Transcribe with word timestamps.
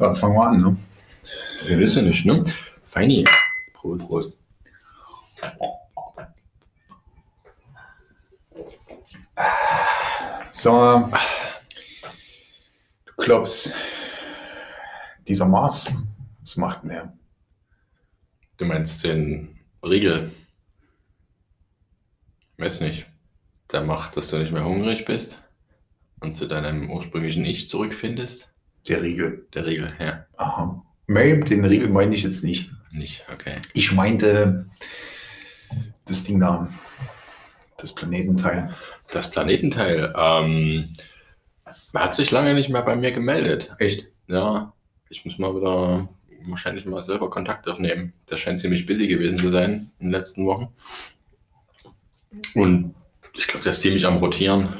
Ja, 0.00 0.14
fangen 0.14 0.34
wir 0.34 0.46
an, 0.46 0.60
ne? 0.60 0.76
Wir 1.66 1.78
wissen 1.78 2.06
nicht, 2.06 2.26
ne? 2.26 2.44
Feini. 2.86 3.24
Prost. 3.72 4.08
Prost. 4.08 4.38
So, 10.50 11.10
du 13.06 13.12
glaubst, 13.16 13.74
dieser 15.26 15.46
Mars, 15.46 15.92
was 16.40 16.56
macht 16.56 16.82
denn 16.82 16.90
der? 16.90 17.12
Du 18.56 18.64
meinst 18.64 19.02
den 19.04 19.58
Riegel? 19.82 20.32
Weiß 22.56 22.80
nicht. 22.80 23.06
Der 23.72 23.82
macht, 23.82 24.16
dass 24.16 24.28
du 24.28 24.38
nicht 24.38 24.52
mehr 24.52 24.64
hungrig 24.64 25.04
bist 25.04 25.42
und 26.20 26.34
zu 26.34 26.46
deinem 26.46 26.90
ursprünglichen 26.90 27.44
Ich 27.44 27.68
zurückfindest? 27.68 28.53
Der 28.88 29.02
Riegel. 29.02 29.46
Der 29.54 29.66
Riegel, 29.66 29.92
ja. 29.98 30.26
Aha. 30.36 30.84
Nee, 31.06 31.40
den 31.40 31.64
Riegel 31.64 31.88
meine 31.88 32.14
ich 32.14 32.22
jetzt 32.22 32.44
nicht. 32.44 32.70
Nicht, 32.90 33.24
okay. 33.32 33.56
Ich 33.72 33.92
meinte 33.92 34.66
das 36.04 36.24
Ding 36.24 36.38
da, 36.38 36.68
das 37.78 37.94
Planetenteil. 37.94 38.74
Das 39.10 39.30
Planetenteil, 39.30 40.14
ähm, 40.16 40.96
hat 41.94 42.14
sich 42.14 42.30
lange 42.30 42.54
nicht 42.54 42.68
mehr 42.68 42.82
bei 42.82 42.96
mir 42.96 43.12
gemeldet. 43.12 43.70
Echt? 43.78 44.08
Ja, 44.28 44.72
ich 45.08 45.24
muss 45.24 45.38
mal 45.38 45.54
wieder 45.54 46.08
wahrscheinlich 46.46 46.84
mal 46.84 47.02
selber 47.02 47.30
Kontakt 47.30 47.68
aufnehmen. 47.68 48.12
Der 48.30 48.36
scheint 48.36 48.60
ziemlich 48.60 48.86
busy 48.86 49.06
gewesen 49.06 49.38
zu 49.38 49.50
sein 49.50 49.90
in 49.98 50.06
den 50.06 50.10
letzten 50.10 50.46
Wochen. 50.46 50.68
Und 52.54 52.94
ich 53.34 53.46
glaube, 53.46 53.64
der 53.64 53.72
ist 53.72 53.80
ziemlich 53.80 54.06
am 54.06 54.16
Rotieren. 54.18 54.74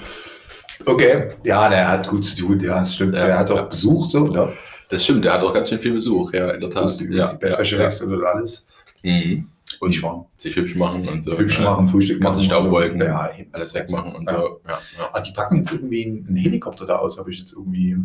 Okay. 0.84 1.30
Ja, 1.44 1.68
der 1.68 1.88
hat 1.88 2.08
gut 2.08 2.24
zu 2.24 2.36
tun, 2.36 2.60
ja, 2.60 2.78
das 2.80 2.94
stimmt. 2.94 3.14
Ja. 3.14 3.26
Der 3.26 3.38
hat 3.38 3.50
auch 3.50 3.68
Besuch, 3.68 4.08
so, 4.10 4.26
ne? 4.26 4.52
Das 4.88 5.02
stimmt, 5.04 5.24
der 5.24 5.34
hat 5.34 5.42
auch 5.42 5.52
ganz 5.54 5.68
schön 5.68 5.78
viel 5.80 5.92
Besuch, 5.94 6.32
ja, 6.32 6.50
in 6.50 6.60
der 6.60 6.70
Tat. 6.70 6.82
Muss 6.82 6.98
die, 6.98 7.08
die 7.08 7.20
Bettwäsche 7.40 7.76
ja. 7.76 7.82
wechseln 7.84 8.12
und 8.12 8.24
alles. 8.24 8.66
Mhm. 9.02 9.48
Und 9.80 10.02
wahr? 10.02 10.26
sich 10.36 10.54
hübsch 10.56 10.74
machen 10.76 11.08
und 11.08 11.22
so. 11.22 11.36
Hübsch 11.36 11.58
ja. 11.58 11.64
machen, 11.64 11.88
Frühstück 11.88 12.20
Ganze 12.20 12.38
machen. 12.38 12.46
Staubwolken. 12.46 13.00
und 13.00 13.06
So. 13.08 13.12
Ja. 13.12 13.30
Alles 13.52 13.74
wegmachen 13.74 14.14
und 14.14 14.28
Ja. 14.30 14.36
so. 14.36 14.60
Ja, 14.66 14.70
ja. 14.98 15.10
Ah, 15.12 15.20
die 15.20 15.32
packen 15.32 15.56
jetzt 15.56 15.72
irgendwie 15.72 16.04
einen 16.04 16.36
Helikopter 16.36 16.86
da 16.86 16.96
aus, 16.96 17.18
habe 17.18 17.32
ich 17.32 17.38
jetzt 17.38 17.52
irgendwie. 17.52 17.96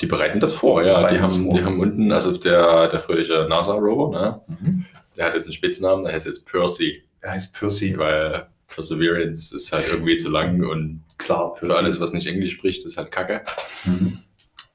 Die 0.00 0.06
bereiten 0.06 0.38
das 0.40 0.54
vor, 0.54 0.82
ja. 0.82 1.08
Die 1.08 1.14
das 1.14 1.22
haben, 1.22 1.44
vor. 1.50 1.58
die 1.58 1.64
haben 1.64 1.80
unten, 1.80 2.12
also 2.12 2.36
der, 2.36 2.88
der 2.88 3.00
fröhliche 3.00 3.46
NASA-Rover, 3.48 4.20
ne? 4.20 4.40
Mhm. 4.60 4.84
der 5.16 5.26
hat 5.26 5.34
jetzt 5.34 5.44
einen 5.46 5.54
Spitznamen, 5.54 6.04
der 6.04 6.14
heißt 6.14 6.26
jetzt 6.26 6.46
Percy, 6.46 7.02
Er 7.20 7.32
heißt 7.32 7.54
Percy. 7.54 7.96
weil 7.98 8.46
Perseverance 8.68 9.54
ist 9.56 9.72
halt 9.72 9.88
irgendwie 9.90 10.16
zu 10.16 10.30
lang 10.30 10.64
und 10.64 11.02
Klar, 11.24 11.56
für 11.56 11.74
alles, 11.76 12.00
was 12.00 12.12
nicht 12.12 12.26
Englisch 12.26 12.52
spricht, 12.52 12.84
ist 12.84 12.96
halt 12.96 13.10
Kacke. 13.10 13.42
Mhm. 13.84 14.18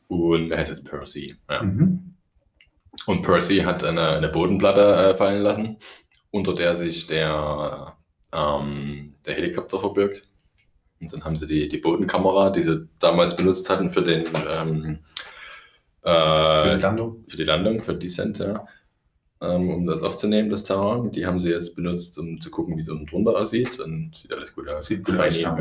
Und 0.07 0.51
er 0.51 0.59
heißt 0.59 0.69
jetzt 0.69 0.85
Percy. 0.85 1.35
Ja. 1.49 1.63
Mhm. 1.63 2.15
Und 3.05 3.21
Percy 3.21 3.59
hat 3.59 3.83
eine, 3.83 4.09
eine 4.09 4.29
Bodenplatte 4.29 4.81
äh, 5.11 5.15
fallen 5.15 5.41
lassen, 5.41 5.77
unter 6.31 6.53
der 6.53 6.75
sich 6.75 7.07
der, 7.07 7.95
ähm, 8.33 9.15
der 9.25 9.35
Helikopter 9.35 9.79
verbirgt. 9.79 10.23
Und 10.99 11.13
dann 11.13 11.23
haben 11.23 11.37
sie 11.37 11.47
die, 11.47 11.69
die 11.69 11.77
Bodenkamera, 11.77 12.49
die 12.49 12.63
sie 12.63 12.87
damals 12.99 13.35
benutzt 13.35 13.69
hatten 13.69 13.91
für 13.91 14.01
den 14.01 14.25
ähm, 14.49 14.99
Für 16.01 16.71
äh, 16.71 16.75
die 16.75 16.81
Landung. 16.81 17.23
für 17.27 17.37
die 17.37 17.43
Landung, 17.43 17.83
für 17.83 17.95
Descent, 17.95 18.39
ja. 18.39 18.65
Ähm, 19.39 19.69
um 19.69 19.85
das 19.85 20.01
aufzunehmen, 20.01 20.49
das 20.49 20.63
Terrain. 20.63 21.11
Die 21.11 21.25
haben 21.27 21.39
sie 21.39 21.49
jetzt 21.51 21.75
benutzt, 21.75 22.17
um 22.17 22.41
zu 22.41 22.49
gucken, 22.49 22.75
wie 22.75 22.81
es 22.81 22.89
unten 22.89 23.05
drunter 23.05 23.35
aussieht. 23.37 23.79
Und 23.79 24.11
sieht 24.17 24.33
alles 24.33 24.55
gut 24.55 24.67
aus. 24.71 24.87
Sieht 24.87 25.05
gut 25.05 25.19
aus, 25.19 25.37
ja. 25.37 25.55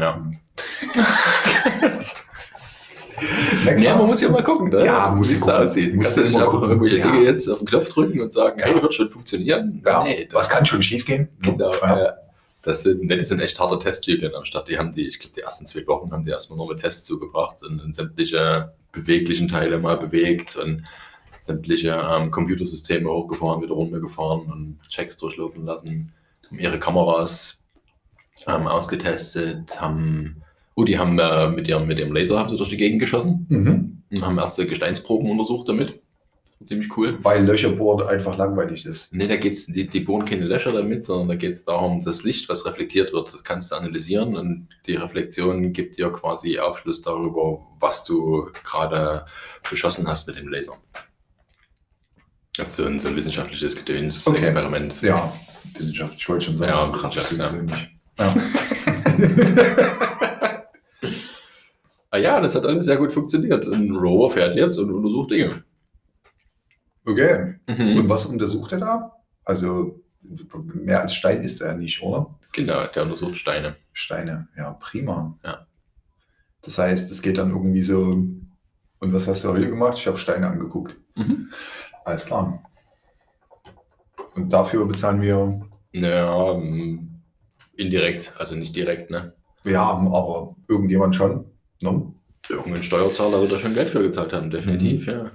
ja. 3.78 3.96
Man 3.96 4.06
muss 4.06 4.20
ja 4.20 4.28
mal 4.30 4.42
gucken, 4.42 4.68
ne? 4.70 4.84
Ja, 4.84 5.10
muss 5.10 5.30
wie 5.30 5.34
ich 5.34 5.40
es 5.40 5.48
aussieht. 5.48 5.94
Muss 5.94 6.04
Kannst 6.04 6.16
du 6.18 6.20
ich 6.22 6.26
nicht 6.28 6.36
einfach 6.36 6.52
gucken. 6.52 6.68
irgendwelche 6.70 6.96
Ja. 6.98 7.10
Dinge 7.12 7.24
jetzt 7.24 7.48
auf 7.48 7.58
den 7.58 7.66
Knopf 7.66 7.88
drücken 7.88 8.20
und 8.20 8.32
sagen, 8.32 8.58
Ja. 8.60 8.66
hey, 8.66 8.82
wird 8.82 8.94
schon 8.94 9.08
funktionieren? 9.08 9.82
Ja, 9.84 10.02
Nee, 10.04 10.26
das, 10.26 10.34
was 10.40 10.48
kann 10.48 10.66
schon 10.66 10.82
schief 10.82 11.04
gehen? 11.04 11.28
genau, 11.42 11.72
Ja. 11.74 12.14
das 12.62 12.82
sind, 12.82 13.04
ne, 13.04 13.16
die 13.16 13.24
sind 13.24 13.40
echt 13.40 13.58
harte 13.58 13.78
Teststudien 13.78 14.34
am 14.34 14.44
Start. 14.44 14.68
Die 14.68 14.78
haben 14.78 14.92
die, 14.92 15.06
ich 15.06 15.18
glaube, 15.18 15.34
die 15.34 15.40
ersten 15.42 15.66
zwei 15.66 15.86
Wochen 15.86 16.10
haben 16.12 16.24
die 16.24 16.30
erstmal 16.30 16.56
nur 16.58 16.68
mit 16.68 16.80
Tests 16.80 17.04
zugebracht 17.04 17.62
und, 17.62 17.80
und 17.82 17.94
sämtliche 17.94 18.72
beweglichen 18.92 19.48
Teile 19.48 19.78
mal 19.78 19.96
bewegt 19.98 20.56
und 20.56 20.84
sämtliche 21.46 21.90
ähm, 21.90 22.30
Computersysteme 22.30 23.08
hochgefahren, 23.08 23.62
wieder 23.62 23.74
runtergefahren 23.74 24.42
und 24.52 24.78
Checks 24.88 25.16
durchlaufen 25.16 25.64
lassen, 25.64 26.12
haben 26.48 26.58
ihre 26.58 26.78
Kameras 26.78 27.58
ähm, 28.46 28.66
ausgetestet, 28.66 29.80
haben, 29.80 30.42
oh, 30.74 30.84
die 30.84 30.98
haben 30.98 31.18
äh, 31.18 31.48
mit, 31.48 31.68
ihrem, 31.68 31.86
mit 31.86 31.98
ihrem 31.98 32.12
Laser 32.12 32.38
haben 32.38 32.50
sie 32.50 32.56
durch 32.56 32.70
die 32.70 32.76
Gegend 32.76 33.00
geschossen 33.00 33.46
Mhm. 33.48 34.02
und 34.10 34.22
haben 34.26 34.38
erste 34.38 34.66
Gesteinsproben 34.66 35.30
untersucht 35.30 35.68
damit. 35.68 36.00
Ziemlich 36.64 36.96
cool. 36.96 37.18
Weil 37.22 37.44
Löcherbohren 37.44 38.08
einfach 38.08 38.38
langweilig 38.38 38.86
ist. 38.86 39.12
Nee, 39.12 39.26
da 39.26 39.36
geht's, 39.36 39.66
die, 39.66 39.86
die 39.86 40.00
bohren 40.00 40.24
keine 40.24 40.46
Löcher 40.46 40.72
damit, 40.72 41.04
sondern 41.04 41.28
da 41.28 41.34
geht 41.34 41.52
es 41.52 41.66
darum, 41.66 42.02
das 42.02 42.22
Licht, 42.22 42.48
was 42.48 42.64
reflektiert 42.64 43.12
wird, 43.12 43.30
das 43.32 43.44
kannst 43.44 43.70
du 43.70 43.76
analysieren 43.76 44.36
und 44.36 44.68
die 44.86 44.94
Reflexion 44.94 45.74
gibt 45.74 45.98
dir 45.98 46.10
quasi 46.10 46.58
Aufschluss 46.58 47.02
darüber, 47.02 47.60
was 47.78 48.04
du 48.04 48.48
gerade 48.64 49.26
beschossen 49.68 50.08
hast 50.08 50.26
mit 50.28 50.38
dem 50.38 50.48
Laser. 50.48 50.72
Das 52.56 52.70
ist 52.70 52.76
so 52.76 52.86
ein, 52.86 52.98
so 52.98 53.08
ein 53.08 53.16
wissenschaftliches 53.16 53.74
Okay. 53.74 53.84
Gedöns-Experiment. 53.84 55.02
Ja, 55.02 55.32
Wissenschaft, 55.74 56.14
ich 56.16 56.28
wollte 56.28 56.46
schon 56.46 56.56
sagen. 56.56 56.70
Ja, 56.72 56.94
Wissenschaft, 56.94 57.32
ja. 57.32 57.52
nicht. 57.62 57.90
Ja. 58.18 58.34
Ah 62.10 62.18
ja, 62.18 62.40
das 62.40 62.54
hat 62.54 62.64
alles 62.64 62.86
sehr 62.86 62.96
gut 62.96 63.12
funktioniert. 63.12 63.66
Ein 63.66 63.90
Rover 63.94 64.32
fährt 64.32 64.56
jetzt 64.56 64.78
und 64.78 64.90
untersucht 64.90 65.32
Dinge. 65.32 65.64
okay. 67.04 67.56
Mhm. 67.66 67.98
Und 67.98 68.08
was 68.08 68.24
untersucht 68.24 68.72
er 68.72 68.78
da? 68.78 69.12
Also 69.44 70.00
mehr 70.22 71.02
als 71.02 71.14
Stein 71.14 71.42
ist 71.42 71.60
er 71.60 71.74
nicht, 71.74 72.00
oder? 72.00 72.38
Genau, 72.52 72.86
der 72.86 73.02
untersucht 73.02 73.36
Steine. 73.36 73.76
Steine, 73.92 74.48
ja, 74.56 74.72
prima. 74.74 75.36
Ja. 75.44 75.66
Das 76.62 76.78
heißt, 76.78 77.10
es 77.10 77.20
geht 77.20 77.38
dann 77.38 77.50
irgendwie 77.50 77.82
so. 77.82 78.24
Und 78.98 79.12
was 79.12 79.28
hast 79.28 79.44
du 79.44 79.48
heute 79.48 79.68
gemacht? 79.68 79.98
Ich 79.98 80.06
habe 80.06 80.16
Steine 80.16 80.48
angeguckt. 80.48 80.96
Mhm. 81.16 81.50
Alles 82.06 82.24
klar. 82.24 82.62
Und 84.36 84.52
dafür 84.52 84.86
bezahlen 84.86 85.20
wir, 85.20 85.60
Ja, 85.92 86.52
ähm, 86.52 87.20
indirekt, 87.76 88.32
also 88.38 88.54
nicht 88.54 88.76
direkt, 88.76 89.10
ne? 89.10 89.34
wir 89.64 89.80
haben 89.80 90.06
aber 90.14 90.54
irgendjemand 90.68 91.16
schon. 91.16 91.46
Ne? 91.80 92.12
Irgendein 92.48 92.84
Steuerzahler 92.84 93.40
wird 93.40 93.50
da 93.50 93.58
schon 93.58 93.74
Geld 93.74 93.90
für 93.90 94.02
gezahlt 94.02 94.32
haben, 94.32 94.50
definitiv, 94.50 95.08
ja. 95.08 95.32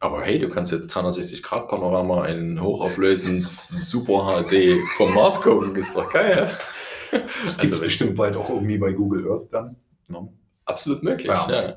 Aber 0.00 0.22
hey, 0.22 0.38
du 0.38 0.48
kannst 0.48 0.72
jetzt 0.72 0.96
360-Grad-Panorama 0.96 2.24
in 2.26 2.58
hochauflösend 2.62 3.44
Super 3.44 4.42
HD 4.44 4.78
vom 4.96 5.12
Mars 5.12 5.38
gucken, 5.42 5.76
ist 5.76 5.94
doch 5.94 6.10
geil. 6.10 6.50
Das 7.10 7.20
gibt 7.20 7.34
es 7.42 7.58
Also, 7.58 7.80
bestimmt 7.82 8.16
bald 8.16 8.34
auch 8.36 8.48
irgendwie 8.48 8.78
bei 8.78 8.92
Google 8.92 9.30
Earth 9.30 9.48
dann. 9.52 9.76
Ne? 10.06 10.26
Absolut 10.64 11.02
möglich, 11.02 11.28
Ja. 11.28 11.50
ja. 11.50 11.76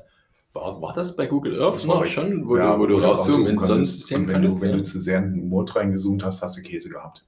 War, 0.54 0.82
war 0.82 0.92
das 0.92 1.16
bei 1.16 1.26
Google 1.26 1.62
Earth 1.62 1.84
noch 1.86 2.04
schon, 2.04 2.46
wo 2.46 2.56
Ja, 2.58 2.74
du, 2.74 2.80
wo 2.80 2.86
du 2.86 2.98
rauszoomen 2.98 3.46
ins. 3.46 3.66
Sonnensystem 3.66 4.22
Und 4.22 4.28
wenn 4.28 4.42
du, 4.42 4.60
wenn 4.60 4.72
du 4.72 4.82
zu 4.82 5.00
sehr 5.00 5.18
in 5.18 5.34
den 5.34 5.48
Mond 5.48 5.74
reingezoomt 5.74 6.22
hast, 6.24 6.42
hast 6.42 6.58
du 6.58 6.62
Käse 6.62 6.90
gehabt. 6.90 7.24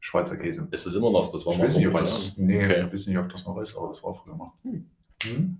Schweizer 0.00 0.36
Käse. 0.36 0.66
ist 0.70 0.86
es 0.86 0.94
immer 0.94 1.10
noch, 1.12 1.30
das 1.30 1.44
war 1.46 1.52
Ich 1.52 1.58
mal 1.58 1.66
weiß 1.66 1.76
nicht, 1.76 1.86
ob 1.88 1.98
das, 1.98 2.32
nee, 2.36 2.64
Okay. 2.64 2.84
ich 2.86 2.92
weiß 2.92 3.06
nicht, 3.06 3.18
ob 3.18 3.28
das 3.30 3.44
noch 3.46 3.56
ist, 3.60 3.76
aber 3.76 3.88
das 3.88 4.02
war 4.02 4.14
früher 4.14 4.34
mal. 4.34 4.50
Hm. 4.62 4.90
Hm. 5.24 5.58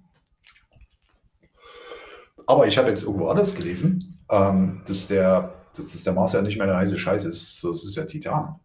Aber 2.46 2.66
ich 2.66 2.76
habe 2.76 2.88
jetzt 2.88 3.04
irgendwo 3.04 3.26
anders 3.28 3.54
gelesen, 3.54 4.18
ähm, 4.30 4.82
dass, 4.86 5.06
der, 5.06 5.54
dass 5.76 5.92
das 5.92 6.02
der 6.02 6.12
Mars 6.12 6.32
ja 6.32 6.42
nicht 6.42 6.56
mehr 6.56 6.66
eine 6.66 6.76
heiße 6.76 6.98
Scheiße 6.98 7.28
ist. 7.28 7.58
So, 7.58 7.70
es 7.70 7.84
ist 7.84 7.94
ja 7.96 8.04
Titan. 8.04 8.58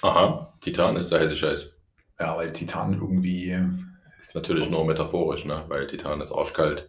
Aha, 0.00 0.52
Titan 0.60 0.96
ist 0.96 1.10
der 1.10 1.20
heiße 1.20 1.36
Scheiß. 1.36 1.70
Ja, 2.18 2.36
weil 2.36 2.52
Titan 2.52 2.94
irgendwie, 2.94 3.58
Ist 4.22 4.34
natürlich 4.36 4.70
nur 4.70 4.84
metaphorisch, 4.84 5.44
ne? 5.44 5.64
weil 5.68 5.86
Titan 5.88 6.20
ist 6.20 6.32
arschkalt. 6.32 6.88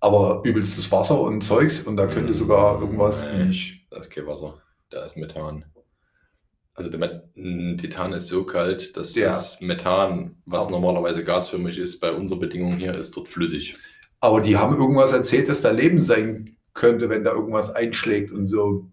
aber 0.00 0.42
übelstes 0.44 0.90
Wasser 0.92 1.20
und 1.20 1.40
Zeugs 1.42 1.80
und 1.86 1.96
da 1.96 2.06
könnte 2.06 2.30
Mm, 2.30 2.34
sogar 2.34 2.80
irgendwas 2.80 3.24
nee. 3.24 3.44
nicht. 3.46 3.86
Da 3.90 3.98
ist 3.98 4.10
kein 4.10 4.26
Wasser, 4.26 4.60
da 4.90 5.04
ist 5.04 5.16
Methan. 5.16 5.64
Also 6.74 6.90
Titan 6.90 8.12
ist 8.12 8.28
so 8.28 8.44
kalt, 8.44 8.96
dass 8.96 9.12
Der- 9.14 9.30
das 9.30 9.60
Methan, 9.60 10.40
was 10.44 10.66
Aber- 10.66 10.72
normalerweise 10.72 11.24
gasförmig 11.24 11.78
ist, 11.78 11.98
bei 11.98 12.12
unseren 12.12 12.38
Bedingungen 12.38 12.78
hier, 12.78 12.94
ist 12.94 13.16
dort 13.16 13.26
flüssig. 13.28 13.76
Aber 14.20 14.40
die 14.40 14.56
haben 14.56 14.76
irgendwas 14.76 15.12
erzählt, 15.12 15.48
dass 15.48 15.62
da 15.62 15.70
Leben 15.70 16.00
sein 16.00 16.56
könnte, 16.74 17.08
wenn 17.08 17.24
da 17.24 17.32
irgendwas 17.32 17.70
einschlägt 17.74 18.30
und 18.30 18.46
so. 18.46 18.88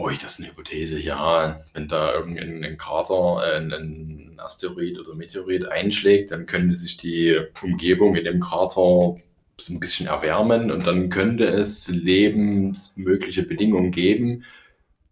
Oh, 0.00 0.10
das 0.10 0.34
ist 0.34 0.38
eine 0.38 0.50
Hypothese, 0.50 0.98
ja. 0.98 1.64
Wenn 1.74 1.88
da 1.88 2.14
irgendein 2.14 2.64
ein 2.64 2.78
Krater, 2.78 3.42
äh, 3.44 3.56
ein, 3.56 3.72
ein 3.72 4.40
Asteroid 4.40 4.96
oder 4.98 5.14
Meteorit 5.14 5.66
einschlägt, 5.66 6.30
dann 6.30 6.46
könnte 6.46 6.76
sich 6.76 6.96
die 6.96 7.36
Umgebung 7.62 8.14
in 8.14 8.24
dem 8.24 8.38
Krater 8.38 9.16
so 9.60 9.72
ein 9.72 9.80
bisschen 9.80 10.06
erwärmen 10.06 10.70
und 10.70 10.86
dann 10.86 11.10
könnte 11.10 11.46
es 11.46 11.88
lebensmögliche 11.88 13.42
Bedingungen 13.42 13.90
geben, 13.90 14.44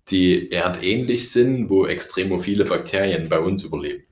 die 0.08 0.52
erdähnlich 0.52 1.32
sind, 1.32 1.68
wo 1.68 1.86
extremophile 1.86 2.64
Bakterien 2.64 3.28
bei 3.28 3.40
uns 3.40 3.64
überleben. 3.64 4.04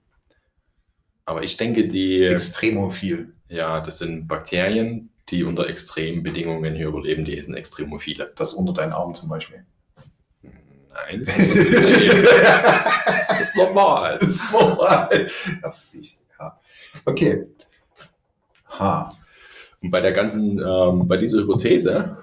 Aber 1.25 1.45
ich 1.45 1.57
denke, 1.57 1.87
die, 1.87 2.25
Extremophil. 2.25 3.33
ja, 3.49 3.81
das 3.81 3.99
sind 3.99 4.27
Bakterien, 4.27 5.11
die 5.29 5.45
unter 5.45 5.69
extremen 5.69 6.25
Bedingungen 6.25 6.75
hier 6.75 6.89
überleben, 6.89 7.25
die 7.25 7.41
sind 7.41 7.55
Extremophile. 7.55 8.33
Das 8.37 8.55
unter 8.55 8.73
deinen 8.73 8.93
Armen 8.93 9.15
zum 9.15 9.29
Beispiel. 9.29 9.65
Nein, 10.95 11.23
das 11.25 11.37
ist, 13.41 13.57
normal. 13.57 14.19
Das 14.21 14.29
ist 14.37 14.53
normal. 14.53 15.09
Ja, 15.63 15.75
ich- 15.93 16.17
ja. 16.39 16.61
Okay. 17.05 17.47
Ha. 18.79 19.13
Und 19.83 19.91
bei 19.91 20.01
der 20.01 20.13
ganzen, 20.13 20.59
ähm, 20.59 21.07
bei 21.09 21.17
dieser 21.17 21.39
Hypothese 21.39 22.17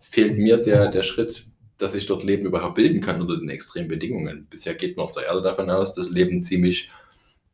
fehlt 0.00 0.36
mir 0.38 0.58
der, 0.58 0.88
der 0.88 1.02
Schritt, 1.02 1.44
dass 1.78 1.92
sich 1.92 2.06
dort 2.06 2.22
Leben 2.22 2.46
überhaupt 2.46 2.76
bilden 2.76 3.00
kann 3.00 3.20
unter 3.20 3.36
den 3.38 3.48
extremen 3.50 3.88
Bedingungen. 3.88 4.46
Bisher 4.50 4.74
geht 4.74 4.96
man 4.96 5.04
auf 5.04 5.12
der 5.12 5.24
Erde 5.26 5.42
davon 5.42 5.70
aus, 5.70 5.94
dass 5.94 6.10
Leben 6.10 6.42
ziemlich 6.42 6.90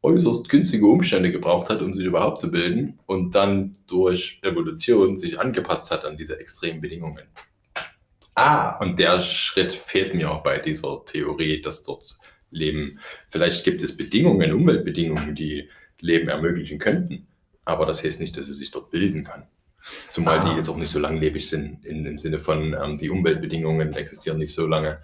äußerst 0.02 0.48
günstige 0.48 0.86
Umstände 0.86 1.32
gebraucht 1.32 1.70
hat, 1.70 1.80
um 1.82 1.92
sich 1.94 2.06
überhaupt 2.06 2.38
zu 2.40 2.50
bilden 2.50 2.98
und 3.06 3.34
dann 3.34 3.72
durch 3.86 4.38
Evolution 4.42 5.18
sich 5.18 5.40
angepasst 5.40 5.90
hat 5.90 6.04
an 6.04 6.16
diese 6.16 6.38
extremen 6.38 6.80
Bedingungen. 6.80 7.24
Ah. 8.38 8.78
Und 8.80 8.98
der 8.98 9.18
Schritt 9.18 9.72
fehlt 9.72 10.14
mir 10.14 10.30
auch 10.30 10.42
bei 10.42 10.58
dieser 10.58 11.04
Theorie, 11.04 11.60
dass 11.60 11.82
dort 11.82 12.16
Leben, 12.50 12.98
vielleicht 13.28 13.64
gibt 13.64 13.82
es 13.82 13.96
Bedingungen, 13.96 14.52
Umweltbedingungen, 14.52 15.34
die 15.34 15.68
Leben 16.00 16.28
ermöglichen 16.28 16.78
könnten, 16.78 17.26
aber 17.64 17.84
das 17.86 18.02
heißt 18.02 18.20
nicht, 18.20 18.36
dass 18.36 18.48
es 18.48 18.58
sich 18.58 18.70
dort 18.70 18.90
bilden 18.90 19.24
kann. 19.24 19.46
Zumal 20.08 20.38
Ah. 20.38 20.44
die 20.50 20.56
jetzt 20.56 20.68
auch 20.68 20.76
nicht 20.76 20.90
so 20.90 20.98
langlebig 20.98 21.48
sind, 21.48 21.84
in 21.84 22.04
dem 22.04 22.18
Sinne 22.18 22.38
von, 22.38 22.74
ähm, 22.74 22.96
die 22.98 23.10
Umweltbedingungen 23.10 23.92
existieren 23.94 24.38
nicht 24.38 24.54
so 24.54 24.66
lange. 24.66 24.98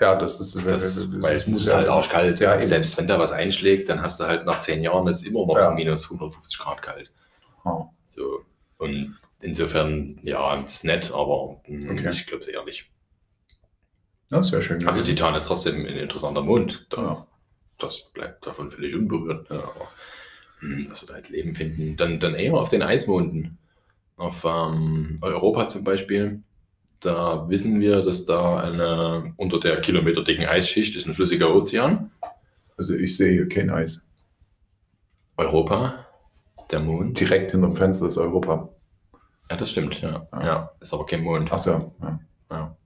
Ja, 0.00 0.14
das 0.16 0.38
ist, 0.40 0.54
Das, 0.66 1.10
weil 1.22 1.36
es 1.36 1.46
muss 1.46 1.72
halt 1.72 1.88
arschkalt. 1.88 2.38
Ja, 2.40 2.56
eben. 2.56 2.66
Selbst 2.66 2.98
wenn 2.98 3.08
da 3.08 3.18
was 3.18 3.32
einschlägt, 3.32 3.88
dann 3.88 4.02
hast 4.02 4.20
du 4.20 4.24
halt 4.24 4.44
nach 4.44 4.60
zehn 4.60 4.82
Jahren 4.82 5.06
ist 5.08 5.24
immer 5.24 5.46
noch 5.46 5.56
Ja. 5.56 5.70
minus 5.70 6.10
150 6.10 6.58
Grad 6.58 6.82
kalt. 6.82 7.10
Ah. 7.64 7.84
So. 8.04 8.42
Und 8.78 9.16
insofern, 9.40 10.18
ja, 10.22 10.60
es 10.62 10.74
ist 10.76 10.84
nett, 10.84 11.10
aber 11.12 11.60
mh, 11.66 11.92
Okay. 11.92 12.08
ich 12.10 12.26
glaube 12.26 12.42
es 12.42 12.48
eher 12.48 12.64
nicht. 12.64 12.90
Das 14.30 14.50
wäre 14.50 14.62
schön. 14.62 14.86
Also. 14.86 15.02
Titan 15.04 15.34
ist 15.34 15.46
trotzdem 15.46 15.86
ein 15.86 15.96
interessanter 15.96 16.42
Mond. 16.42 16.86
Da, 16.90 17.02
Ja. 17.02 17.26
Das 17.78 18.10
bleibt 18.14 18.46
davon 18.46 18.70
völlig 18.70 18.94
unberührt. 18.94 19.50
Ja, 19.50 19.56
aber, 19.58 19.88
hm, 20.60 20.88
dass 20.88 21.02
wir 21.02 21.08
da 21.08 21.16
jetzt 21.16 21.28
Leben 21.28 21.54
finden. 21.54 21.96
Dann, 21.96 22.18
dann 22.18 22.34
eher 22.34 22.54
auf 22.54 22.70
den 22.70 22.82
Eismonden. 22.82 23.58
Auf 24.16 24.44
ähm, 24.46 25.18
Europa 25.20 25.68
zum 25.68 25.84
Beispiel. 25.84 26.42
Da 27.00 27.46
wissen 27.50 27.78
wir, 27.78 28.00
dass 28.02 28.24
da 28.24 28.56
eine 28.60 29.34
unter 29.36 29.60
der 29.60 29.82
kilometerdicken 29.82 30.46
Eisschicht 30.46 30.96
ist 30.96 31.06
ein 31.06 31.14
flüssiger 31.14 31.54
Ozean. 31.54 32.10
Also 32.78 32.94
ich 32.94 33.14
sehe 33.16 33.32
hier 33.32 33.48
kein 33.48 33.68
Eis. 33.68 34.08
Europa, 35.36 36.06
der 36.70 36.80
Mond. 36.80 37.20
Direkt 37.20 37.50
hinterm 37.50 37.76
Fenster 37.76 38.06
ist 38.06 38.16
Europa. 38.16 38.70
Ja, 39.50 39.56
das 39.56 39.70
stimmt, 39.70 40.00
ja. 40.00 40.26
Ja. 40.32 40.44
ja. 40.44 40.70
ist 40.80 40.92
aber 40.92 41.06
kein 41.06 41.22
Mond. 41.22 41.52
Achso. 41.52 41.94
Ja. 42.02 42.20
Ja. 42.50 42.76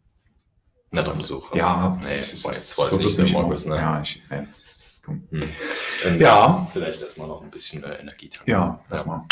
Netter 0.93 1.13
Versuch. 1.15 1.55
Ja, 1.55 1.97
nee, 2.03 2.09
das- 2.17 2.43
war 2.45 2.53
jetzt, 2.53 2.77
war 2.77 2.93
jetzt 2.93 3.19
nicht 3.19 3.33
Markus, 3.33 3.65
ne? 3.65 3.77
Ja, 3.77 4.01
ich, 4.01 4.21
nee, 4.29 4.43
das 4.45 4.59
ist, 4.59 4.77
das 4.77 4.87
ist, 4.87 5.05
komm. 5.05 5.27
Hm. 5.31 6.19
Ja. 6.21 6.67
Vielleicht 6.73 7.01
erstmal 7.01 7.29
noch 7.29 7.43
ein 7.43 7.51
bisschen 7.51 7.85
äh, 7.85 7.95
Energie 7.95 8.29
tanken. 8.29 8.51
ja, 8.51 8.81
lass 8.89 9.07
mal. 9.07 9.25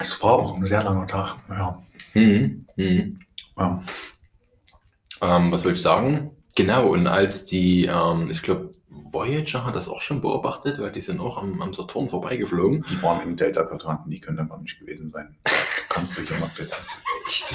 Es 0.00 0.20
war 0.22 0.32
auch 0.32 0.56
ein 0.56 0.66
sehr 0.66 0.82
langer 0.82 1.06
Tag. 1.06 1.36
Ja. 1.48 1.78
Mhm. 2.14 2.66
Mhm. 2.76 3.20
ja. 3.56 3.82
Ähm, 5.22 5.52
was 5.52 5.64
wollte 5.64 5.76
ich 5.76 5.82
sagen? 5.82 6.36
Genau, 6.56 6.88
und 6.88 7.06
als 7.06 7.46
die, 7.46 7.86
ähm, 7.86 8.30
ich 8.30 8.42
glaube, 8.42 8.73
Voyager 9.14 9.64
hat 9.64 9.76
das 9.76 9.88
auch 9.88 10.02
schon 10.02 10.20
beobachtet, 10.20 10.78
weil 10.78 10.92
die 10.92 11.00
sind 11.00 11.20
auch 11.20 11.38
am, 11.38 11.62
am 11.62 11.72
Saturn 11.72 12.08
vorbeigeflogen. 12.08 12.84
Die 12.90 13.00
waren 13.02 13.22
im 13.22 13.36
Delta-Quadranten, 13.36 14.10
die 14.10 14.20
können 14.20 14.36
da 14.36 14.44
gar 14.44 14.60
nicht 14.60 14.78
gewesen 14.78 15.10
sein. 15.10 15.36
Kannst 15.88 16.18
du 16.18 16.22
hier 16.22 16.36
mal, 16.38 16.50
das 16.58 16.78
ist 16.78 16.98
echt. 17.28 17.54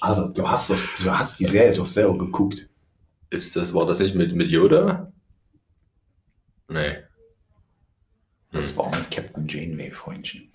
Alter, 0.00 0.30
du 0.30 0.48
hast, 0.48 0.70
das, 0.70 0.94
du 1.02 1.10
hast 1.10 1.38
die 1.40 1.44
Serie 1.46 1.72
doch 1.72 1.84
selber 1.84 2.16
geguckt. 2.16 2.68
Ist 3.28 3.54
das, 3.56 3.74
war 3.74 3.84
das 3.86 3.98
nicht 3.98 4.14
mit, 4.14 4.34
mit 4.34 4.50
Yoda? 4.50 5.12
Nee. 6.68 6.98
Das 8.52 8.70
Hm. 8.70 8.76
war 8.78 8.90
mit 8.96 9.10
Captain 9.10 9.46
Janeway, 9.46 9.90
Freundchen. 9.90 10.50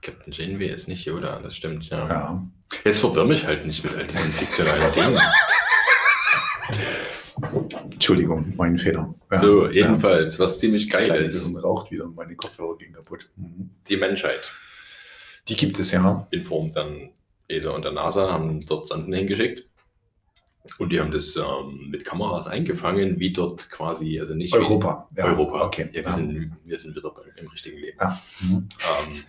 Captain 0.00 0.32
Janeway 0.32 0.68
ist 0.68 0.88
nicht 0.88 1.04
Yoda, 1.04 1.40
das 1.40 1.56
stimmt, 1.56 1.88
ja. 1.90 2.08
Ja. 2.08 2.46
Jetzt 2.84 3.00
verwirr 3.00 3.26
mich 3.26 3.44
halt 3.44 3.66
nicht 3.66 3.84
mit 3.84 3.94
all 3.94 4.06
diesen 4.06 4.32
fiktionalen 4.32 4.92
Dingen. 4.94 5.20
Entschuldigung, 8.00 8.54
mein 8.56 8.78
Fehler. 8.78 9.14
Ja. 9.30 9.38
so, 9.38 9.66
Ja. 9.66 9.72
jedenfalls, 9.72 10.38
was 10.38 10.58
ziemlich 10.58 10.88
geil 10.88 11.04
Kleine 11.04 11.24
ist, 11.26 11.34
bisschen 11.34 11.58
raucht 11.58 11.90
wieder 11.90 12.04
und 12.06 12.16
meine 12.16 12.34
Kopfhörer 12.34 12.78
gehen 12.78 12.94
kaputt. 12.94 13.28
Mhm. 13.36 13.68
die 13.86 13.98
Menschheit 13.98 14.40
Die 15.48 15.54
gibt 15.54 15.78
es 15.78 15.90
ja. 15.92 16.26
in 16.30 16.42
Form 16.42 16.72
dann 16.72 17.10
ESA 17.48 17.72
und 17.72 17.82
der 17.84 17.92
NASA 17.92 18.32
haben 18.32 18.64
dort 18.64 18.88
Sanden 18.88 19.12
hingeschickt. 19.12 19.68
Und 20.78 20.92
die 20.92 20.98
haben 21.00 21.10
das 21.10 21.36
ähm, 21.36 21.90
mit 21.90 22.06
Kameras 22.06 22.46
eingefangen, 22.46 23.20
wie 23.20 23.34
dort 23.34 23.68
quasi, 23.70 24.18
also 24.18 24.34
nicht 24.34 24.54
Europa. 24.54 25.06
Ja. 25.14 25.26
Europa. 25.26 25.66
Okay. 25.66 25.90
Ja, 25.92 25.96
wir, 25.96 26.02
Ja. 26.04 26.12
Sind, 26.12 26.56
wir 26.64 26.78
sind 26.78 26.96
wieder 26.96 27.10
bei, 27.10 27.22
im 27.38 27.48
richtigen 27.48 27.76
Leben. 27.78 27.98
Ja. 28.00 28.18
Mhm. 28.40 28.48
Ähm, 28.48 29.24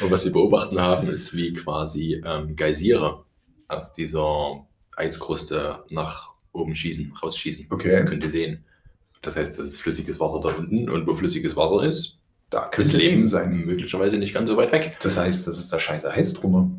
und 0.00 0.10
was 0.10 0.24
sie 0.24 0.30
beobachten 0.30 0.80
haben, 0.80 1.06
ist, 1.08 1.34
wie 1.34 1.52
quasi 1.52 2.20
ähm, 2.24 2.56
Geysire 2.56 3.24
aus 3.68 3.92
dieser 3.92 4.66
Eiskruste 4.96 5.84
nach 5.90 6.30
oben 6.52 6.74
schießen, 6.74 7.12
rausschießen. 7.22 7.66
Okay. 7.70 8.04
Könnt 8.04 8.24
ihr 8.24 8.30
sehen. 8.30 8.64
Das 9.22 9.36
heißt, 9.36 9.58
das 9.58 9.66
ist 9.66 9.80
flüssiges 9.80 10.18
Wasser 10.20 10.40
da 10.40 10.48
unten 10.56 10.88
und 10.88 11.06
wo 11.06 11.14
flüssiges 11.14 11.56
Wasser 11.56 11.82
ist, 11.82 12.18
Da 12.50 12.68
könnte 12.68 12.96
Leben 12.96 13.10
Leben 13.16 13.28
sein. 13.28 13.64
möglicherweise 13.66 14.16
nicht 14.18 14.32
ganz 14.34 14.48
so 14.48 14.56
weit 14.56 14.72
weg. 14.72 14.96
Das 15.02 15.16
heißt, 15.16 15.46
das 15.46 15.58
ist 15.58 15.72
da 15.72 15.78
scheiße 15.78 16.14
heiß 16.14 16.34
drunter. 16.34 16.70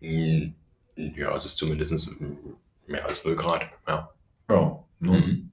Hm, 0.00 0.54
Ja, 0.96 1.34
es 1.36 1.46
ist 1.46 1.56
zumindest 1.56 2.08
mehr 2.86 3.06
als 3.06 3.24
0 3.24 3.34
Grad. 3.36 3.66
Ja. 3.88 4.10
Ja. 4.50 4.84
Mhm. 5.00 5.10
Mhm. 5.10 5.50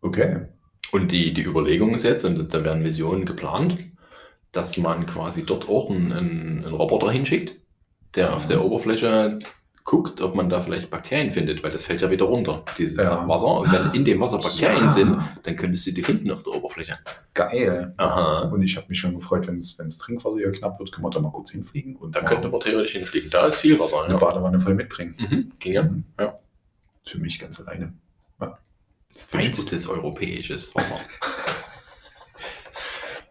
Okay. 0.00 0.46
Und 0.92 1.12
die, 1.12 1.32
die 1.34 1.42
Überlegung 1.42 1.94
ist 1.94 2.04
jetzt, 2.04 2.24
und 2.24 2.52
da 2.52 2.64
werden 2.64 2.84
Visionen 2.84 3.24
geplant, 3.26 3.84
dass 4.52 4.76
man 4.76 5.06
quasi 5.06 5.44
dort 5.44 5.68
auch 5.68 5.90
einen, 5.90 6.12
einen, 6.12 6.64
Roboter 6.64 7.10
hinschickt, 7.10 7.58
der 8.14 8.34
auf 8.34 8.44
Mhm. 8.44 8.48
der 8.48 8.64
Oberfläche 8.64 9.38
guckt, 9.84 10.22
ob 10.22 10.34
man 10.34 10.48
da 10.48 10.60
vielleicht 10.62 10.88
Bakterien 10.90 11.30
findet, 11.30 11.62
weil 11.62 11.70
das 11.70 11.84
fällt 11.84 12.00
ja 12.00 12.10
wieder 12.10 12.24
runter, 12.24 12.64
dieses 12.78 12.96
Ja. 12.96 13.28
Wasser. 13.28 13.46
Und 13.60 13.70
wenn 13.70 13.92
in 13.92 14.04
dem 14.06 14.18
Wasser 14.18 14.38
Bakterien 14.38 14.84
Ja. 14.86 14.90
sind, 14.90 15.20
dann 15.42 15.56
könntest 15.56 15.86
du 15.86 15.92
die 15.92 16.02
finden 16.02 16.30
auf 16.30 16.42
der 16.42 16.54
Oberfläche. 16.54 16.98
Geil. 17.34 17.92
Aha. 17.98 18.48
Und 18.48 18.62
ich 18.62 18.76
habe 18.78 18.86
mich 18.88 18.98
schon 18.98 19.14
gefreut, 19.14 19.46
wenn 19.46 19.56
es 19.56 19.76
Trinkwasser 19.98 20.38
hier 20.38 20.52
knapp 20.52 20.78
wird, 20.78 20.90
können 20.90 21.04
wir 21.04 21.10
da 21.10 21.20
mal 21.20 21.30
kurz 21.30 21.50
hinfliegen 21.50 21.96
und 21.96 22.16
Da 22.16 22.22
könnte 22.22 22.48
man 22.48 22.60
theoretisch 22.60 22.92
hinfliegen. 22.92 23.28
Da 23.30 23.46
ist 23.46 23.58
viel 23.58 23.78
Wasser. 23.78 24.02
eine 24.04 24.14
Ja. 24.14 24.18
Badewanne 24.20 24.58
voll 24.58 24.74
mitbringen. 24.74 25.14
Mhm. 25.18 25.52
Ging 25.58 25.72
ja. 25.74 25.82
Mhm. 25.82 26.04
Ja. 26.18 26.38
Für 27.06 27.18
mich 27.18 27.38
ganz 27.38 27.60
alleine. 27.60 27.92
Ja. 28.40 28.58
Das 29.12 29.26
Feinstes 29.26 29.86
europäisches 29.86 30.74
Wasser. 30.74 30.98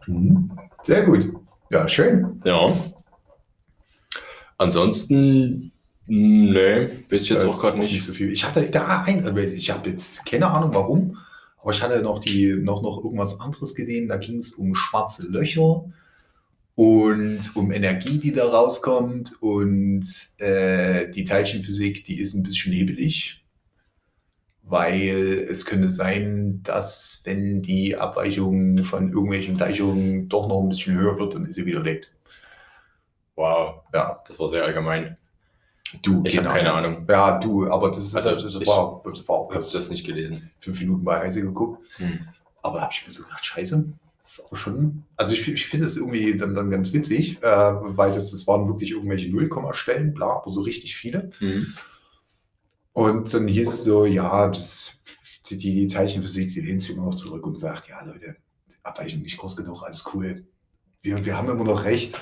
Mhm. 0.06 0.50
Sehr 0.84 1.02
gut. 1.04 1.32
Ja, 1.70 1.88
schön. 1.88 2.42
Ja. 2.44 2.72
Ansonsten, 4.58 5.72
nee, 6.06 6.88
ich 7.10 7.28
jetzt 7.28 7.44
Ist 7.44 7.44
auch 7.44 7.58
gerade 7.60 7.78
nicht 7.78 7.92
nicht. 7.92 8.04
so 8.04 8.12
viel. 8.12 8.32
Ich 8.32 8.44
hatte 8.44 8.68
da 8.70 9.02
ein, 9.02 9.26
aber 9.26 9.42
ich 9.42 9.70
habe 9.70 9.90
jetzt 9.90 10.24
keine 10.26 10.48
Ahnung 10.50 10.74
warum, 10.74 11.18
aber 11.60 11.72
ich 11.72 11.82
hatte 11.82 12.02
noch, 12.02 12.18
die, 12.20 12.54
noch, 12.54 12.82
noch 12.82 13.02
irgendwas 13.02 13.40
anderes 13.40 13.74
gesehen. 13.74 14.08
Da 14.08 14.16
ging 14.16 14.40
es 14.40 14.52
um 14.52 14.74
schwarze 14.74 15.22
Löcher 15.26 15.84
und 16.76 17.56
um 17.56 17.72
Energie, 17.72 18.18
die 18.18 18.32
da 18.32 18.46
rauskommt. 18.46 19.36
Und 19.42 20.06
äh, 20.38 21.10
die 21.10 21.24
Teilchenphysik, 21.24 22.04
die 22.04 22.20
ist 22.20 22.34
ein 22.34 22.42
bisschen 22.44 22.72
nebelig, 22.72 23.44
weil 24.62 25.46
es 25.48 25.64
könnte 25.66 25.90
sein, 25.92 26.60
dass 26.64 27.20
wenn 27.24 27.62
die 27.62 27.96
Abweichung 27.96 28.82
von 28.84 29.10
irgendwelchen 29.12 29.56
Gleichungen 29.56 30.28
doch 30.28 30.48
noch 30.48 30.62
ein 30.62 30.68
bisschen 30.70 30.96
höher 30.96 31.18
wird, 31.18 31.34
dann 31.34 31.46
ist 31.46 31.54
sie 31.54 31.66
widerlegt. 31.66 32.10
Wow, 33.36 33.84
Ja, 33.92 34.22
das 34.28 34.38
war 34.38 34.48
sehr 34.50 34.64
allgemein. 34.64 35.16
Du, 36.02 36.22
Ich 36.26 36.36
habe 36.38 36.48
keine 36.48 36.72
Ahnung. 36.72 37.04
Ja, 37.08 37.38
du, 37.38 37.70
aber 37.70 37.88
das, 37.90 37.98
ist, 38.06 38.16
Also, 38.16 38.30
das, 38.30 38.54
ich- 38.60 38.66
war, 38.66 39.02
das 39.04 39.26
war 39.28 39.36
auch 39.36 39.54
erst 39.54 39.74
das 39.74 39.90
nicht 39.90 40.04
gelesen. 40.04 40.50
fünf 40.58 40.80
Minuten 40.80 41.04
bei 41.04 41.18
Heise 41.20 41.42
geguckt. 41.42 41.86
Hm. 41.96 42.28
Aber 42.62 42.76
da 42.78 42.82
habe 42.84 42.92
ich 42.94 43.06
mir 43.06 43.12
so 43.12 43.22
gedacht, 43.24 43.44
scheiße, 43.44 43.84
das 44.22 44.32
ist 44.38 44.44
aber 44.46 44.56
schon. 44.56 45.04
Also 45.16 45.32
ich, 45.32 45.46
ich 45.46 45.66
finde 45.66 45.86
es 45.86 45.96
irgendwie 45.96 46.36
dann, 46.36 46.54
dann 46.54 46.70
ganz 46.70 46.92
witzig, 46.92 47.42
äh, 47.42 47.46
weil 47.46 48.12
das, 48.12 48.30
das 48.30 48.46
waren 48.46 48.66
wirklich 48.68 48.90
irgendwelche 48.92 49.30
Nullkommastellen, 49.30 50.14
bla, 50.14 50.36
aber 50.36 50.50
so 50.50 50.60
richtig 50.62 50.96
viele. 50.96 51.30
Hm. 51.38 51.74
Und 52.92 53.34
dann 53.34 53.48
hieß 53.48 53.68
es 53.70 53.84
so, 53.84 54.06
ja, 54.06 54.48
das, 54.48 55.00
die, 55.50 55.56
die 55.56 55.86
Teilchenphysik, 55.88 56.52
die 56.52 56.60
lehnt 56.60 56.80
sich 56.80 56.90
immer 56.96 57.06
noch 57.06 57.16
zurück 57.16 57.46
und 57.46 57.58
sagt, 57.58 57.88
ja 57.88 58.02
Leute, 58.04 58.36
Abweichung 58.82 59.22
nicht 59.22 59.36
groß 59.38 59.56
genug, 59.56 59.82
alles 59.82 60.04
cool. 60.14 60.46
Wir, 61.04 61.22
wir 61.24 61.36
haben 61.36 61.50
immer 61.50 61.64
noch 61.64 61.84
recht. 61.84 62.18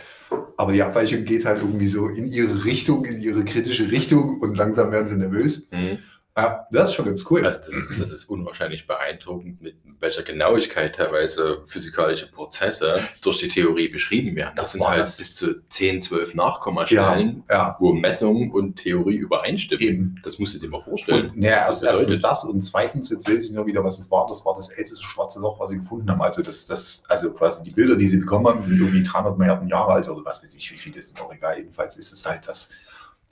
Aber 0.57 0.73
die 0.73 0.83
Abweichung 0.83 1.25
geht 1.25 1.45
halt 1.45 1.61
irgendwie 1.61 1.87
so 1.87 2.09
in 2.09 2.27
ihre 2.27 2.65
Richtung, 2.65 3.05
in 3.05 3.21
ihre 3.21 3.45
kritische 3.45 3.91
Richtung 3.91 4.41
und 4.41 4.57
langsam 4.57 4.91
werden 4.91 5.07
sie 5.07 5.17
nervös. 5.17 5.67
Hm. 5.71 5.99
Ja, 6.35 6.67
das 6.71 6.89
ist 6.89 6.95
schon 6.95 7.05
ganz 7.05 7.25
cool. 7.31 7.45
Also 7.45 7.61
das 7.61 7.69
ist, 7.77 8.01
das 8.01 8.11
ist 8.11 8.25
unwahrscheinlich 8.25 8.87
beeindruckend, 8.87 9.61
mit 9.61 9.77
welcher 10.01 10.23
Genauigkeit 10.23 10.95
teilweise 10.97 11.63
physikalische 11.67 12.27
Prozesse 12.31 13.01
durch 13.21 13.39
die 13.39 13.49
Theorie 13.49 13.89
beschrieben 13.89 14.35
werden. 14.35 14.55
Das, 14.57 14.65
Das 14.65 14.73
sind 14.73 14.89
halt 14.89 15.01
das. 15.01 15.19
bis 15.19 15.35
zu 15.35 15.63
10, 15.69 16.01
12 16.01 16.35
Nachkommastellen, 16.35 17.45
ja, 17.51 17.77
wo 17.79 17.93
Messung 17.93 18.51
und 18.51 18.77
Theorie 18.77 19.17
übereinstimmen. 19.17 19.83
eben. 19.85 20.21
Das 20.25 20.39
musst 20.39 20.55
du 20.55 20.59
dir 20.59 20.69
mal 20.69 20.81
vorstellen. 20.81 21.27
Und 21.31 21.37
naja, 21.37 21.67
erst, 21.67 21.85
erstens 21.85 22.21
das 22.21 22.45
und 22.45 22.63
zweitens, 22.63 23.11
jetzt 23.11 23.29
weiß 23.29 23.51
ich 23.51 23.53
nur 23.53 23.67
wieder, 23.67 23.85
was 23.85 23.99
es 23.99 24.11
war. 24.11 24.27
Das 24.27 24.43
war 24.47 24.55
das 24.57 24.71
älteste 24.71 25.05
schwarze 25.05 25.39
Loch, 25.39 25.61
was 25.61 25.69
sie 25.69 25.77
gefunden 25.77 26.11
haben. 26.11 26.23
Also 26.23 26.43
das, 26.43 26.65
das, 26.65 27.05
also 27.09 27.31
quasi 27.33 27.63
die 27.63 27.71
Bilder, 27.73 27.95
die 27.97 28.07
sie 28.07 28.17
bekommen 28.17 28.47
haben, 28.49 28.63
sind 28.63 28.79
irgendwie 28.81 29.03
300 29.03 29.37
Milliarden 29.37 29.69
Jahre 29.69 29.93
alt 29.93 30.09
oder 30.09 30.25
was 30.25 30.43
weiß 30.43 30.55
ich, 30.57 30.73
wie 30.73 30.79
viel 30.79 30.97
ist 30.97 31.13
auch 31.21 31.33
egal. 31.33 31.59
Jedenfalls 31.59 31.97
ist 31.97 32.11
es 32.13 32.25
halt 32.25 32.49
das, 32.49 32.71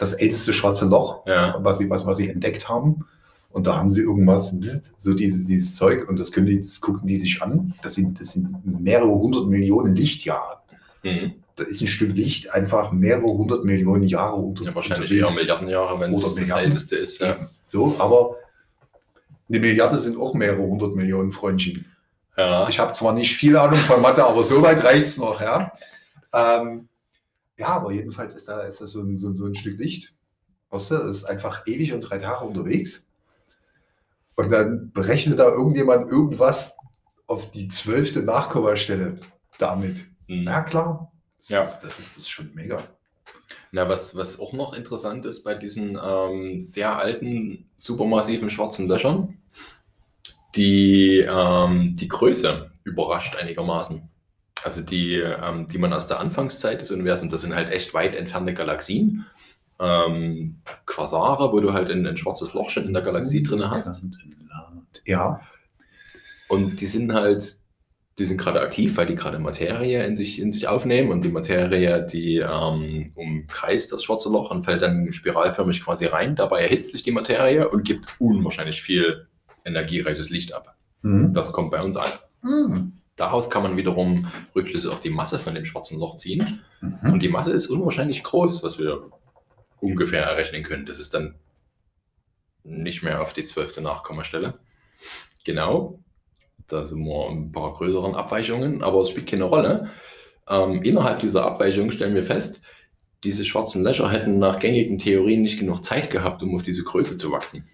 das 0.01 0.15
älteste 0.15 0.53
schwarze 0.53 0.87
Loch, 0.87 1.27
Ja. 1.27 1.57
was 1.63 1.79
sie, 1.79 1.89
was, 1.91 2.07
was 2.07 2.17
sie 2.17 2.29
entdeckt 2.31 2.69
haben. 2.69 3.05
Und 3.51 3.67
da 3.67 3.77
haben 3.77 3.91
sie 3.91 4.01
irgendwas, 4.01 4.57
so 4.99 5.13
dieses, 5.15 5.45
dieses 5.47 5.75
Zeug, 5.75 6.09
und 6.09 6.19
das 6.19 6.31
können 6.33 6.47
die, 6.47 6.61
das 6.61 6.81
gucken 6.81 7.07
die 7.07 7.17
sich 7.17 7.43
an. 7.43 7.75
Das 7.83 7.95
sind, 7.95 8.19
das 8.21 8.33
sind 8.33 8.65
mehrere 8.65 9.09
hundert 9.11 9.47
Millionen 9.49 9.95
Lichtjahre. 9.95 10.59
Mhm. 11.03 11.33
Da 11.57 11.65
ist 11.65 11.81
ein 11.81 11.89
Stück 11.89 12.17
Licht 12.17 12.51
einfach 12.55 12.93
mehrere 12.93 13.27
hundert 13.27 13.65
Millionen 13.65 14.05
Jahre 14.05 14.37
unter, 14.37 14.65
ja 14.65 14.75
wahrscheinlich 14.75 15.11
eher 15.11 15.27
unterwegs. 15.27 15.41
Milliarden 15.43 15.69
Jahre, 15.69 16.01
wenn 16.01 16.15
es 16.15 16.23
das 16.23 16.35
Milliarden. 16.37 16.65
älteste 16.67 16.97
ist. 16.97 17.21
Ja. 17.21 17.37
So, 17.67 17.97
aber 17.99 18.37
eine 19.49 19.59
Milliarde 19.61 19.99
sind 19.99 20.17
auch 20.17 20.33
mehrere 20.33 20.63
hundert 20.63 20.95
Millionen 20.95 21.33
Freundchen. 21.33 21.85
Ja. 22.39 22.69
Ich 22.69 22.79
habe 22.79 22.93
zwar 22.93 23.13
nicht 23.13 23.35
viel 23.37 23.57
Ahnung 23.57 23.81
von 23.81 24.01
Mathe, 24.01 24.25
aber 24.25 24.43
so 24.45 24.63
weit 24.63 24.83
reicht 24.85 25.07
es 25.07 25.19
noch, 25.19 25.41
ja. 25.41 25.73
Ähm, 26.33 26.89
ja, 27.61 27.69
aber 27.69 27.93
jedenfalls 27.93 28.35
ist 28.35 28.49
da, 28.49 28.63
ist 28.63 28.81
da 28.81 28.87
so, 28.87 29.03
ein, 29.03 29.19
so, 29.19 29.29
ein- 29.29 29.37
so 29.37 29.47
ein 29.47 29.55
Stück 29.55 29.79
Licht. 29.79 30.15
Weißt 30.71 30.91
du, 30.93 30.95
das 30.97 31.17
ist 31.19 31.25
einfach 31.25 31.67
ewig 31.67 31.93
und 31.93 32.01
drei 32.01 32.19
Tage 32.19 32.45
unterwegs. 32.45 33.07
Und 34.37 34.51
dann 34.51 34.91
berechnet 34.93 35.39
da 35.39 35.49
irgendjemand 35.49 36.11
irgendwas 36.11 36.77
auf 37.27 37.51
die 37.51 37.69
zwölfte 37.69 38.23
Nachkommastelle 38.23 39.21
damit. 39.59 40.07
Mhm. 40.29 40.45
Ja, 40.45 40.63
klar. 40.63 41.13
Das, 41.37 41.49
Ja. 41.49 41.63
Ist, 41.63 41.81
das, 41.81 41.99
ist, 41.99 42.17
das 42.17 42.29
schon 42.29 42.51
mega. 42.55 42.85
Na, 43.73 43.89
was, 43.89 44.15
was 44.15 44.39
auch 44.41 44.53
noch 44.53 44.75
interessant 44.75 45.27
ist 45.27 45.43
bei 45.43 45.55
diesen 45.55 45.99
ähm, 46.03 46.61
sehr 46.61 46.97
alten, 46.97 47.69
supermassiven 47.77 48.49
schwarzen 48.51 48.89
Löchern, 48.89 49.39
die, 50.57 51.19
ähm, 51.29 51.95
die 51.97 52.09
Größe 52.09 52.71
überrascht 52.85 53.37
einigermaßen. 53.37 54.09
Also 54.63 54.83
die, 54.83 55.15
ähm, 55.15 55.67
die 55.67 55.79
man 55.79 55.93
aus 55.93 56.07
der 56.07 56.21
Anfangszeit 56.21 56.81
des 56.81 56.91
Universums, 56.91 57.33
das 57.33 57.43
sind 57.43 57.55
halt 57.55 57.71
echt 57.71 57.95
weit 57.95 58.15
entfernte 58.15 58.55
Galaxien, 58.55 59.27
ähm, 59.79 60.61
Quasare, 60.87 61.53
wo 61.53 61.61
du 61.61 61.73
halt 61.73 61.91
ein, 61.91 62.07
ein 62.07 62.17
schwarzes 62.17 62.53
Loch 62.53 62.71
schon 62.71 62.85
in 62.85 62.93
der 62.93 63.03
Galaxie 63.03 63.43
drin 63.43 63.69
hast. 63.71 64.03
Ja. 65.07 65.41
Und 66.49 66.81
die 66.81 66.87
sind 66.87 67.13
halt, 67.15 67.45
die 68.19 68.27
sind 68.27 68.37
gerade 68.37 68.61
aktiv, 68.61 68.97
weil 68.97 69.07
die 69.07 69.15
gerade 69.15 69.39
Materie 69.39 70.05
in 70.05 70.15
sich, 70.15 70.39
in 70.39 70.51
sich 70.51 70.69
aufnehmen 70.69 71.11
und 71.11 71.25
die 71.25 71.31
Materie, 71.31 72.05
die 72.05 72.37
ähm, 72.37 73.13
umkreist 73.15 73.93
das 73.93 74.05
schwarze 74.05 74.29
Loch 74.29 74.51
und 74.51 74.63
fällt 74.63 74.83
dann 74.83 75.13
spiralförmig 75.13 75.83
quasi 75.83 76.05
rein. 76.07 76.37
Dabei 76.37 76.63
erhitzt 76.63 76.93
sich 76.93 77.03
die 77.03 77.13
Materie 77.13 77.69
und 77.69 77.85
gibt 77.85 78.07
unwahrscheinlich 78.19 78.83
viel 78.83 79.27
energiereiches 79.65 80.29
Licht 80.29 80.53
ab. 80.53 80.77
Mhm. 81.03 81.33
Das 81.33 81.53
kommt 81.53 81.71
bei 81.71 81.81
uns 81.83 81.97
an. 81.97 82.11
Mhm. 82.43 83.00
Daraus 83.21 83.51
kann 83.51 83.63
man 83.63 83.77
wiederum 83.77 84.33
Rückschlüsse 84.57 84.91
auf 84.91 85.01
die 85.01 85.11
Masse 85.11 85.39
von 85.39 85.55
dem 85.55 85.67
schwarzen 85.67 85.99
Loch 85.99 86.17
ziehen. 86.17 86.63
Mhm. 86.81 87.13
Und 87.13 87.21
die 87.21 87.29
Masse 87.29 87.53
ist 87.53 87.67
unwahrscheinlich 87.67 88.23
groß, 88.23 88.63
was 88.63 88.79
wir 88.79 89.11
ungefähr 89.79 90.23
errechnen 90.23 90.63
können. 90.63 90.87
Das 90.87 90.99
ist 90.99 91.13
dann 91.13 91.35
nicht 92.65 93.03
mehr 93.03 93.21
auf 93.21 93.35
die 93.35 93.45
zwölfte 93.45 93.83
Nachkommastelle. 93.83 94.59
Genau. 95.45 95.99
Da 96.67 96.87
sind 96.87 97.05
wir 97.05 97.29
ein 97.29 97.53
paar 97.53 97.75
größeren 97.75 98.15
Abweichungen, 98.15 98.83
aber 98.83 99.03
es 99.03 99.11
spielt 99.11 99.29
keine 99.29 99.45
Rolle. 99.45 99.91
Ähm, 100.49 100.83
innerhalb 100.83 101.21
dieser 101.21 101.45
Abweichung 101.45 101.91
stellen 101.91 102.15
wir 102.15 102.25
fest, 102.25 102.63
diese 103.23 103.45
schwarzen 103.45 103.85
Löcher 103.85 104.11
hätten 104.11 104.39
nach 104.39 104.59
gängigen 104.59 104.97
Theorien 104.97 105.43
nicht 105.43 105.59
genug 105.59 105.85
Zeit 105.85 106.09
gehabt, 106.09 106.43
um 106.43 106.55
auf 106.55 106.63
diese 106.63 106.85
Größe 106.85 107.19
zu 107.19 107.31
wachsen. 107.31 107.69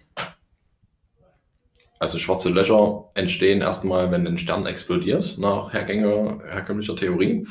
Also 1.99 2.19
schwarze 2.19 2.49
Löcher 2.49 3.05
entstehen 3.15 3.61
erstmal, 3.61 4.11
wenn 4.11 4.27
ein 4.27 4.37
Stern 4.37 4.65
explodiert, 4.65 5.37
nach 5.37 5.73
hergängiger, 5.73 6.39
herkömmlicher 6.47 6.95
Theorie. 6.95 7.47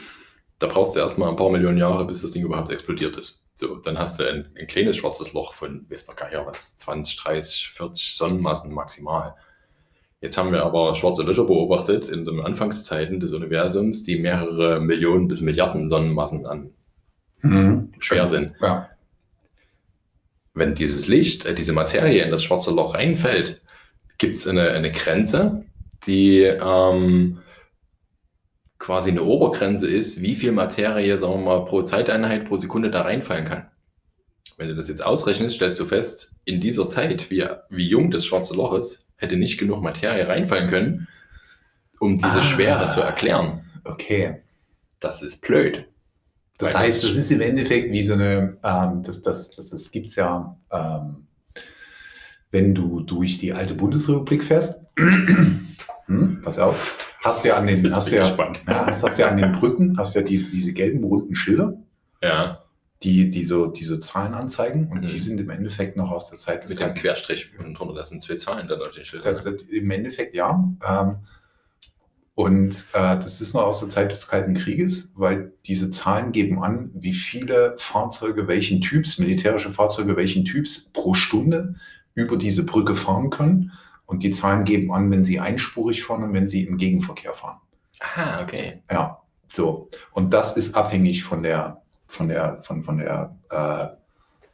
Da 0.58 0.68
brauchst 0.68 0.94
du 0.94 1.00
erstmal 1.00 1.30
ein 1.30 1.36
paar 1.36 1.50
Millionen 1.50 1.78
Jahre, 1.78 2.06
bis 2.06 2.22
das 2.22 2.30
Ding 2.30 2.44
überhaupt 2.44 2.70
explodiert 2.70 3.16
ist. 3.16 3.42
So, 3.54 3.76
dann 3.76 3.98
hast 3.98 4.18
du 4.20 4.24
ein, 4.24 4.48
ein 4.58 4.66
kleines 4.66 4.96
schwarzes 4.96 5.32
Loch 5.32 5.54
von, 5.54 5.84
weiß 5.90 6.06
der 6.06 6.14
Geier, 6.14 6.46
was, 6.46 6.76
20, 6.78 7.16
30, 7.16 7.70
40 7.70 8.14
Sonnenmassen 8.16 8.72
maximal. 8.72 9.34
Jetzt 10.20 10.38
haben 10.38 10.52
wir 10.52 10.62
aber 10.64 10.94
schwarze 10.94 11.22
Löcher 11.22 11.44
beobachtet 11.44 12.08
in 12.08 12.24
den 12.24 12.40
Anfangszeiten 12.40 13.20
des 13.20 13.32
Universums, 13.32 14.02
die 14.02 14.18
mehrere 14.18 14.80
Millionen 14.80 15.28
bis 15.28 15.40
Milliarden 15.40 15.88
Sonnenmassen 15.88 16.46
an 16.46 16.70
Mhm. 17.42 17.92
schwer 17.98 18.26
sind. 18.28 18.54
Ja. 18.60 18.88
Wenn 20.54 20.74
dieses 20.74 21.06
Licht, 21.06 21.44
äh, 21.44 21.54
diese 21.54 21.72
Materie 21.72 22.22
in 22.24 22.30
das 22.30 22.42
schwarze 22.42 22.70
Loch 22.72 22.94
reinfällt, 22.94 23.60
gibt 24.18 24.37
es 24.37 24.46
eine, 24.46 24.70
eine 24.70 24.90
Grenze, 24.90 25.64
die 26.06 26.40
ähm, 26.42 27.38
quasi 28.78 29.11
eine 29.11 29.23
Obergrenze 29.23 29.88
ist, 29.88 30.20
wie 30.20 30.35
viel 30.35 30.52
Materie, 30.52 31.16
sagen 31.18 31.44
wir 31.44 31.58
mal, 31.58 31.64
pro 31.64 31.82
Zeiteinheit, 31.82 32.46
pro 32.46 32.56
Sekunde 32.56 32.90
da 32.90 33.02
reinfallen 33.02 33.44
kann. 33.44 33.68
Wenn 34.58 34.68
du 34.68 34.75
das 34.75 34.88
jetzt 34.88 35.04
ausrechnest, 35.04 35.56
stellst 35.56 35.78
du 35.80 35.85
fest, 35.85 36.35
in 36.44 36.61
dieser 36.61 36.88
Zeit, 36.88 37.30
wie, 37.30 37.46
wie 37.68 37.88
jung 37.88 38.11
das 38.11 38.25
schwarze 38.25 38.54
Loch 38.54 38.75
ist, 38.75 39.06
hätte 39.16 39.37
nicht 39.37 39.58
genug 39.58 39.82
Materie 39.82 40.26
reinfallen 40.26 40.68
können, 40.68 41.08
um 42.00 42.16
diese 42.16 42.38
Ah. 42.38 42.42
Schwere 42.42 42.88
zu 42.90 43.00
erklären. 43.00 43.64
Okay. 43.85 44.42
Das 45.00 45.23
ist 45.23 45.40
blöd. 45.42 45.87
Das 46.58 46.75
heißt, 46.75 47.04
das 47.04 47.11
ist 47.12 47.30
im 47.30 47.42
Endeffekt 47.42 47.92
wie 47.92 48.02
so 48.02 48.14
eine, 48.14 48.56
ähm, 48.64 49.02
das, 49.02 49.20
das, 49.20 49.50
das, 49.50 49.70
das 49.70 49.90
gibt 49.90 50.08
es 50.08 50.16
ja, 50.16 50.56
ähm, 50.73 51.26
wenn 52.56 52.75
du 52.75 53.00
durch 53.00 53.36
die 53.36 53.52
alte 53.52 53.75
Bundesrepublik 53.75 54.42
fährst. 54.42 54.80
hm, 54.96 56.40
pass 56.42 56.58
auf. 56.58 57.14
Hast 57.22 57.44
ja 57.44 57.58
an 57.58 57.66
den, 57.66 57.94
hast 57.94 58.10
ja, 58.10 58.34
ja, 58.34 58.86
hast, 58.86 59.02
hast 59.02 59.18
ja 59.18 59.28
an 59.28 59.36
den 59.36 59.52
Brücken, 59.52 59.98
hast 59.98 60.14
ja 60.14 60.22
diese, 60.22 60.50
diese 60.50 60.72
gelben 60.72 61.04
runden 61.04 61.34
Schilder, 61.34 61.76
Ja, 62.22 62.62
die, 63.02 63.28
die, 63.28 63.44
so, 63.44 63.66
die 63.66 63.84
so 63.84 63.98
Zahlen 63.98 64.32
anzeigen 64.32 64.88
und 64.88 65.02
Mhm. 65.02 65.06
die 65.06 65.18
sind 65.18 65.38
im 65.38 65.50
Endeffekt 65.50 65.98
noch 65.98 66.10
aus 66.10 66.30
der 66.30 66.38
Zeit 66.38 66.64
des 66.64 66.70
mit 66.70 66.80
dem 66.80 66.94
Querstrich 66.94 67.50
und 67.58 67.75
drunter, 67.75 67.94
das 67.94 68.08
sind 68.08 68.22
zwei 68.22 68.36
Zahlen 68.36 68.68
dann 68.68 68.80
auf 68.80 68.92
den 68.92 69.04
Schildern. 69.04 69.34
Das, 69.34 69.44
Im 69.44 69.90
Endeffekt 69.90 70.34
ja. 70.34 70.66
Ähm, 70.88 71.16
und 72.34 72.86
äh, 72.94 73.16
das 73.18 73.42
ist 73.42 73.52
noch 73.52 73.64
aus 73.64 73.80
der 73.80 73.90
Zeit 73.90 74.10
des 74.10 74.28
Kalten 74.28 74.54
Krieges, 74.54 75.10
weil 75.14 75.52
diese 75.66 75.90
Zahlen 75.90 76.32
geben 76.32 76.62
an, 76.62 76.90
wie 76.94 77.12
viele 77.12 77.75
Fahrzeuge 77.76 78.48
welchen 78.48 78.80
Typs, 78.80 79.18
militärische 79.18 79.72
Fahrzeuge 79.72 80.16
welchen 80.16 80.46
Typs 80.46 80.90
pro 80.94 81.12
Stunde 81.12 81.75
über 82.16 82.37
diese 82.37 82.64
Brücke 82.64 82.96
fahren 82.96 83.30
können. 83.30 83.73
Und 84.06 84.23
die 84.23 84.30
Zahlen 84.30 84.64
geben 84.64 84.92
an, 84.92 85.11
wenn 85.11 85.25
sie 85.25 85.38
einspurig 85.38 86.02
fahren 86.04 86.25
und 86.25 86.32
wenn 86.32 86.49
sie 86.49 86.64
im 86.64 86.76
Gegenverkehr 86.78 87.35
fahren. 87.35 87.61
Ah, 88.00 88.42
okay. 88.42 88.82
Ja, 88.90 89.20
so. 89.46 89.88
Und 90.12 90.32
das 90.32 90.56
ist 90.56 90.75
abhängig 90.76 91.25
von 91.25 91.42
der, 91.42 91.82
von 92.06 92.28
der, 92.28 92.62
von, 92.62 92.82
von 92.82 92.99
der, 92.99 93.37
äh, 93.50 93.88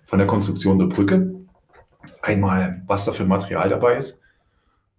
von 0.06 0.18
der 0.18 0.26
Konstruktion 0.26 0.78
der 0.78 0.86
Brücke. 0.86 1.34
Einmal, 2.22 2.82
was 2.86 3.04
da 3.04 3.12
für 3.12 3.24
Material 3.24 3.68
dabei 3.68 3.96
ist. 3.96 4.20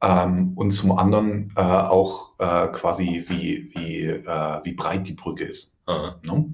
Ähm, 0.01 0.53
und 0.55 0.72
zum 0.72 0.91
anderen 0.91 1.51
äh, 1.55 1.62
auch 1.62 2.34
äh, 2.38 2.67
quasi, 2.67 3.25
wie, 3.27 3.72
wie, 3.74 4.05
äh, 4.05 4.60
wie 4.63 4.74
breit 4.74 5.08
die 5.08 5.13
Brücke 5.13 5.46
ist. 5.46 5.74
Ne? 5.88 6.53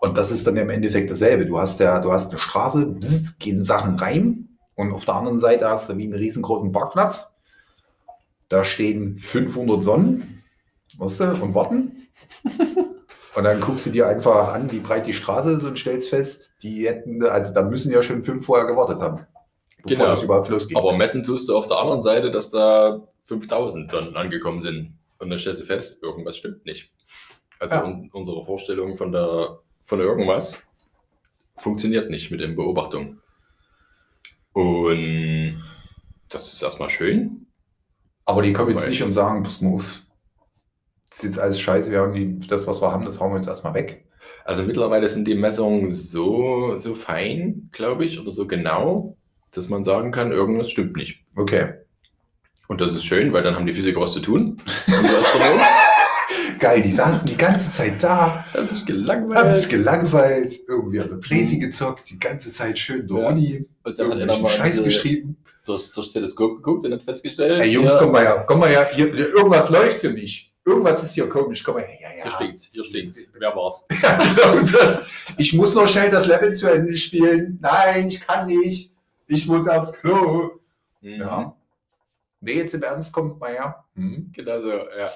Und 0.00 0.16
das 0.16 0.30
ist 0.30 0.46
dann 0.46 0.56
im 0.56 0.70
Endeffekt 0.70 1.10
dasselbe. 1.10 1.46
Du 1.46 1.58
hast 1.58 1.80
ja, 1.80 2.00
du 2.00 2.12
hast 2.12 2.30
eine 2.30 2.38
Straße, 2.38 2.86
bzzt, 2.86 3.40
gehen 3.40 3.62
Sachen 3.62 3.96
rein 3.96 4.47
und 4.78 4.92
auf 4.92 5.04
der 5.04 5.14
anderen 5.14 5.40
Seite 5.40 5.68
hast 5.68 5.88
du 5.88 5.96
wie 5.96 6.04
einen 6.04 6.14
riesengroßen 6.14 6.72
Parkplatz. 6.72 7.32
Da 8.48 8.64
stehen 8.64 9.18
500 9.18 9.82
Sonnen, 9.82 10.42
weißt 10.96 11.20
du, 11.20 11.24
und 11.42 11.54
warten. 11.54 12.08
Und 13.34 13.44
dann 13.44 13.60
guckst 13.60 13.86
du 13.86 13.90
dir 13.90 14.08
einfach 14.08 14.52
an, 14.52 14.72
wie 14.72 14.80
breit 14.80 15.06
die 15.06 15.12
Straße 15.12 15.52
ist 15.52 15.62
und 15.62 15.78
stellst 15.78 16.08
fest, 16.08 16.54
die 16.62 16.88
hätten, 16.88 17.22
also 17.24 17.54
da 17.54 17.62
müssen 17.62 17.92
ja 17.92 18.02
schon 18.02 18.24
fünf 18.24 18.44
vorher 18.46 18.66
gewartet 18.66 19.00
haben, 19.00 19.26
bevor 19.84 19.96
Genau. 19.96 20.06
das 20.06 20.22
überhaupt 20.24 20.48
losgeht. 20.48 20.76
Aber 20.76 20.96
messen 20.96 21.22
tust 21.22 21.48
du 21.48 21.56
auf 21.56 21.68
der 21.68 21.76
anderen 21.76 22.02
Seite, 22.02 22.32
dass 22.32 22.50
da 22.50 23.00
5000 23.26 23.92
Sonnen 23.92 24.16
angekommen 24.16 24.60
sind. 24.60 24.94
Und 25.18 25.30
dann 25.30 25.38
stellst 25.38 25.60
du 25.62 25.66
fest, 25.66 26.02
irgendwas 26.02 26.36
stimmt 26.36 26.64
nicht. 26.66 26.90
Also 27.60 27.76
Ja. 27.76 27.84
un 27.84 28.10
unsere 28.12 28.44
Vorstellung 28.44 28.96
von, 28.96 29.12
der, 29.12 29.58
von 29.82 30.00
irgendwas 30.00 30.58
funktioniert 31.56 32.10
nicht 32.10 32.32
mit 32.32 32.40
den 32.40 32.56
Beobachtungen. 32.56 33.20
Und 34.52 35.62
das 36.30 36.52
ist 36.52 36.62
erstmal 36.62 36.88
schön. 36.88 37.46
Aber 38.24 38.42
die 38.42 38.52
kommen 38.52 38.70
jetzt 38.70 38.82
Weil- 38.82 38.90
nicht 38.90 39.02
und 39.02 39.12
sagen, 39.12 39.42
pass 39.42 39.60
mal 39.60 39.74
auf, 39.74 40.00
das 41.08 41.18
ist 41.18 41.24
jetzt 41.24 41.38
alles 41.38 41.60
scheiße, 41.60 41.90
wir 41.90 42.00
haben 42.00 42.12
die, 42.12 42.46
das, 42.46 42.66
was 42.66 42.82
wir 42.82 42.92
haben, 42.92 43.04
das 43.04 43.20
hauen 43.20 43.32
wir 43.32 43.36
jetzt 43.36 43.48
erstmal 43.48 43.74
weg. 43.74 44.04
Also 44.44 44.62
mittlerweile 44.62 45.08
sind 45.08 45.26
die 45.26 45.34
Messungen 45.34 45.90
so, 45.92 46.76
so 46.76 46.94
fein, 46.94 47.68
glaube 47.72 48.04
ich, 48.04 48.20
oder 48.20 48.30
so 48.30 48.46
genau, 48.46 49.16
dass 49.52 49.68
man 49.68 49.82
sagen 49.82 50.12
kann, 50.12 50.32
irgendwas 50.32 50.70
stimmt 50.70 50.96
nicht. 50.96 51.24
Okay. 51.34 51.74
Und 52.66 52.80
das 52.82 52.94
ist 52.94 53.04
schön, 53.04 53.32
weil 53.32 53.42
dann 53.42 53.54
haben 53.56 53.66
die 53.66 53.72
Physiker 53.72 54.00
was 54.00 54.12
zu 54.12 54.20
tun. 54.20 54.60
Geil, 56.58 56.82
die 56.82 56.92
saßen 56.92 57.26
die 57.28 57.36
ganze 57.36 57.70
Zeit 57.70 58.02
da, 58.02 58.44
haben 58.52 58.68
sich 58.68 58.80
haben 58.80 58.86
gelangweilt. 58.86 59.56
sich 59.56 59.68
gelangweilt, 59.68 60.60
irgendwie 60.68 61.00
haben 61.00 61.10
wir 61.10 61.20
Playsee 61.20 61.58
gezockt, 61.58 62.10
die 62.10 62.18
ganze 62.18 62.50
Zeit 62.52 62.78
schön 62.78 63.06
der 63.06 63.16
Ja. 63.18 63.28
Uni, 63.28 63.66
Und 63.84 63.98
dann 63.98 64.06
hat 64.06 64.12
er 64.14 64.18
irgendwelchen 64.20 64.42
mal 64.42 64.48
Scheiß 64.48 64.82
geschrieben. 64.84 65.36
durchs, 65.64 65.90
durchs 65.92 66.12
Teleskop 66.12 66.56
geguckt 66.56 66.86
und 66.86 66.92
hat 66.92 67.02
festgestellt, 67.02 67.60
Ey 67.60 67.70
Jungs, 67.70 67.92
ja, 67.92 67.98
komm 67.98 68.12
mal 68.12 68.22
her, 68.22 68.44
komm 68.46 68.60
mal 68.60 68.68
her, 68.68 68.88
hier, 68.92 69.14
irgendwas 69.14 69.68
läuft 69.70 70.00
für 70.00 70.10
mich. 70.10 70.52
Irgendwas 70.64 71.02
ist 71.02 71.12
hier 71.14 71.28
komisch, 71.28 71.62
komm 71.64 71.76
mal 71.76 71.84
her. 71.84 71.96
Ja, 72.10 72.16
ja. 72.18 72.22
hier 72.24 72.30
steht's, 72.32 72.68
hier 72.72 72.84
steht's. 72.84 73.26
Wer 73.38 73.54
war's? 73.56 73.84
Ja, 74.02 74.18
genau 74.18 74.60
das. 74.66 75.02
Ich 75.38 75.54
muss 75.54 75.74
noch 75.74 75.88
schnell 75.88 76.10
das 76.10 76.26
Level 76.26 76.52
zu 76.54 76.70
Ende 76.70 76.96
spielen. 76.96 77.58
Nein, 77.62 78.08
ich 78.08 78.20
kann 78.20 78.46
nicht. 78.46 78.92
Ich 79.26 79.46
muss 79.46 79.66
aufs 79.68 79.92
Klo. 79.92 80.50
Mhm. 81.00 81.10
Ja. 81.20 81.54
Nee, 82.40 82.52
jetzt 82.54 82.74
im 82.74 82.82
Ernst 82.82 83.12
kommt 83.12 83.40
mal 83.40 83.50
her. 83.52 83.84
Hm. 83.94 84.30
Genau 84.34 84.58
so, 84.58 84.70
ja. 84.70 85.10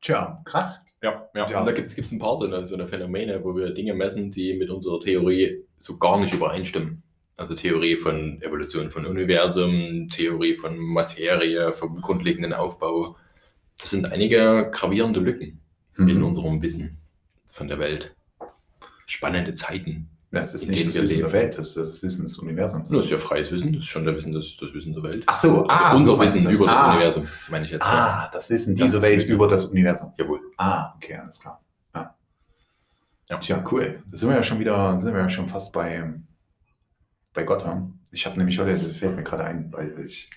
Tja, 0.00 0.40
krass. 0.44 0.80
Ja, 1.02 1.28
ja. 1.34 1.48
Ja. 1.50 1.60
Und 1.60 1.66
da 1.66 1.72
gibt 1.72 1.86
es 1.86 2.12
ein 2.12 2.18
paar 2.18 2.36
so 2.36 2.44
eine, 2.44 2.66
so 2.66 2.74
eine 2.74 2.86
Phänomene, 2.86 3.42
wo 3.44 3.54
wir 3.54 3.70
Dinge 3.70 3.94
messen, 3.94 4.30
die 4.30 4.54
mit 4.54 4.70
unserer 4.70 5.00
Theorie 5.00 5.64
so 5.78 5.96
gar 5.98 6.18
nicht 6.20 6.34
übereinstimmen. 6.34 7.02
Also 7.36 7.54
Theorie 7.54 7.96
von 7.96 8.42
Evolution 8.42 8.90
von 8.90 9.06
Universum, 9.06 10.08
Theorie 10.08 10.54
von 10.54 10.76
Materie, 10.76 11.72
vom 11.72 12.00
grundlegenden 12.00 12.52
Aufbau. 12.52 13.16
Das 13.78 13.90
sind 13.90 14.10
einige 14.10 14.70
gravierende 14.72 15.20
Lücken 15.20 15.60
in 15.96 16.08
Hm. 16.08 16.24
unserem 16.24 16.62
Wissen 16.62 16.98
von 17.46 17.68
der 17.68 17.78
Welt. 17.78 18.14
Spannende 19.06 19.54
Zeiten. 19.54 20.10
Das 20.30 20.52
ist 20.54 20.68
nicht 20.68 20.86
das 20.86 20.94
Wissen 20.94 21.16
leben. 21.16 21.30
der 21.30 21.40
Welt, 21.40 21.56
das 21.58 21.68
ist 21.68 21.76
das 21.76 22.02
Wissen 22.02 22.22
des 22.22 22.38
Universums. 22.38 22.88
Das 22.90 23.04
ist 23.04 23.10
ja 23.10 23.16
freies 23.18 23.50
Wissen, 23.50 23.72
das 23.72 23.82
ist 23.82 23.88
schon 23.88 24.04
der 24.04 24.14
Wissen, 24.14 24.32
das, 24.34 24.56
das 24.60 24.74
Wissen 24.74 24.92
der 24.92 25.02
Welt. 25.02 25.24
Ach 25.26 25.40
so, 25.40 25.66
ah, 25.68 25.94
Unser 25.96 26.12
so 26.12 26.20
Wissen 26.20 26.44
das. 26.44 26.54
über 26.54 26.66
das 26.66 26.74
ah, 26.76 26.90
Universum, 26.92 27.28
meine 27.48 27.64
ich 27.64 27.70
jetzt. 27.70 27.82
ja. 27.82 27.88
Ah, 27.90 28.30
das 28.30 28.50
Wissen 28.50 28.76
Das 28.76 28.86
dieser 28.86 29.02
Welt 29.02 29.26
über 29.28 29.48
das 29.48 29.66
Universum. 29.66 30.12
Jawohl. 30.18 30.40
Ah, 30.58 30.92
okay, 30.96 31.14
alles 31.14 31.40
klar. 31.40 31.64
Ja. 31.94 32.14
Ja. 33.30 33.38
Tja, 33.38 33.64
cool. 33.72 34.02
Da 34.10 34.16
sind 34.18 34.28
wir 34.28 34.36
ja 34.36 34.42
schon 34.42 34.58
wieder, 34.60 34.98
sind 34.98 35.14
wir 35.14 35.20
ja 35.20 35.30
schon 35.30 35.48
fast 35.48 35.72
bei, 35.72 36.12
bei 37.32 37.44
Gott. 37.44 37.62
Ja? 37.64 37.88
Ich 38.10 38.26
habe 38.26 38.36
nämlich 38.38 38.58
heute, 38.58 38.78
das 38.78 38.96
fällt 38.98 39.16
mir 39.16 39.22
gerade 39.22 39.44
ein, 39.44 39.72
weil 39.72 39.94
ich, 40.04 40.28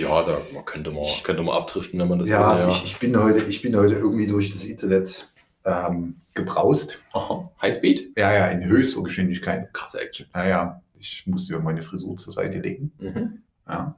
Ja, 0.00 0.22
da 0.22 0.38
könnte 0.64 0.92
man, 0.92 1.04
könnte 1.24 1.42
man 1.42 1.56
abdriften, 1.56 1.98
wenn 1.98 2.08
man 2.08 2.20
das 2.20 2.28
ja, 2.28 2.56
würde, 2.58 2.70
Ich, 2.72 2.84
ich, 2.84 2.98
bin 2.98 3.16
heute, 3.20 3.44
ich 3.44 3.62
bin 3.62 3.74
heute 3.76 3.94
irgendwie 3.94 4.26
durch 4.28 4.52
das 4.52 4.64
Internet 4.64 5.28
ähm, 5.64 6.20
gebraust. 6.34 6.98
Aha, 7.12 7.50
Highspeed? 7.60 8.12
Ja, 8.18 8.32
ja, 8.32 8.46
in 8.48 8.64
höchster 8.64 9.02
Geschwindigkeit. 9.02 9.72
Krasse 9.72 10.00
Action. 10.00 10.26
Ja, 10.34 10.46
ja, 10.46 10.82
ich 10.98 11.26
musste 11.26 11.54
mir 11.54 11.60
meine 11.62 11.82
Frisur 11.82 12.16
zur 12.16 12.34
Seite 12.34 12.58
legen, 12.58 12.92
Mhm. 12.98 13.42
ja, 13.68 13.96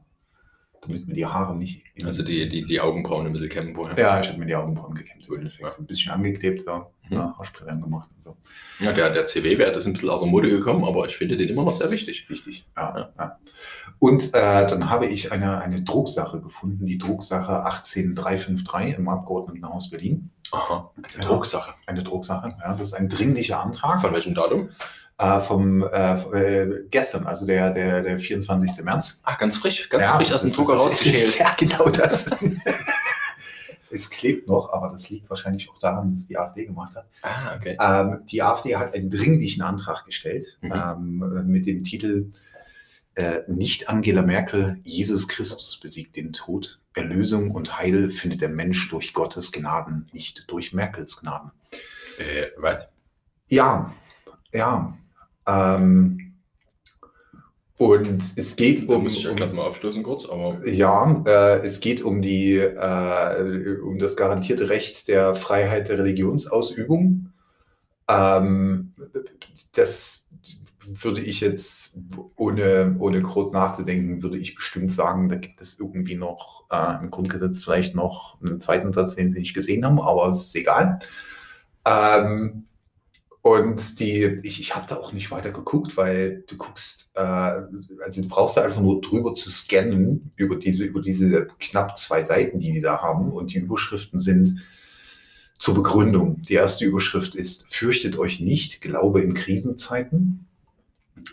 damit 0.82 1.08
mir 1.08 1.14
die 1.14 1.26
Haare 1.26 1.56
nicht... 1.56 1.82
Also 2.04 2.22
die, 2.22 2.48
die, 2.48 2.62
die 2.66 2.80
Augenbrauen 2.80 3.26
ein 3.26 3.32
bisschen 3.32 3.48
kämmen 3.48 3.74
vorher. 3.74 3.98
Ja, 3.98 4.20
ich 4.20 4.28
habe 4.28 4.38
mir 4.38 4.46
die 4.46 4.54
Augenbrauen 4.54 4.94
gekämmt. 4.94 5.26
Ja. 5.58 5.72
Ein 5.76 5.86
bisschen 5.86 6.12
angeklebt, 6.12 6.60
so. 6.62 6.86
Mhm. 7.08 7.16
Ja, 7.16 7.34
Haarspray 7.36 7.68
angemacht 7.68 8.08
und 8.16 8.22
so. 8.22 8.36
Ja, 8.78 8.92
der, 8.92 9.10
der 9.10 9.26
CW-Wert 9.26 9.76
ist 9.76 9.86
ein 9.86 9.94
bisschen 9.94 10.10
aus 10.10 10.20
der 10.22 10.30
Mode 10.30 10.48
gekommen, 10.50 10.84
aber 10.84 11.06
ich 11.08 11.16
finde 11.16 11.36
den 11.36 11.48
immer 11.48 11.64
noch 11.64 11.70
sehr 11.70 11.90
wichtig. 11.90 12.28
Wichtig, 12.28 12.66
ja. 12.76 12.96
Ja. 12.98 13.12
ja. 13.18 13.38
Und 13.98 14.28
äh, 14.34 14.66
dann 14.66 14.90
habe 14.90 15.06
ich 15.06 15.32
eine, 15.32 15.58
eine 15.60 15.82
Drucksache 15.82 16.40
gefunden, 16.40 16.86
die 16.86 16.98
Drucksache 16.98 17.64
18353 17.64 18.98
im 18.98 19.08
Abgeordnetenhaus 19.08 19.90
Berlin. 19.90 20.30
Aha, 20.52 20.90
eine 20.96 21.06
Ja. 21.22 21.28
Drucksache. 21.28 21.74
Eine 21.86 22.02
Drucksache, 22.02 22.56
ja, 22.60 22.72
das 22.74 22.88
ist 22.88 22.94
ein 22.94 23.08
dringlicher 23.08 23.60
Antrag 23.60 24.00
Von 24.00 24.12
welchem 24.12 24.34
Datum? 24.34 24.70
äh, 25.18 25.40
vom 25.40 25.82
äh, 25.82 26.14
äh, 26.14 26.86
gestern, 26.90 27.26
also 27.26 27.46
der, 27.46 27.70
der, 27.72 28.02
der 28.02 28.18
24. 28.18 28.84
März. 28.84 29.20
Ah, 29.24 29.36
ganz 29.36 29.56
frisch, 29.56 29.88
ganz 29.88 30.02
Ja, 30.02 30.16
frisch 30.16 30.32
aus 30.32 30.42
dem 30.42 30.52
Drucker 30.52 30.74
rausgeschält. 30.74 31.38
Ja, 31.38 31.54
genau 31.58 31.88
das. 31.88 32.26
es 33.90 34.10
klebt 34.10 34.48
noch, 34.48 34.72
aber 34.72 34.90
das 34.90 35.08
liegt 35.10 35.30
wahrscheinlich 35.30 35.70
auch 35.70 35.78
daran, 35.78 36.14
dass 36.14 36.26
die 36.26 36.36
AfD 36.36 36.66
gemacht 36.66 36.94
hat. 36.96 37.06
Ah, 37.22 37.56
okay. 37.56 37.76
Ähm, 37.80 38.20
die 38.26 38.42
AfD 38.42 38.76
hat 38.76 38.94
einen 38.94 39.10
dringlichen 39.10 39.62
Antrag 39.62 40.04
gestellt 40.04 40.58
Mhm. 40.60 40.72
ähm, 40.72 41.42
mit 41.46 41.66
dem 41.66 41.82
Titel 41.82 42.32
äh, 43.14 43.40
Nicht 43.48 43.88
Angela 43.88 44.22
Merkel, 44.22 44.78
Jesus 44.84 45.28
Christus 45.28 45.78
besiegt 45.80 46.16
den 46.16 46.32
Tod. 46.34 46.78
Erlösung 46.96 47.50
und 47.50 47.78
Heil 47.78 48.10
findet 48.10 48.40
der 48.40 48.48
Mensch 48.48 48.88
durch 48.88 49.12
Gottes 49.12 49.52
Gnaden, 49.52 50.08
nicht 50.12 50.50
durch 50.50 50.72
Merkels 50.72 51.20
Gnaden. 51.20 51.52
Äh, 52.18 52.48
was? 52.56 52.88
Ja, 53.48 53.92
ja. 54.52 54.96
Ähm, 55.46 56.34
und 57.78 58.22
es 58.36 58.56
geht 58.56 58.88
Da 58.88 58.94
um, 58.94 59.02
muss 59.02 59.12
ich 59.12 59.24
ja 59.24 59.30
um 59.30 59.36
gerade 59.36 59.54
mal 59.54 59.66
aufstoßen 59.66 60.02
kurz, 60.02 60.24
aber 60.24 60.66
ja, 60.66 61.22
äh, 61.26 61.66
es 61.66 61.80
geht 61.80 62.02
um 62.02 62.22
die, 62.22 62.56
äh, 62.56 63.80
um 63.82 63.98
das 63.98 64.16
garantierte 64.16 64.70
Recht 64.70 65.08
der 65.08 65.36
Freiheit 65.36 65.90
der 65.90 65.98
Religionsausübung. 65.98 67.32
Ähm, 68.08 68.94
das 69.72 70.25
würde 70.86 71.20
ich 71.20 71.40
jetzt, 71.40 71.92
ohne, 72.36 72.96
ohne 72.98 73.20
groß 73.22 73.52
nachzudenken, 73.52 74.22
würde 74.22 74.38
ich 74.38 74.54
bestimmt 74.54 74.92
sagen, 74.92 75.28
da 75.28 75.36
gibt 75.36 75.60
es 75.60 75.78
irgendwie 75.78 76.16
noch 76.16 76.64
äh, 76.70 77.02
im 77.02 77.10
Grundgesetz 77.10 77.62
vielleicht 77.62 77.94
noch 77.94 78.40
einen 78.40 78.60
zweiten 78.60 78.92
Satz, 78.92 79.16
den 79.16 79.32
Sie 79.32 79.40
nicht 79.40 79.54
gesehen 79.54 79.84
haben, 79.84 80.00
aber 80.00 80.28
es 80.28 80.46
ist 80.46 80.56
egal. 80.56 80.98
Ähm, 81.84 82.64
und 83.46 84.00
die, 84.00 84.40
ich, 84.42 84.58
ich 84.58 84.74
habe 84.74 84.86
da 84.88 84.96
auch 84.96 85.12
nicht 85.12 85.30
weiter 85.30 85.52
geguckt, 85.52 85.96
weil 85.96 86.42
du 86.48 86.56
guckst, 86.56 87.10
äh, 87.14 87.20
also 87.20 88.22
du 88.22 88.28
brauchst 88.28 88.56
da 88.56 88.64
einfach 88.64 88.80
nur 88.80 89.00
drüber 89.00 89.34
zu 89.34 89.50
scannen, 89.50 90.32
über 90.34 90.56
diese, 90.56 90.84
über 90.84 91.00
diese 91.00 91.46
knapp 91.60 91.96
zwei 91.96 92.24
Seiten, 92.24 92.58
die 92.58 92.72
die 92.72 92.80
da 92.80 93.00
haben. 93.00 93.30
Und 93.30 93.52
die 93.52 93.58
Überschriften 93.58 94.18
sind 94.18 94.62
zur 95.58 95.74
Begründung. 95.74 96.42
Die 96.42 96.54
erste 96.54 96.84
Überschrift 96.84 97.36
ist, 97.36 97.72
fürchtet 97.72 98.18
euch 98.18 98.40
nicht, 98.40 98.80
Glaube 98.80 99.22
in 99.22 99.34
Krisenzeiten. 99.34 100.46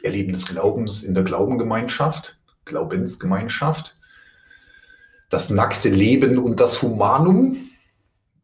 Erleben 0.03 0.33
des 0.33 0.47
Glaubens 0.47 1.03
in 1.03 1.13
der 1.13 1.23
Glaubengemeinschaft, 1.23 2.37
Glaubensgemeinschaft. 2.65 3.97
Das 5.29 5.49
nackte 5.49 5.89
Leben 5.89 6.37
und 6.37 6.59
das 6.59 6.81
Humanum. 6.81 7.57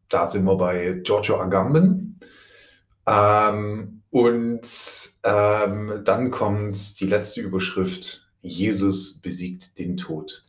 Da 0.08 0.26
sind 0.26 0.44
wir 0.44 0.56
bei 0.56 1.00
Giorgio 1.04 1.40
Agamben. 1.40 2.20
Ähm, 3.06 4.02
und 4.10 4.62
ähm, 5.22 6.02
dann 6.04 6.30
kommt 6.30 7.00
die 7.00 7.06
letzte 7.06 7.40
Überschrift: 7.40 8.28
Jesus 8.42 9.20
besiegt 9.20 9.78
den 9.78 9.96
Tod. 9.96 10.44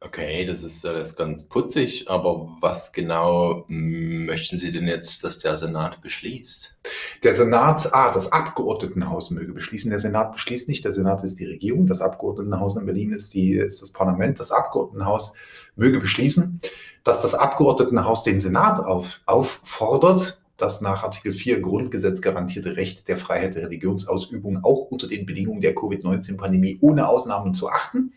Okay, 0.00 0.44
das 0.46 0.62
ist 0.62 0.84
alles 0.86 1.16
ganz 1.16 1.44
putzig, 1.44 2.08
aber 2.08 2.48
was 2.60 2.92
genau 2.92 3.64
mm, 3.68 4.26
möchten 4.26 4.58
Sie 4.58 4.70
denn 4.70 4.86
jetzt, 4.86 5.24
dass 5.24 5.38
der 5.38 5.56
Senat 5.56 6.02
beschließt? 6.02 6.74
Der 7.22 7.34
Senat, 7.34 7.92
ah, 7.92 8.12
das 8.12 8.32
Abgeordnetenhaus 8.32 9.30
möge 9.30 9.52
beschließen. 9.52 9.90
Der 9.90 9.98
Senat 9.98 10.32
beschließt 10.32 10.68
nicht. 10.68 10.84
Der 10.84 10.92
Senat 10.92 11.24
ist 11.24 11.40
die 11.40 11.46
Regierung. 11.46 11.86
Das 11.86 12.00
Abgeordnetenhaus 12.00 12.76
in 12.76 12.86
Berlin 12.86 13.12
ist, 13.12 13.34
die, 13.34 13.54
ist 13.54 13.82
das 13.82 13.90
Parlament. 13.90 14.38
Das 14.38 14.52
Abgeordnetenhaus 14.52 15.32
möge 15.74 15.98
beschließen, 15.98 16.60
dass 17.04 17.22
das 17.22 17.34
Abgeordnetenhaus 17.34 18.22
den 18.22 18.40
Senat 18.40 18.80
auf, 18.80 19.20
auffordert, 19.26 20.40
das 20.56 20.80
nach 20.80 21.02
Artikel 21.02 21.32
4 21.32 21.60
Grundgesetz 21.60 22.22
garantierte 22.22 22.76
Recht 22.76 23.08
der 23.08 23.18
Freiheit 23.18 23.54
der 23.54 23.64
Religionsausübung 23.64 24.64
auch 24.64 24.90
unter 24.90 25.06
den 25.06 25.26
Bedingungen 25.26 25.60
der 25.60 25.74
Covid-19-Pandemie 25.74 26.78
ohne 26.80 27.08
Ausnahmen 27.08 27.52
zu 27.52 27.68
achten. 27.68 28.12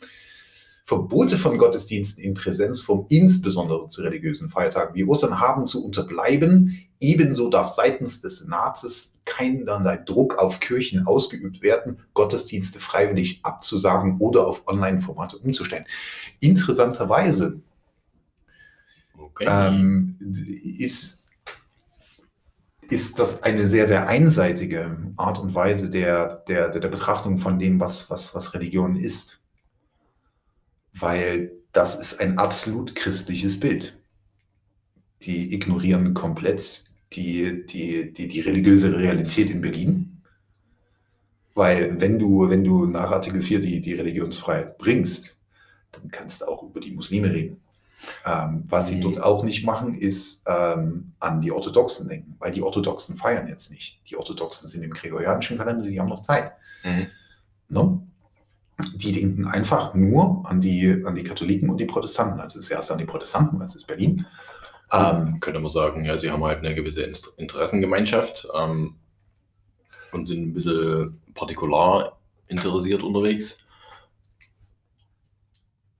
Verbote 0.89 1.37
von 1.37 1.59
Gottesdiensten 1.59 2.23
in 2.23 2.33
Präsenzform, 2.33 3.05
insbesondere 3.09 3.87
zu 3.89 4.01
religiösen 4.01 4.49
Feiertagen 4.49 4.95
wie 4.95 5.05
Ostern, 5.05 5.39
haben 5.39 5.67
zu 5.67 5.85
unterbleiben. 5.85 6.79
Ebenso 6.99 7.47
darf 7.51 7.67
seitens 7.67 8.21
des 8.21 8.39
Senates 8.39 9.19
keinerlei 9.23 9.97
Druck 9.97 10.39
auf 10.39 10.59
Kirchen 10.59 11.05
ausgeübt 11.05 11.61
werden, 11.61 11.99
Gottesdienste 12.15 12.79
freiwillig 12.79 13.41
abzusagen 13.43 14.17
oder 14.17 14.47
auf 14.47 14.67
Online-Formate 14.67 15.37
umzustellen. 15.37 15.85
Interessanterweise 16.39 17.61
Okay. 19.15 19.45
ähm, 19.47 20.15
ist, 20.79 21.23
ist 22.89 23.19
das 23.19 23.43
eine 23.43 23.67
sehr, 23.67 23.85
sehr 23.85 24.07
einseitige 24.07 24.97
Art 25.17 25.37
und 25.37 25.53
Weise 25.53 25.91
der, 25.91 26.37
der, 26.47 26.69
der, 26.69 26.81
der 26.81 26.89
Betrachtung 26.89 27.37
von 27.37 27.59
dem, 27.59 27.79
was, 27.79 28.09
was, 28.09 28.33
was 28.33 28.55
Religion 28.55 28.95
ist. 28.95 29.38
Weil 30.93 31.51
das 31.71 31.95
ist 31.95 32.19
ein 32.19 32.37
absolut 32.37 32.95
christliches 32.95 33.59
Bild. 33.59 33.97
Die 35.21 35.53
ignorieren 35.53 36.13
komplett 36.13 36.83
die, 37.13 37.65
die, 37.65 38.13
die, 38.13 38.27
die 38.27 38.39
religiöse 38.41 38.97
Realität 38.97 39.49
in 39.49 39.61
Berlin. 39.61 40.21
Weil 41.55 41.99
wenn 41.99 42.19
du, 42.19 42.49
wenn 42.49 42.63
du 42.63 42.85
nach 42.85 43.11
Artikel 43.11 43.41
4 43.41 43.59
die, 43.59 43.81
die 43.81 43.93
Religionsfreiheit 43.93 44.77
bringst, 44.77 45.35
dann 45.91 46.09
kannst 46.09 46.41
du 46.41 46.45
auch 46.45 46.63
über 46.63 46.79
die 46.79 46.91
Muslime 46.91 47.31
reden. 47.31 47.61
Ähm, 48.25 48.63
was 48.69 48.87
sie 48.87 48.95
Mhm. 48.95 49.01
dort 49.01 49.21
auch 49.23 49.43
nicht 49.43 49.65
machen, 49.65 49.93
ist 49.95 50.41
ähm, 50.47 51.11
an 51.19 51.41
die 51.41 51.51
Orthodoxen 51.51 52.07
denken, 52.07 52.35
weil 52.39 52.53
die 52.53 52.61
Orthodoxen 52.61 53.15
feiern 53.15 53.47
jetzt 53.49 53.71
nicht. 53.71 53.99
Die 54.09 54.15
Orthodoxen 54.15 54.69
sind 54.69 54.83
im 54.83 54.93
gregorianischen 54.93 55.57
Kalender, 55.57 55.89
die 55.89 55.99
haben 55.99 56.07
noch 56.07 56.21
Zeit. 56.21 56.53
Mhm. 56.83 57.07
Ne? 57.67 58.01
Die 58.95 59.11
denken 59.11 59.45
einfach 59.45 59.93
nur 59.93 60.43
an 60.45 60.61
die, 60.61 61.03
an 61.05 61.15
die 61.15 61.23
Katholiken 61.23 61.69
und 61.69 61.77
die 61.77 61.85
Protestanten. 61.85 62.39
Also 62.39 62.59
zuerst 62.59 62.91
an 62.91 62.97
die 62.97 63.05
Protestanten, 63.05 63.59
das 63.59 63.75
ist 63.75 63.87
Berlin. 63.87 64.25
Ähm, 64.91 65.39
könnte 65.39 65.59
man 65.59 65.69
sagen, 65.69 66.05
ja, 66.05 66.17
sie 66.17 66.31
haben 66.31 66.43
halt 66.43 66.59
eine 66.59 66.73
gewisse 66.73 67.03
Interessengemeinschaft 67.37 68.47
ähm, 68.55 68.95
und 70.11 70.25
sind 70.25 70.47
ein 70.47 70.53
bisschen 70.53 71.21
partikular 71.33 72.19
interessiert 72.47 73.03
unterwegs. 73.03 73.59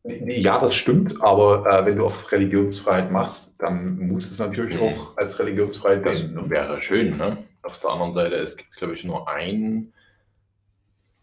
Ja, 0.04 0.60
das 0.60 0.76
stimmt, 0.76 1.22
aber 1.22 1.66
äh, 1.68 1.86
wenn 1.86 1.98
du 1.98 2.06
auf 2.06 2.32
Religionsfreiheit 2.32 3.12
machst, 3.12 3.52
dann 3.60 4.00
muss 4.00 4.32
es 4.32 4.40
natürlich 4.40 4.76
mhm. 4.76 4.82
auch 4.82 5.18
als 5.18 5.38
Religionsfreiheit 5.38 6.06
das 6.06 6.24
ne? 6.24 6.50
wäre 6.50 6.82
schön, 6.82 7.18
ne? 7.18 7.38
Auf 7.62 7.80
der 7.82 7.92
anderen 7.92 8.16
Seite, 8.16 8.36
es 8.36 8.56
gibt, 8.56 8.76
glaube 8.78 8.94
ich, 8.94 9.04
nur 9.04 9.28
ein, 9.28 9.94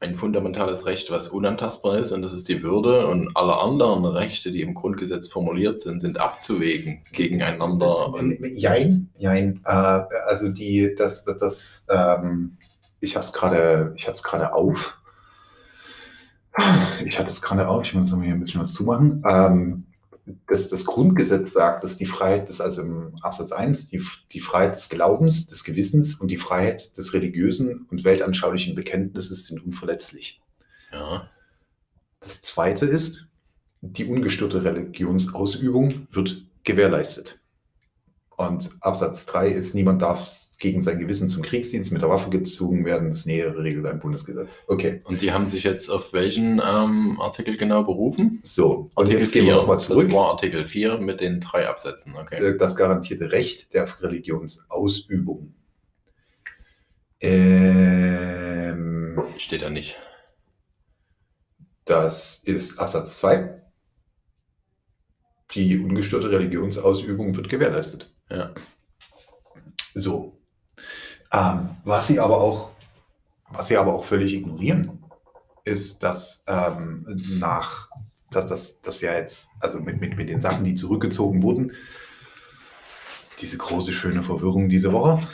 ein 0.01 0.15
fundamentales 0.15 0.85
Recht, 0.85 1.11
was 1.11 1.29
unantastbar 1.29 1.99
ist, 1.99 2.13
und 2.13 2.23
das 2.23 2.35
ist 2.35 2.49
die 2.49 2.63
Würde. 2.63 3.07
Und 3.07 3.31
alle 3.35 3.57
anderen 3.57 4.05
Rechte, 4.05 4.53
die 4.53 4.61
im 4.61 4.75
Grundgesetz 4.75 5.29
formuliert 5.29 5.81
sind, 5.81 6.01
sind 6.01 6.21
abzuwägen 6.21 7.03
gegeneinander. 7.13 8.13
Jein, 8.55 9.09
jein. 9.17 9.61
Äh, 9.65 9.71
also 9.71 10.51
die, 10.51 10.95
das, 10.97 11.25
das, 11.25 11.39
das 11.39 11.87
ähm, 11.89 12.59
ich 13.01 13.17
habe 13.17 13.25
es 13.25 13.33
gerade, 13.33 13.95
ich 13.97 14.05
habe 14.05 14.15
es 14.15 14.23
gerade 14.23 14.53
auf. 14.53 14.99
Ich 17.05 17.19
habe 17.19 17.31
es 17.31 17.43
gerade 17.43 17.69
auf, 17.69 17.83
ich 17.83 17.95
muss 17.95 18.09
hier 18.09 18.19
ein 18.19 18.41
bisschen 18.41 18.63
was 18.63 18.73
zumachen. 18.73 19.23
Ähm, 19.29 19.86
das, 20.47 20.69
das 20.69 20.85
Grundgesetz 20.85 21.53
sagt, 21.53 21.85
dass 21.85 21.97
die 21.97 22.07
Freiheit 22.07 22.49
des, 22.49 22.61
also 22.61 22.83
im 22.83 23.15
Absatz 23.23 23.53
1, 23.53 23.89
die, 23.89 24.03
die 24.33 24.41
Freiheit 24.41 24.77
des 24.77 24.89
Glaubens, 24.89 25.47
des 25.47 25.63
Gewissens 25.63 26.15
und 26.15 26.29
die 26.29 26.37
Freiheit 26.37 26.97
des 26.99 27.15
religiösen 27.15 27.87
und 27.91 28.05
weltanschaulichen 28.05 28.75
Bekenntnisses 28.75 29.47
sind 29.47 29.65
unverletzlich. 29.65 30.41
Ja. 30.93 31.31
Das 32.21 32.43
zweite 32.43 32.87
ist, 32.87 33.29
die 33.81 34.05
ungestörte 34.05 34.65
Religionsausübung 34.65 36.09
wird 36.11 36.45
gewährleistet. 36.65 37.39
Und 38.37 38.71
Absatz 38.81 39.27
3 39.27 39.49
ist, 39.49 39.75
niemand 39.75 40.03
darf 40.03 40.27
gegen 40.59 40.83
sein 40.83 40.99
Gewissen 40.99 41.29
zum 41.29 41.43
Kriegsdienst 41.43 41.93
mit 41.93 42.03
der 42.03 42.09
Waffe 42.09 42.31
gezogen 42.31 42.85
werden. 42.85 43.11
Das 43.11 43.27
nähere 43.27 43.63
regelt 43.63 43.87
ein 43.87 44.01
Bundesgesetz. 44.01 44.57
Okay. 44.67 45.01
Und 45.05 45.21
die 45.21 45.33
haben 45.33 45.47
sich 45.47 45.65
jetzt 45.65 45.91
auf 45.91 46.13
welchen 46.13 46.61
ähm, 46.65 47.21
Artikel 47.21 47.57
genau 47.57 47.85
berufen? 47.85 48.41
So, 48.43 48.91
und 48.95 48.97
Artikel 48.97 49.21
jetzt 49.21 49.33
gehen 49.33 49.45
4. 49.45 49.55
wir 49.55 49.61
nochmal 49.61 49.81
zurück. 49.81 50.07
Das 50.07 50.15
war 50.15 50.31
Artikel 50.31 50.65
4 50.65 50.99
mit 50.99 51.21
den 51.21 51.41
drei 51.41 51.69
Absätzen. 51.69 52.15
Okay. 52.17 52.37
Äh, 52.37 52.57
das 52.57 52.77
garantierte 52.77 53.33
Recht 53.33 53.75
der 53.75 53.87
Religionsausübung. 54.01 55.55
Ähm, 57.21 59.23
Steht 59.39 59.63
da 59.63 59.71
nicht. 59.71 59.99
Das 61.85 62.43
ist 62.45 62.79
Absatz 62.79 63.21
2. 63.21 63.63
Die 65.55 65.79
ungestörte 65.79 66.31
Religionsausübung 66.31 67.37
wird 67.37 67.49
gewährleistet. 67.49 68.13
Ja. 68.29 68.53
So, 69.95 70.36
ähm, 71.37 71.77
was 71.85 72.07
sie 72.07 72.19
aber 72.19 72.41
auch, 72.41 72.71
was 73.51 73.69
sie 73.69 73.77
aber 73.77 73.95
auch 73.95 74.05
völlig 74.05 74.33
ignorieren, 74.33 75.05
ist, 75.65 76.03
dass 76.03 76.43
ähm, 76.47 77.05
nach, 77.39 77.91
dass 78.31 78.47
das, 78.47 78.81
das 78.81 79.01
ja 79.01 79.13
jetzt, 79.15 79.49
also 79.61 79.81
mit, 79.81 80.01
mit, 80.01 80.17
mit 80.17 80.29
den 80.29 80.41
Sachen, 80.41 80.65
die 80.65 80.75
zurückgezogen 80.75 81.43
wurden, 81.43 81.73
diese 83.41 83.59
große, 83.59 83.93
schöne 83.93 84.23
Verwirrung 84.23 84.69
diese 84.69 84.93
Woche, 84.93 85.27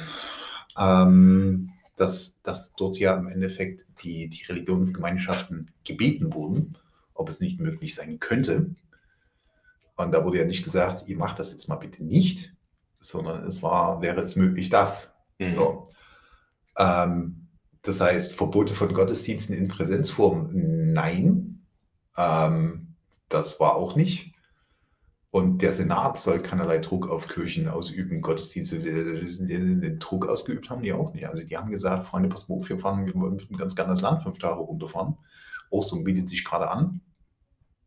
ähm, 0.76 1.70
dass, 1.96 2.40
dass 2.42 2.74
dort 2.74 2.98
ja 2.98 3.14
im 3.14 3.28
Endeffekt 3.28 3.86
die, 4.02 4.28
die 4.28 4.42
Religionsgemeinschaften 4.44 5.70
gebeten 5.84 6.32
wurden, 6.32 6.76
ob 7.14 7.28
es 7.28 7.40
nicht 7.40 7.60
möglich 7.60 7.94
sein 7.94 8.18
könnte. 8.18 8.74
Und 9.96 10.12
da 10.12 10.24
wurde 10.24 10.38
ja 10.38 10.44
nicht 10.44 10.64
gesagt, 10.64 11.04
ihr 11.06 11.16
macht 11.16 11.38
das 11.38 11.52
jetzt 11.52 11.68
mal 11.68 11.76
bitte 11.76 12.02
nicht, 12.02 12.52
sondern 13.00 13.46
es 13.46 13.62
war, 13.62 14.00
wäre 14.00 14.20
es 14.20 14.34
möglich, 14.34 14.68
das. 14.68 15.11
Mhm. 15.48 15.54
So. 15.54 15.88
Ähm, 16.76 17.48
das 17.82 18.00
heißt, 18.00 18.34
Verbote 18.34 18.74
von 18.74 18.94
Gottesdiensten 18.94 19.56
in 19.56 19.68
Präsenzform, 19.68 20.50
nein. 20.52 21.64
Ähm, 22.16 22.94
das 23.28 23.58
war 23.60 23.74
auch 23.74 23.96
nicht. 23.96 24.32
Und 25.30 25.62
der 25.62 25.72
Senat 25.72 26.18
soll 26.18 26.42
keinerlei 26.42 26.78
Druck 26.78 27.08
auf 27.08 27.26
Kirchen 27.26 27.66
ausüben. 27.66 28.20
Gottesdienste, 28.20 28.80
den 28.80 29.98
Druck 29.98 30.28
ausgeübt 30.28 30.68
haben 30.68 30.82
die 30.82 30.92
auch 30.92 31.14
nicht. 31.14 31.26
Also 31.26 31.42
die 31.42 31.56
haben 31.56 31.70
gesagt, 31.70 32.04
Freunde, 32.04 32.28
pass 32.28 32.48
mal 32.48 32.56
auf, 32.56 32.68
wir 32.68 32.78
fahren, 32.78 33.06
wir 33.06 33.14
wollen 33.14 33.40
ganz 33.56 33.74
gerne 33.74 33.92
das 33.92 34.02
Land 34.02 34.22
fünf 34.22 34.38
Tage 34.38 34.60
runterfahren. 34.60 35.16
Ostern 35.70 36.04
bietet 36.04 36.28
sich 36.28 36.44
gerade 36.44 36.70
an. 36.70 37.00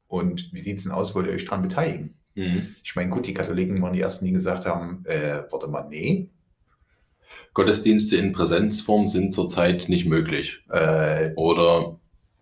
Und 0.08 0.50
wie 0.54 0.60
sieht 0.60 0.78
es 0.78 0.84
denn 0.84 0.92
aus, 0.92 1.14
wollt 1.14 1.28
ihr 1.28 1.34
euch 1.34 1.46
daran 1.46 1.62
beteiligen? 1.62 2.16
Mhm. 2.34 2.76
Ich 2.84 2.96
meine, 2.96 3.12
gut, 3.12 3.28
die 3.28 3.34
Katholiken 3.34 3.80
waren 3.82 3.94
die 3.94 4.02
Ersten, 4.02 4.26
die 4.26 4.32
gesagt 4.32 4.66
haben, 4.66 5.06
äh, 5.06 5.44
warte 5.52 5.68
mal, 5.68 5.88
nee, 5.88 6.32
Gottesdienste 7.54 8.18
in 8.18 8.34
Präsenzform 8.34 9.08
sind 9.08 9.34
zurzeit 9.34 9.90
nicht 9.90 10.06
möglich. 10.06 10.64
Äh, 10.70 11.32
Oder 11.36 11.98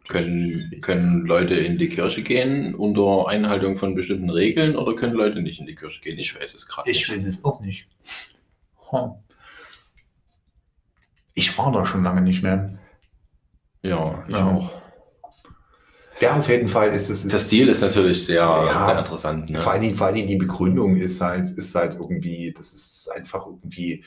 können, 0.08 0.72
können 0.82 1.26
Leute 1.26 1.56
in 1.56 1.78
die 1.78 1.90
Kirche 1.90 2.24
gehen 2.24 2.76
unter 2.76 3.28
Einhaltung 3.28 3.78
von 3.78 3.96
bestimmten 3.96 4.30
Regeln 4.30 4.76
oder 4.76 4.96
können 4.96 5.14
Leute 5.14 5.42
nicht 5.42 5.60
in 5.60 5.66
die 5.66 5.76
Kirche 5.76 6.02
gehen? 6.02 6.20
Ich 6.20 6.40
weiß 6.40 6.54
es 6.54 6.68
gerade 6.68 6.90
nicht. 6.90 7.02
Ich 7.02 7.10
weiß 7.10 7.24
es 7.24 7.46
auch 7.46 7.62
nicht. 7.62 7.88
Hm. 8.90 9.12
Ich 11.36 11.58
war 11.58 11.72
da 11.72 11.86
schon 11.86 12.04
lange 12.04 12.22
nicht 12.22 12.44
mehr. 12.44 12.78
Ja, 13.82 14.24
ich 14.28 14.36
ja. 14.36 14.46
auch. 14.46 14.72
Ja, 16.20 16.38
auf 16.38 16.48
jeden 16.48 16.70
Fall 16.70 16.94
ist 16.94 17.10
es. 17.10 17.28
Der 17.28 17.40
Stil 17.40 17.68
ist 17.68 17.82
natürlich 17.82 18.26
sehr, 18.26 18.44
ja, 18.44 18.86
sehr 18.86 19.00
interessant. 19.00 19.50
Ne? 19.50 19.60
Vor, 19.60 19.72
allen 19.72 19.82
Dingen, 19.82 19.96
vor 19.96 20.08
allen 20.08 20.16
Dingen 20.16 20.28
die 20.28 20.38
Begründung 20.38 20.96
ist 20.96 21.20
halt, 21.20 21.50
ist 21.52 21.76
halt 21.76 21.96
irgendwie, 21.96 22.54
das 22.56 22.72
ist 22.72 23.10
einfach 23.14 23.46
irgendwie 23.46 24.04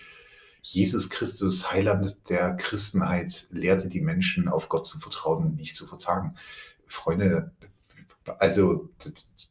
Jesus 0.69 1.11
Christus, 1.11 1.71
Heiland 1.71 2.29
der 2.29 2.57
Christenheit, 2.57 3.47
lehrte 3.53 3.89
die 3.89 4.01
Menschen, 4.01 4.49
auf 4.49 4.69
Gott 4.69 4.85
zu 4.85 4.99
vertrauen 4.99 5.45
und 5.45 5.57
nicht 5.57 5.77
zu 5.77 5.87
verzagen. 5.87 6.35
Freunde, 6.89 7.53
also 8.41 8.89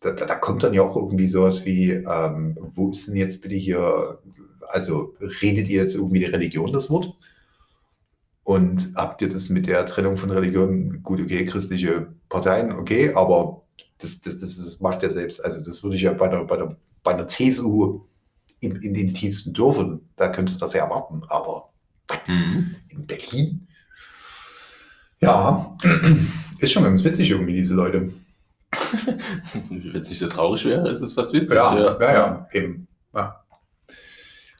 da, 0.01 0.11
da, 0.11 0.35
kommt 0.35 0.63
dann 0.63 0.73
ja 0.73 0.81
auch 0.81 0.97
irgendwie 0.97 1.27
sowas 1.27 1.63
wie, 1.65 1.91
ähm, 1.91 2.57
wo 2.75 2.89
ist 2.89 3.07
denn 3.07 3.15
jetzt 3.15 3.41
bitte 3.41 3.55
hier, 3.55 4.19
also 4.67 5.15
redet 5.41 5.69
ihr 5.69 5.83
jetzt 5.83 5.95
irgendwie 5.95 6.19
die 6.19 6.25
Religion 6.25 6.73
das 6.73 6.89
Wort? 6.89 7.13
Und 8.43 8.91
habt 8.95 9.21
ihr 9.21 9.29
das 9.29 9.47
mit 9.47 9.67
der 9.67 9.85
Trennung 9.85 10.17
von 10.17 10.31
Religion, 10.31 11.01
gut, 11.01 11.21
okay, 11.21 11.45
christliche 11.45 12.07
Parteien, 12.27 12.73
okay, 12.73 13.13
aber 13.13 13.61
das, 13.99 14.19
das, 14.19 14.39
das, 14.39 14.57
das 14.57 14.81
macht 14.81 15.01
ja 15.01 15.09
selbst, 15.09 15.43
also 15.43 15.63
das 15.63 15.81
würde 15.81 15.95
ich 15.95 16.01
ja 16.01 16.11
bei 16.11 16.29
einer, 16.29 16.43
bei 16.43 16.55
einer, 16.55 16.75
bei 17.03 17.13
einer 17.13 17.29
CSU 17.29 18.03
in, 18.65 18.81
in 18.81 18.93
den 18.93 19.13
tiefsten 19.13 19.53
Dörfern, 19.53 20.01
da 20.15 20.29
könntest 20.29 20.59
du 20.59 20.65
das 20.65 20.73
ja 20.73 20.83
erwarten. 20.83 21.23
Aber 21.29 21.69
mhm. 22.27 22.75
in 22.89 23.07
Berlin, 23.07 23.67
ja, 25.21 25.77
ist 26.59 26.71
schon 26.71 26.83
ganz 26.83 27.03
witzig 27.03 27.31
irgendwie, 27.31 27.53
diese 27.53 27.75
Leute. 27.75 28.11
Wenn 29.69 29.95
es 29.95 30.09
nicht 30.09 30.19
so 30.19 30.27
traurig 30.27 30.65
wäre, 30.65 30.89
ist 30.89 31.01
es 31.01 31.13
fast 31.13 31.33
witzig. 31.33 31.55
Ja, 31.55 31.77
ja, 31.77 31.99
ja, 31.99 32.13
ja 32.13 32.47
eben. 32.51 32.87
Ja. 33.13 33.41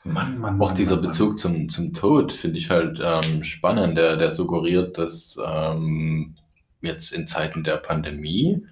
Mann, 0.06 0.38
Mann, 0.39 0.62
Auch 0.62 0.68
Mann, 0.68 0.76
dieser 0.76 0.98
Mann, 0.98 1.08
Bezug 1.08 1.39
Zum, 1.39 1.68
zum 1.70 1.94
Tod 1.94 2.32
finde 2.32 2.60
ich 2.60 2.70
halt 2.70 3.00
ähm, 3.04 3.44
spannend, 3.44 3.98
der, 3.98 4.18
der 4.18 4.32
suggeriert, 4.32 4.98
dass 4.98 5.38
ähm, 5.44 6.36
jetzt 6.82 7.12
in 7.12 7.28
Zeiten 7.28 7.63
der 7.63 7.78
Pandemie 7.78 8.65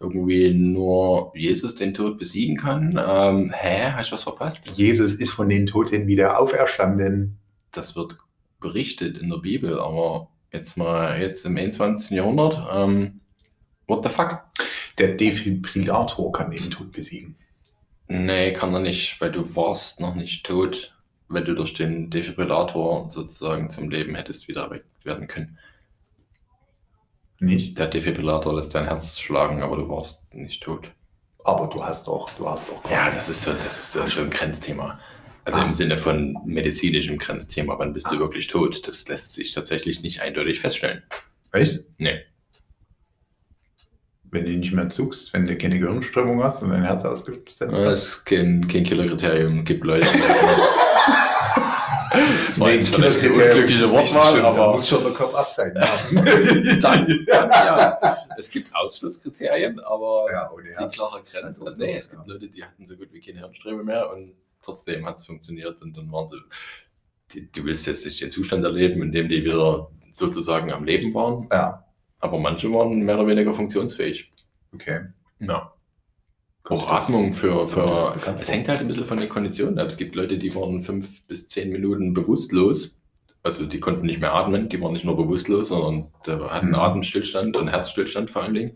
irgendwie 0.00 0.54
nur 0.54 1.32
Jesus 1.34 1.74
den 1.74 1.94
Tod 1.94 2.18
besiegen 2.18 2.56
kann. 2.56 2.98
Ähm, 3.04 3.52
hä, 3.54 3.90
hast 3.92 4.10
du 4.10 4.14
was 4.14 4.22
verpasst? 4.22 4.68
Jesus 4.76 5.14
ist 5.14 5.32
von 5.32 5.48
den 5.48 5.66
Toten 5.66 6.06
wieder 6.06 6.40
auferstanden. 6.40 7.38
Das 7.72 7.96
wird 7.96 8.18
berichtet 8.60 9.18
in 9.18 9.30
der 9.30 9.38
Bibel, 9.38 9.78
aber 9.78 10.28
jetzt 10.52 10.76
mal 10.76 11.20
jetzt 11.20 11.44
im 11.44 11.56
21. 11.56 12.10
Jahrhundert, 12.10 12.66
ähm, 12.72 13.20
what 13.86 14.02
the 14.04 14.08
fuck? 14.08 14.44
Der 14.98 15.14
Defibrillator 15.14 16.32
kann 16.32 16.50
den 16.50 16.70
Tod 16.70 16.92
besiegen. 16.92 17.36
Nee, 18.08 18.52
kann 18.52 18.72
er 18.74 18.80
nicht, 18.80 19.20
weil 19.20 19.30
du 19.32 19.54
warst 19.54 20.00
noch 20.00 20.14
nicht 20.14 20.44
tot, 20.44 20.96
wenn 21.28 21.44
du 21.44 21.54
durch 21.54 21.74
den 21.74 22.08
Defibrillator 22.10 23.08
sozusagen 23.08 23.68
zum 23.68 23.90
Leben 23.90 24.14
hättest 24.14 24.48
wieder 24.48 24.70
weg 24.70 24.84
werden 25.04 25.28
können. 25.28 25.58
Nicht? 27.40 27.78
Der 27.78 27.86
Defibrillator 27.86 28.54
lässt 28.56 28.74
dein 28.74 28.86
Herz 28.86 29.18
schlagen, 29.18 29.62
aber 29.62 29.76
du 29.76 29.88
warst 29.88 30.22
nicht 30.34 30.62
tot. 30.62 30.90
Aber 31.44 31.68
du 31.68 31.82
hast 31.82 32.08
auch, 32.08 32.28
du 32.30 32.48
hast 32.48 32.68
auch. 32.70 32.90
Ja, 32.90 33.10
das 33.10 33.28
ist 33.28 33.42
so, 33.42 33.52
das 33.52 33.78
ist 33.78 33.92
so, 33.92 34.06
so 34.06 34.22
ein 34.22 34.30
Grenzthema. 34.30 34.98
Also 35.44 35.60
ah. 35.60 35.64
im 35.64 35.72
Sinne 35.72 35.96
von 35.96 36.36
medizinischem 36.44 37.16
Grenzthema, 37.16 37.78
wann 37.78 37.92
bist 37.92 38.06
ah. 38.08 38.10
du 38.10 38.18
wirklich 38.18 38.48
tot? 38.48 38.86
Das 38.86 39.06
lässt 39.08 39.34
sich 39.34 39.52
tatsächlich 39.52 40.02
nicht 40.02 40.20
eindeutig 40.20 40.60
feststellen. 40.60 41.02
Echt? 41.52 41.80
Nee. 41.96 42.20
Wenn 44.24 44.44
du 44.44 44.50
nicht 44.50 44.72
mehr 44.72 44.90
zuckst, 44.90 45.32
wenn 45.32 45.46
du 45.46 45.56
keine 45.56 45.78
Gehirnströmung 45.78 46.42
hast 46.42 46.62
und 46.62 46.70
dein 46.70 46.84
Herz 46.84 47.04
ausgesetzt 47.04 47.62
hast? 47.62 47.72
Das 47.72 48.02
ist 48.02 48.24
kein, 48.26 48.68
kein 48.68 48.84
Killerkriterium. 48.84 49.64
Gibt 49.64 49.84
Leute, 49.84 50.06
die 50.12 50.18
Das 52.10 52.58
war 52.60 52.70
jetzt 52.70 52.94
vielleicht 52.94 53.18
eine 53.20 53.30
unglückliche 53.32 53.90
Wortwahl, 53.90 54.40
aber. 54.44 54.56
Da 54.56 54.72
muss 54.72 54.88
schon 54.88 55.02
der 55.02 55.12
Kopf 55.12 55.34
ab 55.34 55.48
sein. 55.50 55.74
dann, 56.80 57.24
ja. 57.26 58.18
es 58.36 58.50
gibt 58.50 58.74
Ausschlusskriterien, 58.74 59.78
aber 59.80 60.26
Ja, 60.32 60.50
ohne 60.52 60.64
die 60.68 60.96
klare 60.96 61.22
Grenze. 61.22 61.74
nee, 61.76 61.96
es 61.96 62.10
gibt 62.10 62.26
ja. 62.26 62.32
Leute, 62.32 62.48
die 62.48 62.64
hatten 62.64 62.86
so 62.86 62.96
gut 62.96 63.12
wie 63.12 63.20
keine 63.20 63.38
Hirnströme 63.40 63.82
mehr 63.84 64.10
und 64.12 64.32
trotzdem 64.62 65.04
hat 65.06 65.16
es 65.16 65.26
funktioniert 65.26 65.80
und 65.82 65.96
dann 65.96 66.10
waren 66.12 66.28
sie. 66.28 66.38
Die, 67.34 67.50
du 67.52 67.64
willst 67.64 67.86
jetzt 67.86 68.06
nicht 68.06 68.20
den 68.20 68.30
Zustand 68.30 68.64
erleben, 68.64 69.02
in 69.02 69.12
dem 69.12 69.28
die 69.28 69.44
wieder 69.44 69.90
sozusagen 70.14 70.72
am 70.72 70.84
Leben 70.84 71.12
waren, 71.14 71.46
Ja, 71.52 71.84
aber 72.20 72.38
manche 72.38 72.72
waren 72.72 73.00
mehr 73.02 73.16
oder 73.18 73.26
weniger 73.28 73.52
funktionsfähig. 73.52 74.32
okay. 74.74 75.00
Ja. 75.40 75.72
Kommt 76.62 76.82
Auch 76.82 76.90
Atmung 76.90 77.32
für, 77.34 77.66
für 77.68 78.14
es 78.40 78.50
hängt 78.50 78.68
halt 78.68 78.80
ein 78.80 78.88
bisschen 78.88 79.04
von 79.06 79.18
den 79.18 79.28
Konditionen 79.28 79.78
ab. 79.78 79.86
Es 79.88 79.96
gibt 79.96 80.14
Leute, 80.14 80.36
die 80.36 80.54
waren 80.54 80.84
fünf 80.84 81.22
bis 81.26 81.48
zehn 81.48 81.70
Minuten 81.70 82.12
bewusstlos. 82.12 83.00
Also 83.42 83.64
die 83.64 83.80
konnten 83.80 84.04
nicht 84.04 84.20
mehr 84.20 84.34
atmen, 84.34 84.68
die 84.68 84.80
waren 84.80 84.92
nicht 84.92 85.04
nur 85.04 85.16
bewusstlos, 85.16 85.68
sondern 85.68 86.10
hatten 86.50 86.68
Mhm. 86.68 86.74
Atemstillstand 86.74 87.56
und 87.56 87.68
Herzstillstand 87.68 88.30
vor 88.30 88.42
allen 88.42 88.54
Dingen. 88.54 88.72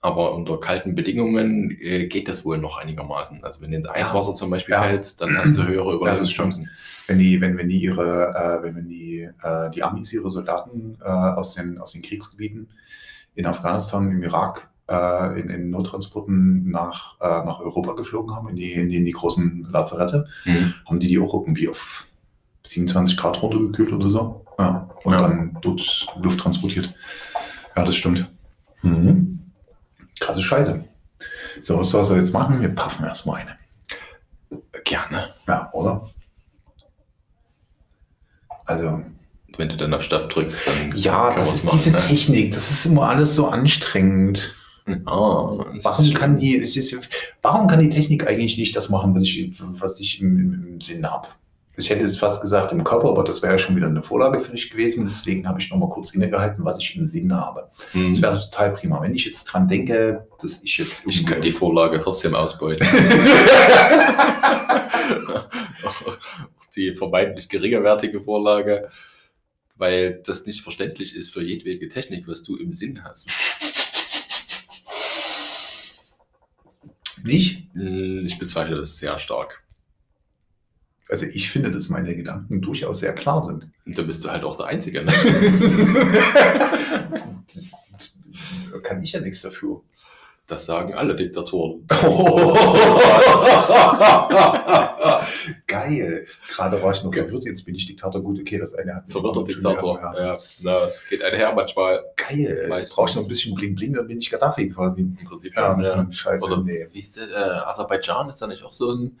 Aber 0.00 0.34
unter 0.34 0.58
kalten 0.58 0.94
Bedingungen 0.94 1.76
äh, 1.78 2.06
geht 2.06 2.26
das 2.26 2.46
wohl 2.46 2.56
noch 2.56 2.78
einigermaßen. 2.78 3.44
Also 3.44 3.60
wenn 3.60 3.72
du 3.72 3.76
ins 3.76 3.88
Eiswasser 3.88 4.32
zum 4.32 4.48
Beispiel 4.48 4.72
Ja. 4.72 4.82
fällst, 4.82 5.20
dann 5.20 5.36
hast 5.36 5.54
du 5.58 5.66
höhere 5.66 5.92
Überlebenschancen. 5.94 6.70
Wenn 7.06 7.18
die, 7.18 7.38
wenn, 7.42 7.58
wenn 7.58 7.68
die 7.68 7.82
ihre, 7.82 8.30
äh, 8.34 8.62
wenn, 8.62 8.76
wenn 8.76 8.88
die, 8.88 9.28
äh, 9.42 9.70
die 9.74 9.82
Amis 9.82 10.10
ihre 10.14 10.30
Soldaten 10.30 10.96
äh, 11.04 11.06
aus, 11.06 11.54
den, 11.54 11.78
aus 11.78 11.92
den 11.92 12.00
Kriegsgebieten 12.00 12.70
in 13.34 13.44
Afghanistan, 13.44 14.10
im 14.10 14.22
Irak, 14.22 14.69
äh, 14.90 15.40
in, 15.40 15.48
in 15.50 15.70
Nottransporten 15.70 16.70
nach, 16.70 17.14
äh, 17.20 17.44
nach 17.44 17.60
Europa 17.60 17.92
geflogen 17.92 18.34
haben, 18.34 18.48
in 18.48 18.56
die, 18.56 18.72
in 18.72 18.88
die, 18.88 18.96
in 18.96 19.04
die 19.04 19.12
großen 19.12 19.68
Lazarette, 19.70 20.26
Mhm. 20.44 20.74
haben 20.86 20.98
die 21.00 21.06
die 21.08 21.18
auch 21.18 21.32
irgendwie 21.32 21.68
auf 21.68 22.04
27 22.66 23.16
Grad 23.16 23.40
runtergekühlt 23.40 23.92
oder 23.92 24.10
so. 24.10 24.44
Ja. 24.58 24.88
Und 25.04 25.12
Ja. 25.14 25.22
dann 25.22 25.56
dort 25.62 26.06
Luft 26.20 26.40
transportiert. 26.40 26.92
Ja, 27.76 27.84
das 27.84 27.96
stimmt. 27.96 28.28
Mhm. 28.82 29.38
Krasse 30.18 30.42
Scheiße. 30.42 30.84
So, 31.62 31.78
was 31.78 31.90
soll 31.90 32.04
er 32.10 32.16
jetzt 32.18 32.32
machen? 32.32 32.60
Wir 32.60 32.68
paffen 32.70 33.04
erstmal 33.04 33.40
eine. 33.42 33.56
Gerne. 34.84 35.34
Ja, 35.46 35.70
oder? 35.72 36.10
Also, 38.66 39.02
Wenn 39.56 39.68
du 39.68 39.76
dann 39.76 39.92
auf 39.94 40.02
Stoff 40.02 40.28
drückst, 40.28 40.60
dann 40.66 40.92
ja, 40.94 41.34
das 41.34 41.52
ist 41.54 41.64
machen, 41.64 41.76
diese 41.76 41.90
ne? 41.92 41.98
Technik. 41.98 42.52
Das 42.54 42.70
ist 42.70 42.86
immer 42.86 43.08
alles 43.08 43.34
so 43.34 43.48
anstrengend. 43.48 44.54
Das 45.74 45.84
Warum 45.84 46.12
kann 46.14 46.38
die, 46.38 46.58
es 46.58 46.76
ist, 46.76 46.96
warum 47.42 47.66
kann 47.66 47.80
die 47.80 47.88
Technik 47.88 48.26
eigentlich 48.26 48.58
nicht 48.58 48.74
das 48.76 48.88
machen, 48.88 49.14
was 49.14 49.22
ich, 49.22 49.52
was 49.58 50.00
ich 50.00 50.20
im, 50.20 50.64
im, 50.68 50.80
Sinn 50.80 51.10
habe? 51.10 51.28
Ich 51.76 51.88
hätte 51.88 52.02
jetzt 52.02 52.18
fast 52.18 52.42
gesagt 52.42 52.72
im 52.72 52.84
Körper, 52.84 53.08
aber 53.08 53.24
das 53.24 53.42
wäre 53.42 53.52
ja 53.52 53.58
schon 53.58 53.76
wieder 53.76 53.86
eine 53.86 54.02
Vorlage 54.02 54.40
für 54.40 54.52
dich 54.52 54.70
gewesen. 54.70 55.04
Deswegen 55.04 55.48
habe 55.48 55.60
ich 55.60 55.70
noch 55.70 55.78
mal 55.78 55.88
kurz 55.88 56.14
innegehalten, 56.14 56.64
was 56.64 56.78
ich 56.78 56.94
im 56.96 57.06
Sinn 57.06 57.34
habe. 57.34 57.70
Mhm. 57.94 58.12
Das 58.12 58.20
wäre 58.20 58.38
total 58.38 58.72
prima. 58.72 59.00
Wenn 59.00 59.14
ich 59.14 59.24
jetzt 59.24 59.44
dran 59.44 59.66
denke, 59.66 60.26
dass 60.42 60.62
ich 60.62 60.76
jetzt 60.76 61.06
Ich 61.06 61.24
kann 61.24 61.40
die 61.40 61.52
Vorlage 61.52 62.00
trotzdem 62.00 62.34
ausbeuten. 62.34 62.86
die 66.76 66.94
vermeintlich 66.94 67.48
geringerwertige 67.48 68.20
Vorlage, 68.20 68.90
weil 69.76 70.20
das 70.24 70.46
nicht 70.46 70.62
verständlich 70.62 71.14
ist 71.14 71.32
für 71.32 71.42
jedwede 71.42 71.88
Technik, 71.88 72.28
was 72.28 72.42
du 72.42 72.56
im 72.56 72.72
Sinn 72.72 73.02
hast. 73.04 73.30
Nicht. 77.24 77.66
Hm, 77.74 78.24
Ich 78.24 78.38
bezweifle 78.38 78.76
das 78.76 78.98
sehr 78.98 79.18
stark. 79.18 79.62
Also 81.08 81.26
ich 81.26 81.50
finde, 81.50 81.72
dass 81.72 81.88
meine 81.88 82.14
Gedanken 82.14 82.60
durchaus 82.60 83.00
sehr 83.00 83.12
klar 83.12 83.42
sind. 83.42 83.68
Und 83.84 83.98
da 83.98 84.02
bist 84.02 84.24
du 84.24 84.30
halt 84.30 84.44
auch 84.44 84.56
der 84.56 84.66
Einzige. 84.66 85.02
Ne? 85.02 85.12
kann 88.82 89.02
ich 89.02 89.12
ja 89.12 89.20
nichts 89.20 89.42
dafür. 89.42 89.82
Das 90.50 90.66
sagen 90.66 90.94
alle 90.94 91.14
Diktatoren. 91.14 91.86
Geil. 95.68 96.26
Gerade 96.48 96.82
war 96.82 96.92
ich 96.92 97.04
noch 97.04 97.14
verwirrt, 97.14 97.44
jetzt 97.44 97.62
bin 97.64 97.76
ich 97.76 97.86
Diktator. 97.86 98.20
Gut, 98.20 98.40
okay, 98.40 98.58
das 98.58 98.74
eine 98.74 98.96
hat 98.96 99.08
Verwirrter 99.08 99.44
Diktator. 99.44 100.00
Ja, 100.00 100.24
Ja. 100.24 100.32
es 100.34 100.64
geht 101.08 101.22
einher 101.22 101.54
manchmal. 101.54 102.02
Geil. 102.16 102.58
Jetzt 102.62 102.68
Meistens. 102.68 102.94
brauche 102.96 103.10
ich 103.10 103.16
noch 103.16 103.22
ein 103.22 103.28
bisschen 103.28 103.54
Bling 103.54 103.76
Bling, 103.76 103.92
dann 103.94 104.08
bin 104.08 104.18
ich 104.18 104.28
Gaddafi 104.28 104.68
quasi. 104.70 105.02
Im 105.02 105.16
Prinzip 105.24 105.54
Ja, 105.54 105.72
schon, 105.74 105.84
ja. 105.84 106.06
scheiße. 106.10 106.44
Oder 106.44 106.62
nee. 106.64 106.88
wie 106.90 106.98
ist 107.00 107.16
der, 107.16 107.28
äh, 107.28 107.60
Aserbaidschan? 107.68 108.28
Ist 108.28 108.42
da 108.42 108.48
nicht 108.48 108.64
auch 108.64 108.72
so 108.72 108.90
ein, 108.90 109.20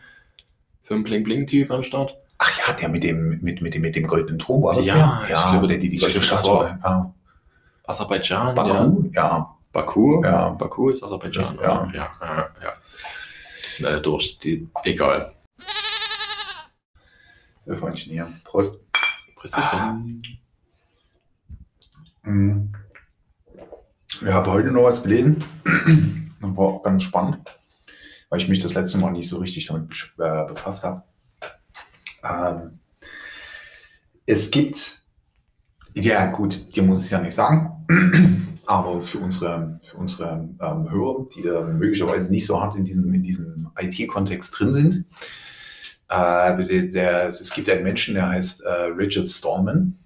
so 0.82 0.96
ein 0.96 1.04
Bling-Bling-Typ 1.04 1.70
am 1.70 1.84
Start? 1.84 2.16
Ach 2.38 2.50
ja, 2.66 2.74
der 2.74 2.88
mit 2.88 3.04
dem, 3.04 3.38
mit, 3.40 3.62
mit 3.62 3.74
dem, 3.74 3.82
mit 3.82 3.94
dem 3.94 4.08
goldenen 4.08 4.40
Turm 4.40 4.64
war 4.64 4.74
das 4.74 4.88
Ja, 4.88 4.94
der? 4.94 5.20
ich 5.24 5.30
Ja, 5.30 5.50
glaube, 5.52 5.68
der 5.68 5.78
die 5.78 5.90
die 5.90 5.98
goldene 5.98 6.18
das 6.18 6.26
Statue. 6.26 6.76
Ja. 6.82 7.14
Aserbaidschan, 7.86 8.56
ja. 8.56 8.62
Baku? 8.62 9.04
Ja. 9.14 9.56
Baku? 9.72 10.22
Ja. 10.24 10.50
Baku 10.50 10.90
ist 10.90 11.02
Aserbaidschan. 11.02 11.56
Das- 11.56 11.64
ja. 11.64 11.90
ja, 11.92 12.12
ja, 12.20 12.50
ja. 12.62 12.72
Die 13.64 13.68
sind 13.70 13.86
alle 13.86 14.00
durch. 14.00 14.38
Die, 14.38 14.68
egal. 14.84 15.32
Sehr 17.66 17.76
Freundchen 17.78 18.12
hier. 18.12 18.32
Prost. 18.44 18.80
Precision. 19.36 20.22
Mhm. 22.22 22.72
Ich 24.20 24.26
habe 24.26 24.50
heute 24.50 24.70
noch 24.72 24.84
was 24.84 25.02
gelesen. 25.02 25.42
Das 26.42 26.56
war 26.56 26.64
auch 26.68 26.82
ganz 26.82 27.02
spannend, 27.02 27.54
weil 28.30 28.40
ich 28.40 28.48
mich 28.48 28.60
das 28.60 28.72
letzte 28.72 28.96
Mal 28.96 29.10
nicht 29.10 29.28
so 29.28 29.36
richtig 29.36 29.66
damit 29.66 30.10
äh, 30.18 30.46
befasst 30.46 30.84
habe. 30.84 31.02
Ähm, 32.24 32.78
es 34.24 34.50
gibt, 34.50 35.02
ja 35.92 36.24
gut, 36.30 36.74
dir 36.74 36.82
muss 36.82 37.00
ich 37.00 37.04
es 37.04 37.10
ja 37.10 37.20
nicht 37.20 37.34
sagen, 37.34 37.86
aber 38.70 39.02
für 39.02 39.18
unsere, 39.18 39.80
für 39.82 39.96
unsere 39.96 40.48
ähm, 40.60 40.88
Hörer, 40.88 41.26
die 41.34 41.42
da 41.42 41.62
möglicherweise 41.62 42.30
nicht 42.30 42.46
so 42.46 42.60
hart 42.60 42.76
in 42.76 42.84
diesem, 42.84 43.12
in 43.12 43.24
diesem 43.24 43.68
IT-Kontext 43.76 44.56
drin 44.56 44.72
sind, 44.72 45.04
äh, 46.08 46.64
der, 46.64 46.82
der, 46.84 47.26
es 47.26 47.52
gibt 47.52 47.68
einen 47.68 47.82
Menschen, 47.82 48.14
der 48.14 48.28
heißt 48.28 48.60
äh, 48.60 48.70
Richard 48.96 49.28
Stallman. 49.28 49.98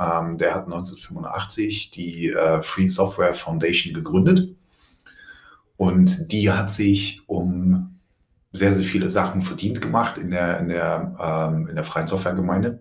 Ähm, 0.00 0.36
der 0.36 0.52
hat 0.52 0.64
1985 0.64 1.92
die 1.92 2.30
äh, 2.30 2.60
Free 2.60 2.88
Software 2.88 3.34
Foundation 3.34 3.94
gegründet. 3.94 4.56
Und 5.76 6.32
die 6.32 6.50
hat 6.50 6.72
sich 6.72 7.22
um 7.28 8.00
sehr, 8.52 8.74
sehr 8.74 8.84
viele 8.84 9.10
Sachen 9.10 9.42
verdient 9.42 9.80
gemacht 9.80 10.18
in 10.18 10.32
der, 10.32 10.58
in 10.58 10.68
der, 10.70 11.14
ähm, 11.20 11.68
in 11.68 11.76
der 11.76 11.84
freien 11.84 12.08
Softwaregemeinde. 12.08 12.80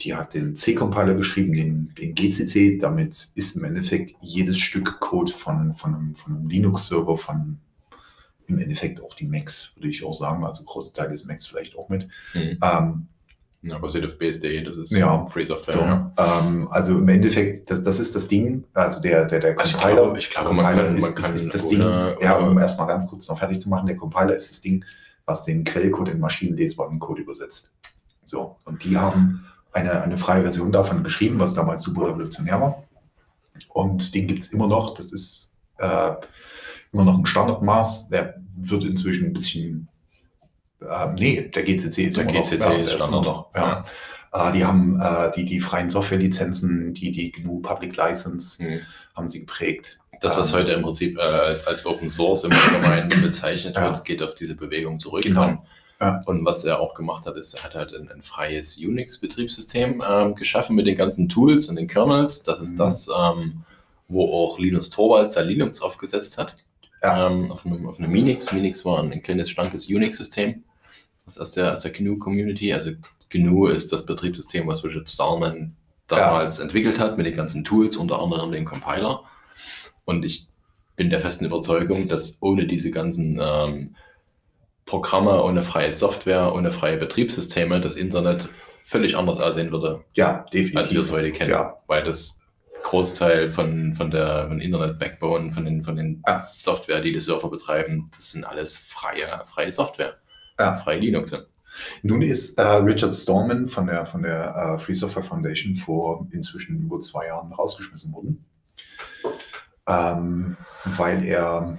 Die 0.00 0.14
hat 0.14 0.34
den 0.34 0.56
C-Compiler 0.56 1.14
geschrieben, 1.14 1.52
den, 1.54 1.94
den 1.98 2.14
GCC. 2.14 2.78
Damit 2.78 3.28
ist 3.34 3.56
im 3.56 3.64
Endeffekt 3.64 4.14
jedes 4.20 4.58
Stück 4.58 4.98
Code 5.00 5.32
von, 5.32 5.74
von 5.74 5.94
einem, 5.94 6.16
von 6.16 6.36
einem 6.36 6.48
Linux-Server, 6.48 7.16
von 7.16 7.58
im 8.46 8.58
Endeffekt 8.58 9.00
auch 9.02 9.14
die 9.14 9.26
Macs, 9.26 9.72
würde 9.76 9.88
ich 9.88 10.04
auch 10.04 10.12
sagen. 10.14 10.44
Also 10.44 10.64
große 10.64 10.92
Teil 10.92 11.10
des 11.10 11.24
Macs 11.24 11.46
vielleicht 11.46 11.78
auch 11.78 11.88
mit. 11.88 12.08
Mhm. 12.34 12.58
Ähm, 12.62 13.06
Ja, 13.62 13.78
basiert 13.78 14.04
auf 14.04 14.18
BSD, 14.18 14.62
das 14.64 14.76
ist 14.76 14.90
Ja. 14.90 15.24
Free 15.26 15.44
Software. 15.44 15.74
so, 15.74 15.80
ja. 15.80 16.12
ähm, 16.42 16.68
also 16.70 16.98
im 16.98 17.08
Endeffekt, 17.08 17.70
das, 17.70 17.82
das 17.82 17.98
ist 17.98 18.14
das 18.14 18.28
Ding, 18.28 18.64
also 18.74 19.00
der, 19.00 19.24
der, 19.24 19.40
der 19.40 19.58
Also 19.58 19.70
ich 19.70 19.72
Compiler. 19.80 20.02
glaube- 20.02 20.18
ich 20.18 20.28
glaube, 20.30 20.52
man 20.52 20.64
Compiler 20.66 20.86
kann- 20.88 20.96
ist, 20.98 21.02
man 21.02 21.14
kann 21.14 21.34
ist, 21.34 21.44
ist 21.46 21.54
das 21.54 21.68
Ding, 21.68 21.80
ja, 21.80 22.36
um 22.36 22.58
erstmal 22.58 22.86
ganz 22.88 23.06
kurz 23.06 23.26
noch 23.28 23.38
fertig 23.38 23.60
zu 23.60 23.70
machen, 23.70 23.86
der 23.86 23.96
Compiler 23.96 24.36
ist 24.36 24.50
das 24.50 24.60
Ding, 24.60 24.84
was 25.24 25.44
den 25.44 25.64
Quellcode 25.64 26.10
in 26.10 26.20
maschinenlesbaren 26.20 26.98
Code 26.98 27.22
übersetzt. 27.22 27.72
So, 28.26 28.56
und 28.66 28.84
die 28.84 28.98
haben 28.98 29.46
eine, 29.74 30.02
eine 30.02 30.16
freie 30.16 30.42
Version 30.42 30.72
davon 30.72 31.02
geschrieben, 31.04 31.38
was 31.40 31.54
damals 31.54 31.82
super 31.82 32.06
revolutionär 32.08 32.60
war. 32.60 32.84
Und 33.68 34.14
den 34.14 34.26
gibt 34.26 34.40
es 34.42 34.48
immer 34.52 34.66
noch, 34.66 34.94
das 34.94 35.12
ist 35.12 35.52
äh, 35.78 36.12
immer 36.92 37.04
noch 37.04 37.18
ein 37.18 37.26
Standardmaß, 37.26 38.08
der 38.08 38.36
wird 38.56 38.84
inzwischen 38.84 39.26
ein 39.26 39.32
bisschen, 39.32 39.88
äh, 40.80 41.06
nee, 41.14 41.42
der 41.54 41.62
GCC 41.64 42.04
ist 42.08 42.16
Der 42.16 42.24
immer 42.24 42.32
noch, 42.32 42.44
GCC 42.50 42.58
der 42.58 42.84
ist 42.84 42.94
immer 42.94 43.04
Standard. 43.06 43.24
noch, 43.24 43.50
ja. 43.54 43.82
Äh, 44.32 44.52
die 44.52 44.64
haben 44.64 45.00
äh, 45.00 45.30
die, 45.36 45.44
die 45.44 45.60
freien 45.60 45.90
Softwarelizenzen, 45.90 46.94
die, 46.94 47.10
die 47.12 47.30
GNU 47.32 47.60
Public 47.60 47.96
License, 47.96 48.62
Mhm. 48.62 48.80
haben 49.14 49.28
sie 49.28 49.40
geprägt. 49.40 49.98
Das, 50.20 50.36
was 50.36 50.50
Ähm, 50.52 50.58
heute 50.60 50.72
im 50.72 50.82
Prinzip 50.82 51.18
äh, 51.18 51.20
als, 51.66 51.84
Open 51.86 52.08
Source 52.08 52.44
im 52.44 52.52
Allgemeinen 52.52 53.08
bezeichnet 53.22 53.76
Ja. 53.76 53.90
wird, 53.92 54.04
geht 54.04 54.22
auf 54.22 54.34
diese 54.36 54.54
Bewegung 54.54 54.98
zurück. 55.00 55.22
Genau. 55.24 55.64
Und, 56.00 56.06
Ja. 56.06 56.22
und 56.26 56.44
was 56.44 56.64
er 56.64 56.80
auch 56.80 56.94
gemacht 56.94 57.26
hat, 57.26 57.36
ist, 57.36 57.54
er 57.54 57.64
hat 57.64 57.74
halt 57.74 57.94
ein, 57.94 58.10
ein 58.10 58.22
freies 58.22 58.76
Unix-Betriebssystem 58.78 60.02
ähm, 60.08 60.34
geschaffen 60.34 60.76
mit 60.76 60.86
den 60.86 60.96
ganzen 60.96 61.28
Tools 61.28 61.68
und 61.68 61.76
den 61.76 61.88
Kernels. 61.88 62.42
Das 62.42 62.60
ist 62.60 62.72
Mhm. 62.72 62.76
das, 62.78 63.08
ähm, 63.08 63.64
wo 64.08 64.24
auch 64.32 64.58
Linus 64.58 64.90
Torvalds 64.90 65.34
sein 65.34 65.46
Linux 65.48 65.80
aufgesetzt 65.80 66.36
hat. 66.38 66.54
Ja. 67.02 67.28
Ähm, 67.30 67.50
auf, 67.50 67.64
einem, 67.66 67.86
auf 67.86 67.98
einem 67.98 68.10
Minix. 68.10 68.52
Minix 68.52 68.84
war 68.84 69.02
ein, 69.02 69.12
ein 69.12 69.22
kleines, 69.22 69.50
schlankes 69.50 69.86
Unix-System. 69.88 70.62
Das 71.26 71.36
ist 71.36 71.40
aus 71.40 71.52
der, 71.52 71.72
aus 71.72 71.80
der 71.80 71.90
GNU-Community. 71.92 72.72
Also 72.72 72.90
GNU 73.30 73.66
ist 73.68 73.92
das 73.92 74.04
Betriebssystem, 74.04 74.66
was 74.66 74.84
Richard 74.84 75.10
Stallman 75.10 75.74
damals 76.06 76.58
entwickelt 76.58 76.98
hat, 76.98 77.16
mit 77.16 77.24
den 77.26 77.34
ganzen 77.36 77.64
Tools, 77.64 77.96
unter 77.96 78.20
anderem 78.20 78.52
den 78.52 78.64
Compiler. 78.66 79.22
Und 80.04 80.24
ich 80.24 80.46
bin 80.96 81.08
der 81.10 81.20
festen 81.20 81.46
Überzeugung, 81.46 82.08
dass 82.08 82.36
ohne 82.40 82.66
diese 82.66 82.90
ganzen 82.90 83.40
ähm, 83.42 83.96
Programme, 84.86 85.42
ohne 85.42 85.62
freie 85.62 85.92
Software, 85.92 86.54
ohne 86.54 86.72
freie 86.72 86.96
Betriebssysteme 86.98 87.80
das 87.80 87.96
Internet 87.96 88.48
völlig 88.84 89.16
anders 89.16 89.40
aussehen 89.40 89.72
würde, 89.72 90.04
Ja, 90.14 90.44
definitiv. 90.52 90.76
als 90.78 90.92
wir 90.92 91.00
es 91.00 91.10
heute 91.10 91.32
kennen. 91.32 91.50
Ja. 91.50 91.76
Weil 91.86 92.04
das 92.04 92.38
Großteil 92.82 93.48
von, 93.48 93.94
von 93.94 94.10
der 94.10 94.46
von 94.48 94.60
Internet 94.60 94.98
Backbone, 94.98 95.52
von 95.52 95.64
den, 95.64 95.82
von 95.82 95.96
den 95.96 96.22
Ja. 96.26 96.38
Software, 96.40 97.00
die 97.00 97.12
die 97.12 97.20
Server 97.20 97.48
betreiben, 97.48 98.10
das 98.16 98.32
sind 98.32 98.44
alles 98.44 98.76
freie, 98.76 99.42
freie 99.46 99.72
Software. 99.72 100.16
Ja. 100.58 100.74
Freie 100.76 101.00
Linux. 101.00 101.32
Nun 102.02 102.22
ist 102.22 102.58
äh, 102.58 102.62
Richard 102.62 103.14
Stallman 103.14 103.66
von 103.66 103.86
der, 103.86 104.06
von 104.06 104.22
der 104.22 104.54
äh, 104.54 104.78
Free 104.78 104.94
Software 104.94 105.24
Foundation 105.24 105.74
vor 105.74 106.26
inzwischen 106.30 106.76
über 106.84 107.00
zwei 107.00 107.26
Jahren 107.26 107.52
rausgeschmissen 107.52 108.12
worden, 108.12 108.44
ähm, 109.88 110.56
weil 110.84 111.24
er, 111.24 111.78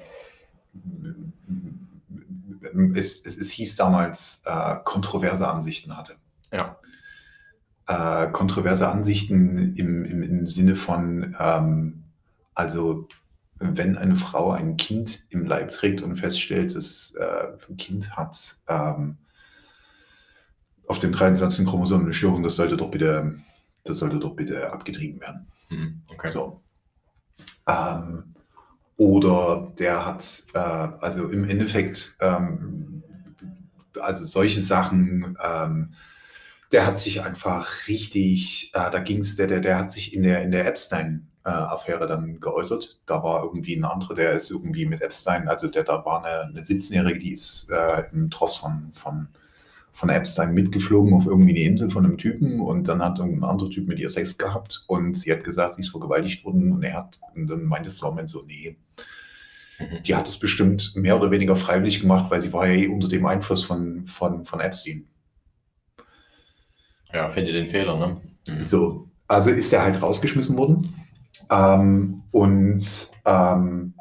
es, 2.95 3.21
es, 3.25 3.37
es 3.37 3.49
hieß 3.51 3.75
damals, 3.75 4.41
äh, 4.45 4.75
kontroverse 4.83 5.47
Ansichten 5.47 5.95
hatte. 5.97 6.15
Ja. 6.51 6.77
Äh, 7.87 8.31
kontroverse 8.31 8.89
Ansichten 8.89 9.75
im, 9.75 10.05
im, 10.05 10.23
im 10.23 10.47
Sinne 10.47 10.75
von, 10.75 11.35
ähm, 11.39 12.03
also 12.53 13.07
wenn 13.59 13.97
eine 13.97 14.15
Frau 14.15 14.51
ein 14.51 14.77
Kind 14.77 15.25
im 15.29 15.45
Leib 15.45 15.69
trägt 15.69 16.01
und 16.01 16.17
feststellt, 16.17 16.75
das 16.75 17.13
äh, 17.15 17.73
Kind 17.77 18.15
hat 18.15 18.57
ähm, 18.67 19.17
auf 20.87 20.99
dem 20.99 21.11
23. 21.11 21.65
Chromosom 21.65 22.03
eine 22.03 22.13
Störung, 22.13 22.43
das 22.43 22.55
sollte 22.55 22.77
doch 22.77 22.91
bitte, 22.91 23.39
das 23.83 23.99
sollte 23.99 24.19
doch 24.19 24.35
bitte 24.35 24.71
abgetrieben 24.71 25.21
werden. 25.21 25.47
Hm, 25.69 26.01
okay. 26.07 26.27
So. 26.27 26.61
Ähm, 27.67 28.34
oder 28.97 29.73
der 29.77 30.05
hat, 30.05 30.43
äh, 30.53 30.59
also 30.59 31.27
im 31.29 31.49
Endeffekt, 31.49 32.15
ähm, 32.21 33.03
also 33.99 34.25
solche 34.25 34.61
Sachen, 34.61 35.37
ähm, 35.43 35.93
der 36.71 36.85
hat 36.85 36.99
sich 36.99 37.21
einfach 37.21 37.87
richtig, 37.87 38.71
äh, 38.73 38.91
da 38.91 38.99
ging 38.99 39.19
es, 39.19 39.35
der, 39.35 39.47
der, 39.47 39.59
der 39.59 39.77
hat 39.77 39.91
sich 39.91 40.13
in 40.13 40.23
der, 40.23 40.41
in 40.41 40.51
der 40.51 40.65
Epstein-Affäre 40.67 42.07
dann 42.07 42.39
geäußert. 42.39 42.99
Da 43.05 43.23
war 43.23 43.43
irgendwie 43.43 43.75
ein 43.75 43.85
anderer, 43.85 44.15
der 44.15 44.33
ist 44.33 44.49
irgendwie 44.49 44.85
mit 44.85 45.01
Epstein, 45.01 45.47
also 45.47 45.67
der, 45.67 45.83
da 45.83 46.03
war 46.05 46.25
eine, 46.25 46.49
eine 46.49 46.61
17-Jährige, 46.61 47.19
die 47.19 47.31
ist 47.31 47.69
äh, 47.69 48.03
im 48.11 48.29
Tross 48.29 48.55
von, 48.57 48.91
von, 48.95 49.27
von 49.95 50.09
Epstein 50.09 50.53
mitgeflogen 50.53 51.13
auf 51.13 51.25
irgendwie 51.25 51.51
eine 51.51 51.71
Insel 51.71 51.89
von 51.89 52.05
einem 52.05 52.17
Typen 52.17 52.59
und 52.59 52.87
dann 52.87 53.01
hat 53.01 53.17
irgendein 53.17 53.49
anderer 53.49 53.69
Typ 53.69 53.87
mit 53.87 53.97
ihr 53.97 54.09
Sex 54.09 54.37
gehabt 54.37 54.83
und 54.87 55.17
sie 55.17 55.31
hat 55.31 55.43
gesagt, 55.43 55.75
sie 55.75 55.81
ist 55.81 55.89
vergewaltigt 55.89 56.45
worden 56.45 56.71
und 56.71 56.83
er 56.83 56.93
hat, 56.93 57.19
und 57.33 57.47
dann 57.47 57.63
meinte 57.63 57.89
Stallman 57.89 58.27
so, 58.27 58.43
nee, 58.45 58.77
Mhm. 59.79 60.03
die 60.03 60.15
hat 60.15 60.27
es 60.27 60.39
bestimmt 60.39 60.93
mehr 60.95 61.17
oder 61.17 61.31
weniger 61.31 61.55
freiwillig 61.55 61.99
gemacht, 62.01 62.31
weil 62.31 62.41
sie 62.41 62.53
war 62.53 62.67
ja 62.67 62.75
eh 62.75 62.87
unter 62.87 63.07
dem 63.07 63.25
Einfluss 63.25 63.63
von, 63.63 64.07
von, 64.07 64.45
von 64.45 64.59
Epstein. 64.59 65.07
Ja, 67.13 67.29
finde 67.29 67.51
den 67.51 67.69
Fehler, 67.69 67.97
ne? 67.97 68.21
Mhm. 68.47 68.59
So, 68.59 69.09
also 69.27 69.51
ist 69.51 69.73
er 69.73 69.83
halt 69.83 70.01
rausgeschmissen 70.01 70.57
worden. 70.57 70.93
Ähm, 71.49 72.23
und 72.31 73.11
ähm, 73.25 73.93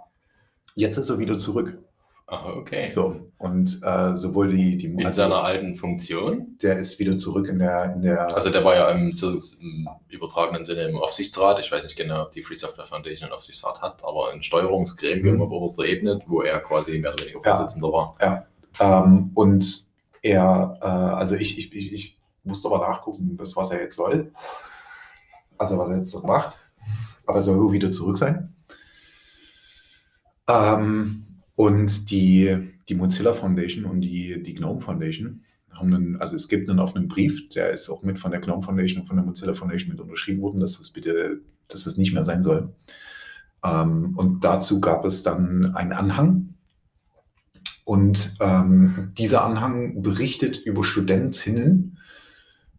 jetzt 0.75 0.97
ist 0.97 1.11
er 1.11 1.19
wieder 1.19 1.39
zurück. 1.39 1.79
Ah, 2.27 2.47
okay. 2.57 2.87
So, 2.87 3.31
und 3.37 3.81
äh, 3.83 4.17
sowohl 4.17 4.57
die, 4.57 4.79
die 4.79 4.87
In 4.87 5.05
also 5.05 5.23
seiner 5.23 5.45
alten 5.45 5.77
Funktion. 5.77 6.57
der 6.63 6.79
ist 6.79 6.99
wieder 6.99 7.19
zurück 7.19 7.49
in 7.49 7.59
der, 7.59 7.93
in 7.95 8.01
der 8.01 8.35
Also 8.35 8.49
der 8.49 8.65
war 8.65 8.75
ja 8.75 8.89
im, 8.93 9.13
so, 9.13 9.33
im 9.61 9.87
übertragenen 10.09 10.65
Sinne 10.65 10.89
im 10.89 10.97
Aufsichtsrat. 10.97 11.59
Ich 11.61 11.71
weiß 11.71 11.85
nicht 11.85 11.97
genau, 11.97 12.23
ob 12.23 12.31
die 12.33 12.43
Free 12.43 12.57
Software 12.57 12.87
Foundation 12.87 13.27
einen 13.29 13.35
Aufsichtsrat 13.37 13.83
hat, 13.83 14.03
aber 14.03 14.33
ein 14.33 14.43
Steuerungsgremium 14.43 15.37
Mhm. 15.37 15.43
auf 15.43 15.51
oberster 15.51 15.85
Ebene, 15.85 16.19
wo 16.27 16.41
er 16.41 16.61
quasi 16.61 16.99
mehr 16.99 17.13
oder 17.13 17.25
weniger 17.25 17.41
Ja. 17.45 17.57
Vorsitzender 17.59 17.93
war. 17.93 18.17
Ähm, 18.81 19.31
und 19.35 19.87
er, 20.23 20.79
äh, 20.81 20.87
also 20.87 21.35
ich, 21.35 21.59
ich, 21.59 21.75
ich, 21.75 21.93
ich 21.93 22.19
musste 22.43 22.69
aber 22.69 22.79
nachgucken, 22.89 23.37
bis 23.37 23.55
was 23.55 23.71
er 23.71 23.83
jetzt 23.83 23.97
soll. 23.97 24.33
Also 25.59 25.77
was 25.77 25.91
er 25.91 25.99
jetzt 25.99 26.11
so 26.11 26.21
macht. 26.23 26.57
Aber 27.27 27.37
er 27.39 27.43
soll 27.43 27.71
wieder 27.71 27.91
zurück 27.91 28.17
sein. 28.17 28.55
Ähm, 30.49 31.24
und 31.57 32.11
die, 32.11 32.57
die 32.89 32.95
Mozilla 32.95 33.33
Foundation 33.33 33.85
und 33.85 34.01
die, 34.01 34.43
die 34.43 34.55
GNOME 34.55 34.81
Foundation 34.81 35.43
haben 35.71 35.93
einen, 35.93 36.17
also 36.21 36.37
es 36.37 36.49
gibt 36.49 36.69
einen 36.71 36.79
offenen 36.79 37.09
Brief, 37.09 37.49
der 37.51 37.71
ist 37.71 37.89
auch 37.89 38.03
mit 38.03 38.19
von 38.21 38.31
der 38.31 38.41
GNOME 38.41 38.63
Foundation 38.63 39.01
und 39.01 39.07
von 39.07 39.17
der 39.17 39.25
Mozilla 39.25 39.55
Foundation 39.55 39.91
mit 39.91 40.01
unterschrieben 40.01 40.41
worden, 40.43 40.61
dass 40.61 40.79
das 40.79 40.91
bitte, 40.91 41.41
dass 41.69 41.85
das 41.85 41.97
nicht 41.97 42.13
mehr 42.13 42.25
sein 42.25 42.43
soll. 42.43 42.75
Ähm, 43.65 44.17
und 44.17 44.45
dazu 44.45 44.81
gab 44.81 45.05
es 45.05 45.23
dann 45.23 45.75
einen 45.75 45.93
Anhang, 45.93 46.55
und 47.85 48.37
ähm, 48.41 49.13
dieser 49.19 49.45
Anhang 49.45 50.03
berichtet 50.03 50.57
über 50.57 50.83
Studentinnen 50.83 51.99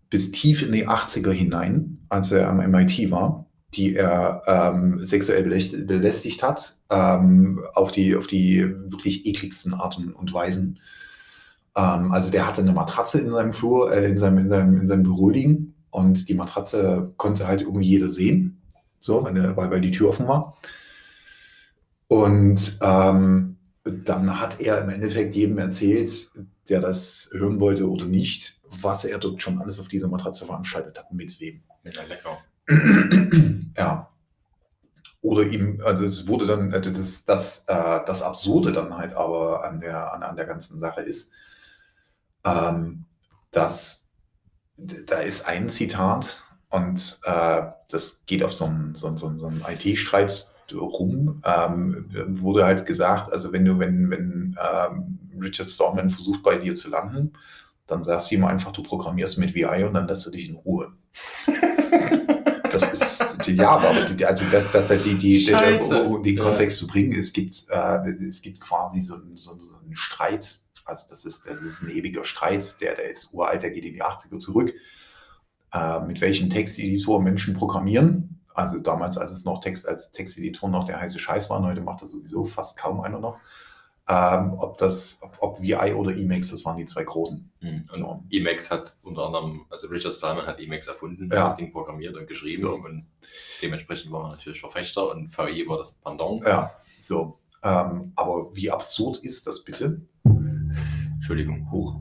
bis 0.10 0.32
tief 0.32 0.64
in 0.64 0.72
die 0.72 0.88
80er 0.88 1.32
hinein, 1.32 2.00
als 2.10 2.32
er 2.32 2.50
am 2.50 2.58
MIT 2.58 3.12
war, 3.12 3.46
die 3.76 3.96
er 3.96 4.42
ähm, 4.48 5.04
sexuell 5.04 5.44
belästigt, 5.44 6.44
hat, 6.44 6.78
ähm, 6.90 7.64
auf, 7.74 7.92
die, 7.92 8.16
auf 8.16 8.28
die 8.28 8.64
wirklich 8.64 9.26
ekligsten 9.26 9.74
Arten 9.74 10.14
und 10.14 10.34
Weisen. 10.34 10.80
Ähm, 11.76 12.12
also 12.12 12.32
der 12.32 12.48
hatte 12.48 12.62
eine 12.62 12.74
Matratze 12.74 13.20
in 13.20 13.32
seinem 13.32 13.54
Flur, 13.54 13.92
äh, 13.92 14.10
in, 14.10 14.18
seinem, 14.18 14.38
in, 14.40 14.50
seinem, 14.50 14.82
in 14.82 14.88
seinem 14.88 15.04
Büro 15.04 15.30
liegen 15.30 15.76
und 15.92 16.30
die 16.30 16.34
Matratze 16.34 17.14
konnte 17.18 17.48
halt 17.48 17.62
irgendwie 17.62 17.88
jeder 17.88 18.10
sehen, 18.10 18.62
so, 19.00 19.24
wenn 19.24 19.36
er, 19.36 19.56
weil, 19.56 19.72
weil 19.72 19.82
die 19.82 19.92
Tür 19.92 20.10
offen 20.10 20.28
war. 20.28 20.56
Und 22.08 22.78
ähm, 22.82 23.58
dann 23.84 24.40
hat 24.40 24.60
er 24.60 24.82
im 24.82 24.90
Endeffekt 24.90 25.36
jedem 25.36 25.58
erzählt, 25.58 26.30
der 26.70 26.82
das 26.82 27.30
hören 27.32 27.60
wollte 27.60 27.90
oder 27.90 28.06
nicht, 28.06 28.60
was 28.82 29.06
er 29.06 29.20
dort 29.20 29.42
schon 29.42 29.60
alles 29.60 29.80
auf 29.80 29.88
dieser 29.88 30.08
Matratze 30.08 30.46
veranstaltet 30.46 30.98
hat, 30.98 31.14
mit 31.14 31.40
wem. 31.40 31.62
Ja, 31.84 32.04
lecker. 32.04 32.40
ja. 33.78 34.10
Oder 35.22 35.44
ihm, 35.44 35.82
also 35.84 36.06
es 36.06 36.28
wurde 36.28 36.46
dann, 36.46 36.72
äh, 36.72 36.82
das, 36.82 37.26
das, 37.26 37.64
äh, 37.68 38.00
das 38.06 38.22
Absurde 38.22 38.72
dann 38.72 38.96
halt 38.96 39.16
aber 39.16 39.64
an 39.64 39.80
der, 39.82 40.14
an, 40.14 40.24
an 40.24 40.36
der 40.36 40.46
ganzen 40.46 40.78
Sache 40.80 41.02
ist, 41.02 41.32
ähm, 42.44 43.06
dass 43.52 44.08
da 44.78 45.20
ist 45.20 45.48
ein 45.48 45.70
Zitat 45.70 46.44
und 46.70 47.20
äh, 47.24 47.64
das 47.90 48.22
geht 48.26 48.44
auf 48.44 48.54
so 48.54 48.66
einen, 48.66 48.96
so 48.96 49.16
so 49.18 49.38
so 49.38 49.48
einen 49.48 49.64
IT-Streit 49.68 50.52
rum, 50.74 51.42
ähm, 51.46 52.08
wurde 52.42 52.66
halt 52.66 52.86
gesagt, 52.86 53.32
also 53.32 53.52
wenn 53.52 53.66
du, 53.66 53.80
wenn, 53.80 54.10
wenn 54.10 54.58
ähm, 54.60 55.20
Richard 55.42 55.70
Stallman 55.70 56.10
versucht 56.10 56.44
bei 56.44 56.58
dir 56.58 56.76
zu 56.76 56.90
landen, 56.90 57.34
dann 57.88 58.04
sagst 58.04 58.32
du 58.32 58.36
ihm 58.36 58.46
einfach, 58.46 58.72
du 58.72 58.82
programmierst 58.82 59.38
mit 59.38 59.54
VI 59.54 59.84
und 59.84 59.94
dann 59.94 60.08
lässt 60.08 60.26
du 60.26 60.32
dich 60.32 60.50
in 60.50 60.56
Ruhe. 60.56 60.92
Ja, 63.48 63.72
aber 63.72 64.06
die, 64.06 64.26
also 64.26 64.46
das, 64.52 64.72
das, 64.72 64.86
die, 64.88 64.98
die, 64.98 65.18
die, 65.18 65.40
Scheiße. 65.40 66.04
um 66.04 66.24
den. 66.24 66.38
Kontext 66.38 66.78
zu 66.78 66.88
bringen, 66.88 67.18
es 67.18 67.34
gibt, 67.34 67.66
äh, 67.70 68.10
es 68.28 68.42
gibt 68.42 68.60
quasi 68.60 69.02
so 69.02 69.16
einen, 69.16 69.38
so, 69.38 69.58
so 69.60 69.78
einen 69.78 69.96
Streit, 69.96 70.60
also 70.86 71.06
das 71.10 71.26
ist, 71.26 71.46
das 71.48 71.62
ist 71.62 71.82
ein 71.82 71.90
ewiger 71.90 72.24
Streit, 72.24 72.80
der, 72.82 72.96
der 72.96 73.12
ist 73.12 73.34
uralt, 73.34 73.64
der 73.64 73.72
geht 73.72 73.86
in 73.86 73.94
die 73.94 74.04
80er 74.04 74.40
zurück, 74.40 74.74
äh, 75.74 76.00
mit 76.02 76.22
welchem 76.22 76.50
Texteditor 76.50 77.22
Menschen 77.22 77.54
programmieren. 77.56 78.42
Also 78.54 78.80
damals, 78.80 79.18
als 79.18 79.32
es 79.32 79.44
noch 79.44 79.60
Text 79.60 79.88
als 79.88 80.12
Texteditor 80.12 80.70
noch 80.70 80.86
der 80.86 81.00
heiße 81.02 81.20
Scheiß 81.20 81.50
war, 81.50 81.62
heute 81.64 81.82
macht 81.82 82.02
das 82.02 82.12
sowieso 82.12 82.46
fast 82.46 82.78
kaum 82.78 83.02
einer 83.02 83.20
noch. 83.20 83.38
Ähm, 84.08 84.54
ob 84.60 84.78
das, 84.78 85.18
ob, 85.22 85.36
ob 85.42 85.62
VI 85.62 85.94
oder 85.96 86.16
Emacs, 86.16 86.52
das 86.52 86.64
waren 86.64 86.78
die 86.78 86.86
zwei 86.86 87.04
großen. 87.04 87.50
Mhm. 87.62 87.86
Und 87.92 87.98
So. 87.98 88.24
Emacs 88.30 88.70
hat 88.70 88.96
unter 89.02 89.26
anderem, 89.26 89.66
also 89.72 89.88
Richard 89.88 90.14
Stallman 90.14 90.46
hat 90.46 90.60
Emacs 90.60 90.86
erfunden, 90.88 91.28
Ja. 91.34 91.48
das 91.48 91.56
Ding 91.58 91.72
programmiert 91.72 92.16
und 92.16 92.28
geschrieben 92.28 92.62
So. 92.62 92.76
und 92.76 93.08
dementsprechend 93.64 94.12
war 94.12 94.26
er 94.26 94.30
natürlich 94.36 94.60
Verfechter 94.60 95.10
und 95.10 95.36
VI 95.36 95.66
war 95.68 95.80
das 95.80 95.94
Pendant. 95.94 96.44
Ja, 96.44 96.72
so. 97.00 97.40
Ähm, 97.64 98.12
aber 98.16 98.56
wie 98.56 98.70
absurd 98.70 99.18
ist 99.24 99.48
das 99.48 99.64
bitte? 99.64 100.00
Entschuldigung. 101.16 101.72
Hoch. 101.72 101.96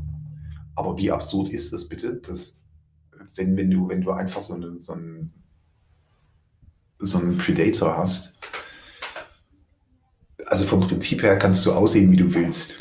Aber 0.75 0.99
wie 0.99 1.11
absurd 1.11 1.49
ist 1.49 1.73
das 1.73 1.89
bitte, 1.89 2.17
dass 2.17 2.59
wenn, 3.37 3.57
wenn, 3.57 3.71
du, 3.71 3.89
wenn 3.89 4.03
du 4.03 4.11
einfach 4.11 4.43
so, 4.43 4.53
eine, 4.55 4.77
so, 4.79 4.93
einen, 4.93 5.33
so 6.99 7.19
einen 7.19 7.39
Predator 7.39 7.97
hast, 7.97 8.37
also 10.55 10.67
vom 10.67 10.79
Prinzip 10.79 11.25
her 11.25 11.37
kannst 11.37 11.67
du 11.67 11.73
aussehen, 11.73 12.13
wie 12.13 12.17
du 12.17 12.33
willst. 12.33 12.77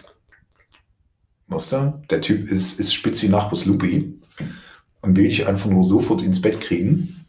Du? 1.47 2.03
Der 2.11 2.21
Typ 2.21 2.51
ist, 2.51 2.79
ist 2.79 2.93
spitz 2.93 3.23
wie 3.23 3.29
Nachbus 3.29 3.65
Lupi 3.65 4.13
und 5.01 5.15
will 5.15 5.27
dich 5.27 5.47
einfach 5.47 5.71
nur 5.71 5.83
sofort 5.83 6.21
ins 6.21 6.39
Bett 6.39 6.61
kriegen. 6.61 7.25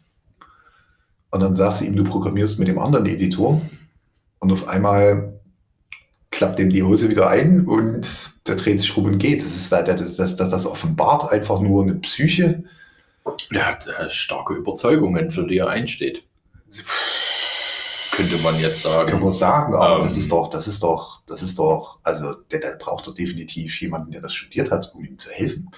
Und 1.31 1.39
dann 1.39 1.55
sagst 1.55 1.81
du 1.81 1.85
ihm, 1.85 1.95
du 1.95 2.03
programmierst 2.03 2.59
mit 2.59 2.67
dem 2.67 2.77
anderen 2.77 3.07
Editor 3.07 3.59
und 4.37 4.51
auf 4.51 4.67
einmal 4.67 5.39
klappt 6.29 6.59
dem 6.59 6.69
die 6.69 6.83
Hose 6.83 7.09
wieder 7.09 7.27
ein 7.27 7.65
und 7.65 8.35
der 8.45 8.55
dreht 8.55 8.79
sich 8.79 8.95
rum 8.95 9.05
und 9.05 9.17
geht. 9.17 9.41
Das 9.41 9.55
ist 9.55 9.71
das, 9.71 10.15
das, 10.15 10.35
das, 10.35 10.49
das 10.49 10.65
offenbart 10.67 11.31
einfach 11.31 11.59
nur 11.59 11.81
eine 11.81 11.95
Psyche. 11.95 12.65
Er 13.51 13.65
hat 13.65 13.87
äh, 13.87 14.11
starke 14.11 14.53
Überzeugungen, 14.53 15.31
für 15.31 15.47
die 15.47 15.57
er 15.57 15.69
einsteht. 15.69 16.23
Könnte 18.15 18.37
man 18.37 18.59
jetzt 18.59 18.81
sagen. 18.81 19.09
Kann 19.11 19.21
man 19.23 19.31
sagen, 19.31 19.75
aber 19.75 19.95
Ähm. 19.97 20.01
das 20.01 20.17
ist 20.17 20.31
doch, 20.31 20.47
das 20.49 20.67
ist 20.67 20.81
doch, 20.83 21.21
das 21.27 21.41
ist 21.43 21.59
doch, 21.59 21.99
also 22.03 22.33
der, 22.51 22.59
der 22.59 22.71
braucht 22.71 23.07
doch 23.07 23.13
definitiv 23.13 23.79
jemanden, 23.81 24.11
der 24.11 24.21
das 24.21 24.33
studiert 24.33 24.71
hat, 24.71 24.91
um 24.95 25.03
ihm 25.03 25.17
zu 25.17 25.29
helfen. 25.31 25.69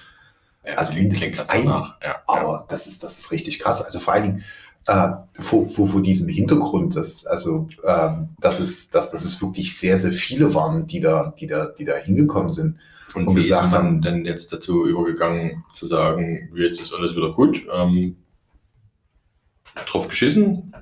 Ja, 0.64 0.74
also 0.74 0.92
mindestens 0.92 1.48
einen. 1.48 1.66
Ja, 1.68 1.96
ja. 2.02 2.16
Aber 2.26 2.66
das 2.68 2.86
ist, 2.86 3.02
das 3.02 3.18
ist 3.18 3.30
richtig 3.32 3.58
krass. 3.58 3.82
Also 3.82 3.98
vor 4.00 4.12
allen 4.14 4.22
Dingen, 4.24 4.44
äh, 4.86 5.10
vor, 5.40 5.68
vor, 5.68 5.86
vor 5.88 6.02
diesem 6.02 6.28
Hintergrund, 6.28 6.96
dass, 6.96 7.26
also, 7.26 7.68
ähm, 7.84 8.30
dass, 8.40 8.60
es, 8.60 8.88
dass, 8.90 9.10
dass 9.10 9.24
es 9.24 9.40
wirklich 9.42 9.76
sehr, 9.78 9.98
sehr 9.98 10.12
viele 10.12 10.54
waren, 10.54 10.86
die 10.86 11.00
da, 11.00 11.34
die 11.38 11.46
da, 11.46 11.66
die 11.66 11.84
da 11.84 11.94
hingekommen 11.96 12.50
sind. 12.50 12.78
Und, 13.14 13.26
Und 13.26 13.36
wie 13.36 13.40
gesagt 13.40 13.66
ist 13.66 13.72
man 13.72 13.82
haben- 13.84 14.02
denn 14.02 14.24
jetzt 14.26 14.52
dazu 14.52 14.86
übergegangen, 14.86 15.64
zu 15.74 15.86
sagen, 15.86 16.50
jetzt 16.54 16.80
ist 16.80 16.94
alles 16.94 17.16
wieder 17.16 17.32
gut? 17.32 17.66
Ähm, 17.72 18.16
drauf 19.86 20.08
geschissen? 20.08 20.74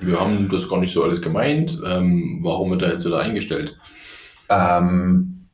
Wir 0.00 0.18
haben 0.18 0.48
das 0.48 0.68
gar 0.68 0.80
nicht 0.80 0.92
so 0.92 1.04
alles 1.04 1.20
gemeint. 1.20 1.80
Ähm, 1.84 2.40
warum 2.42 2.70
wird 2.70 2.82
er 2.82 2.92
jetzt 2.92 3.04
wieder 3.04 3.20
eingestellt? 3.20 3.78
Ähm, 4.48 5.48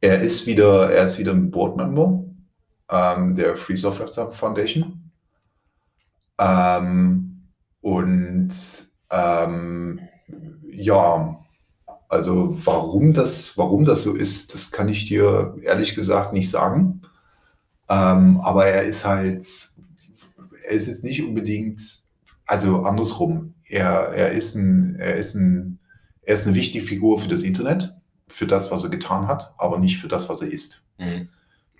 er 0.00 0.20
ist 0.20 0.46
wieder, 0.46 0.92
er 0.92 1.04
ist 1.06 1.18
wieder 1.18 1.32
ein 1.32 1.50
Board-Member 1.50 2.24
ähm, 2.90 3.36
der 3.36 3.56
Free 3.56 3.76
Software 3.76 4.32
Foundation. 4.32 5.10
Ähm, 6.38 7.42
und 7.80 8.50
ähm, 9.10 10.00
ja, 10.70 11.38
also 12.08 12.56
warum 12.64 13.14
das, 13.14 13.56
warum 13.56 13.84
das 13.84 14.02
so 14.02 14.14
ist, 14.14 14.54
das 14.54 14.70
kann 14.70 14.88
ich 14.88 15.06
dir 15.06 15.56
ehrlich 15.62 15.94
gesagt 15.94 16.32
nicht 16.32 16.50
sagen. 16.50 17.02
Ähm, 17.88 18.40
aber 18.40 18.66
er 18.66 18.84
ist 18.84 19.04
halt, 19.04 19.46
er 20.64 20.70
ist 20.70 20.86
jetzt 20.86 21.04
nicht 21.04 21.22
unbedingt, 21.22 21.80
also 22.46 22.82
andersrum. 22.82 23.53
Er, 23.68 24.08
er 24.14 24.32
ist 24.32 24.54
ein, 24.54 24.96
er 24.96 25.14
ist 25.14 25.34
ein, 25.34 25.78
er 26.22 26.34
ist 26.34 26.46
eine 26.46 26.56
wichtige 26.56 26.84
Figur 26.84 27.18
für 27.18 27.28
das 27.28 27.42
Internet, 27.42 27.94
für 28.28 28.46
das, 28.46 28.70
was 28.70 28.82
er 28.84 28.90
getan 28.90 29.26
hat, 29.26 29.54
aber 29.58 29.78
nicht 29.78 29.98
für 29.98 30.08
das, 30.08 30.28
was 30.28 30.42
er 30.42 30.48
ist. 30.48 30.82
Mhm. 30.98 31.28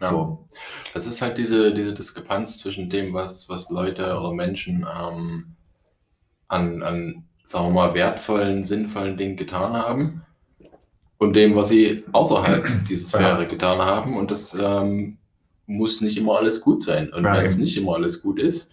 Ja. 0.01 0.11
So. 0.11 0.49
Das 0.93 1.07
ist 1.07 1.23
halt 1.23 1.39
diese, 1.39 1.73
diese 1.73 1.95
Diskrepanz 1.95 2.59
zwischen 2.59 2.91
dem, 2.91 3.13
was, 3.13 3.49
was 3.49 3.71
Leute 3.71 4.19
oder 4.19 4.33
Menschen 4.33 4.87
ähm, 5.01 5.55
an, 6.49 6.83
an, 6.83 7.25
sagen 7.45 7.67
wir 7.69 7.73
mal, 7.73 7.95
wertvollen, 7.95 8.65
sinnvollen 8.65 9.17
Dingen 9.17 9.37
getan 9.37 9.73
haben 9.73 10.23
und 11.19 11.35
dem, 11.35 11.55
was 11.57 11.69
sie 11.69 12.05
außerhalb 12.13 12.67
dieser 12.89 13.09
Sphäre 13.09 13.47
getan 13.47 13.79
haben. 13.79 14.17
Und 14.17 14.31
das 14.31 14.55
ähm, 14.59 15.19
muss 15.67 16.01
nicht 16.01 16.17
immer 16.17 16.37
alles 16.39 16.61
gut 16.61 16.83
sein. 16.83 17.13
Und 17.13 17.25
Ja, 17.25 17.37
wenn 17.37 17.47
es 17.47 17.57
nicht 17.57 17.77
immer 17.77 17.95
alles 17.95 18.23
gut 18.23 18.39
ist, 18.39 18.71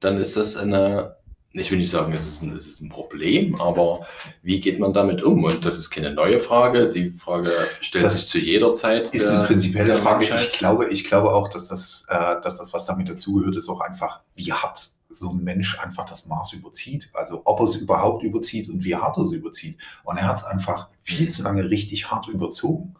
dann 0.00 0.16
ist 0.16 0.36
das 0.36 0.56
eine, 0.56 1.16
ich 1.52 1.70
will 1.70 1.78
nicht 1.78 1.90
sagen, 1.90 2.12
es 2.12 2.26
ist 2.26 2.42
ein, 2.42 2.54
es 2.54 2.66
ist 2.66 2.80
ein 2.80 2.88
Problem, 2.90 3.58
aber 3.60 4.06
wie 4.42 4.60
geht 4.60 4.78
man 4.78 4.92
damit 4.92 5.22
um? 5.22 5.44
Und 5.44 5.64
das 5.64 5.78
ist 5.78 5.90
keine 5.90 6.12
neue 6.12 6.38
Frage. 6.38 6.90
Die 6.90 7.10
Frage 7.10 7.50
stellt 7.80 8.04
Das 8.04 8.14
sich 8.14 8.26
zu 8.26 8.38
jeder 8.38 8.74
Zeit. 8.74 9.12
Ist 9.14 9.24
der- 9.24 9.32
eine 9.38 9.44
prinzipielle 9.44 9.94
Frage. 9.96 10.24
Ich 10.24 10.52
glaube, 10.52 10.88
ich 10.90 11.04
glaube 11.04 11.32
auch, 11.32 11.48
dass 11.48 11.66
das, 11.66 12.04
äh, 12.08 12.40
dass 12.42 12.58
das, 12.58 12.72
was 12.72 12.84
damit 12.86 13.08
dazugehört, 13.08 13.56
ist 13.56 13.68
auch 13.68 13.80
einfach, 13.80 14.20
wie 14.34 14.52
hart 14.52 14.90
so 15.08 15.30
ein 15.30 15.42
Mensch 15.42 15.78
einfach 15.80 16.04
das 16.04 16.26
Maß 16.26 16.52
überzieht. 16.52 17.08
Also 17.14 17.40
ob 17.46 17.60
er 17.60 17.64
es 17.64 17.76
überhaupt 17.76 18.22
überzieht 18.22 18.68
und 18.68 18.84
wie 18.84 18.94
hart 18.94 19.16
er 19.16 19.22
es 19.22 19.32
überzieht. 19.32 19.78
Und 20.04 20.18
er 20.18 20.28
hat 20.28 20.38
es 20.38 20.44
einfach 20.44 20.88
viel 21.02 21.24
Mhm. 21.24 21.30
zu 21.30 21.42
lange 21.42 21.70
richtig 21.70 22.10
hart 22.10 22.28
überzogen. 22.28 22.94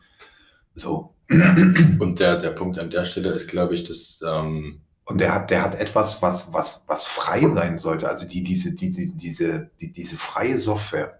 So. 0.74 1.12
Und 1.30 2.18
der, 2.18 2.38
der 2.38 2.50
Punkt 2.50 2.78
an 2.78 2.88
der 2.90 3.04
Stelle 3.04 3.28
ist, 3.30 3.46
glaube 3.48 3.74
ich, 3.74 3.84
dass 3.84 4.20
ähm, 4.26 4.80
Und 5.08 5.22
der 5.22 5.32
hat, 5.32 5.48
der 5.48 5.62
hat 5.62 5.74
etwas, 5.74 6.20
was, 6.20 6.52
was, 6.52 6.84
was 6.86 7.06
frei 7.06 7.48
sein 7.48 7.78
sollte. 7.78 8.06
Also 8.06 8.28
die, 8.28 8.42
diese, 8.42 8.72
diese, 8.72 9.16
diese, 9.16 9.70
die, 9.80 9.90
diese 9.90 10.18
freie 10.18 10.58
Software. 10.58 11.18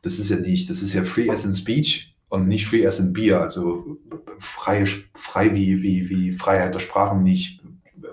Das 0.00 0.18
ist 0.18 0.30
ja 0.30 0.36
nicht, 0.36 0.70
das 0.70 0.80
ist 0.80 0.94
ja 0.94 1.04
free 1.04 1.28
as 1.28 1.44
in 1.44 1.52
speech 1.52 2.16
und 2.30 2.48
nicht 2.48 2.66
free 2.66 2.86
as 2.86 3.00
in 3.00 3.12
beer. 3.12 3.42
Also 3.42 3.98
freie, 4.38 4.86
frei 5.14 5.52
wie, 5.52 5.82
wie, 5.82 6.08
wie 6.08 6.32
Freiheit 6.32 6.74
der 6.74 6.78
Sprachen, 6.78 7.22
nicht 7.22 7.60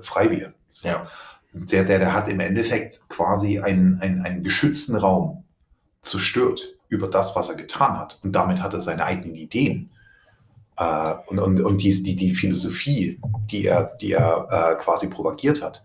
Freibier. 0.01 0.53
So. 0.67 0.89
ja, 0.89 1.07
Der, 1.53 1.85
der, 1.85 1.99
der 1.99 2.13
hat 2.13 2.27
im 2.27 2.41
Endeffekt 2.41 2.99
quasi 3.07 3.57
einen, 3.57 4.01
einen, 4.01 4.21
einen 4.21 4.43
geschützten 4.43 4.97
Raum 4.97 5.45
zerstört 6.01 6.75
über 6.89 7.07
das, 7.07 7.37
was 7.37 7.47
er 7.47 7.55
getan 7.55 7.97
hat. 7.97 8.19
Und 8.21 8.33
damit 8.33 8.61
hat 8.61 8.73
er 8.73 8.81
seine 8.81 9.05
eigenen 9.05 9.35
Ideen. 9.35 9.91
Äh, 10.79 11.15
und 11.27 11.39
und, 11.39 11.61
und 11.61 11.77
die, 11.83 12.03
die, 12.03 12.15
die 12.15 12.33
Philosophie, 12.33 13.19
die 13.51 13.67
er, 13.67 13.97
die 14.01 14.13
er 14.13 14.47
äh, 14.49 14.81
quasi 14.81 15.07
propagiert 15.07 15.61
hat, 15.61 15.83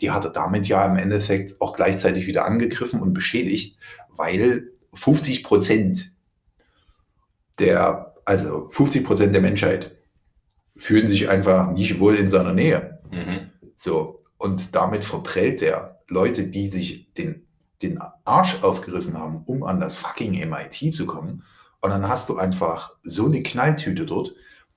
die 0.00 0.10
hat 0.10 0.24
er 0.24 0.30
damit 0.30 0.68
ja 0.68 0.84
im 0.84 0.96
Endeffekt 0.96 1.60
auch 1.60 1.74
gleichzeitig 1.74 2.26
wieder 2.26 2.44
angegriffen 2.44 3.00
und 3.00 3.14
beschädigt, 3.14 3.78
weil 4.16 4.70
50 4.92 5.42
Prozent 5.42 6.12
der, 7.58 8.14
also 8.24 8.68
50 8.70 9.04
Prozent 9.04 9.34
der 9.34 9.42
Menschheit 9.42 9.96
fühlen 10.76 11.08
sich 11.08 11.28
einfach 11.28 11.70
nicht 11.70 11.98
wohl 11.98 12.16
in 12.16 12.28
seiner 12.28 12.52
Nähe. 12.52 13.00
mhm. 13.10 13.50
So, 13.76 14.24
und 14.38 14.74
damit 14.76 15.04
verprellt 15.04 15.62
er 15.62 16.00
Leute, 16.06 16.46
die 16.46 16.68
sich 16.68 17.12
den, 17.14 17.46
den 17.82 17.98
Arsch 18.24 18.62
aufgerissen 18.62 19.18
haben, 19.18 19.42
um 19.46 19.64
an 19.64 19.80
das 19.80 19.96
fucking 19.96 20.32
MIT 20.48 20.92
zu 20.92 21.06
kommen. 21.06 21.42
Und 21.84 21.90
dann 21.90 22.08
hast 22.08 22.30
du 22.30 22.38
einfach 22.38 22.92
so 23.02 23.26
eine 23.26 23.42
Knalltüte 23.42 24.06
dort, 24.06 24.34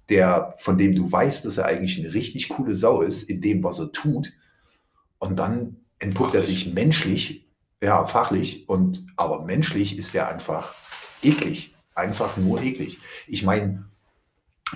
der, 0.10 0.54
von 0.58 0.78
dem 0.78 0.94
du 0.94 1.10
weißt, 1.10 1.46
dass 1.46 1.58
er 1.58 1.66
eigentlich 1.66 1.98
eine 1.98 2.14
richtig 2.14 2.50
coole 2.50 2.76
Sau 2.76 3.00
ist, 3.02 3.24
in 3.24 3.40
dem, 3.40 3.64
was 3.64 3.80
er 3.80 3.94
tut. 3.94 4.34
Und 5.18 5.38
dann 5.40 5.78
entpuppt 6.00 6.34
er 6.34 6.44
sich 6.44 6.74
menschlich, 6.74 7.48
ja, 7.82 8.06
fachlich, 8.06 8.68
und 8.68 9.06
aber 9.16 9.46
menschlich 9.46 9.98
ist 9.98 10.14
er 10.16 10.28
einfach 10.28 10.74
eklig. 11.24 11.74
Einfach 11.96 12.36
nur 12.36 12.62
eklig. 12.62 13.00
Ich 13.26 13.42
meine, 13.42 13.86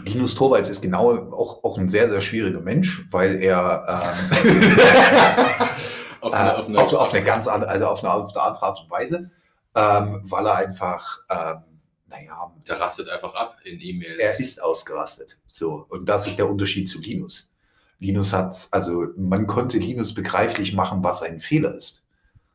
Linus 0.05 0.34
Torvalds 0.34 0.69
ist 0.69 0.82
genau 0.82 1.34
auch, 1.34 1.65
auch 1.65 1.77
ein 1.77 1.89
sehr, 1.89 2.09
sehr 2.09 2.21
schwieriger 2.21 2.61
Mensch, 2.61 3.05
weil 3.11 3.41
er 3.41 4.23
ähm, 4.39 4.71
auf, 6.21 6.32
äh, 6.32 6.38
eine, 6.38 6.57
auf, 6.57 6.67
eine, 6.69 6.79
auf, 6.79 6.93
auf 6.93 7.13
eine 7.13 7.25
ganz 7.25 7.49
andere, 7.49 7.69
also 7.69 7.88
auf 7.88 8.01
eine, 8.01 8.13
auf 8.13 8.34
eine 8.34 8.41
andere 8.41 8.65
Art 8.65 8.79
und 8.79 8.89
Weise, 8.89 9.32
ähm, 9.75 10.21
weil 10.29 10.45
er 10.45 10.55
einfach, 10.55 11.19
ähm, 11.29 11.63
naja, 12.12 12.53
der 12.68 12.80
rastet 12.80 13.09
einfach 13.09 13.34
ab 13.34 13.57
in 13.64 13.80
E-Mails. 13.82 14.20
er 14.20 14.39
ist 14.39 14.62
ausgerastet. 14.62 15.38
So, 15.47 15.86
und 15.89 16.07
das 16.07 16.28
ist 16.28 16.38
der 16.38 16.49
Unterschied 16.49 16.88
zu 16.88 16.99
Linus. 16.99 17.51
Linus 17.99 18.34
hat, 18.34 18.68
also 18.72 19.07
man 19.18 19.47
konnte 19.47 19.78
Linus 19.78 20.14
begreiflich 20.14 20.74
machen, 20.74 21.03
was 21.03 21.22
ein 21.22 21.39
Fehler 21.39 21.76
ist. 21.76 22.03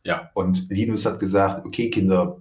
Ja. 0.03 0.31
Und 0.35 0.69
Linus 0.71 1.07
hat 1.07 1.19
gesagt, 1.19 1.65
okay, 1.65 1.91
Kinder, 1.91 2.41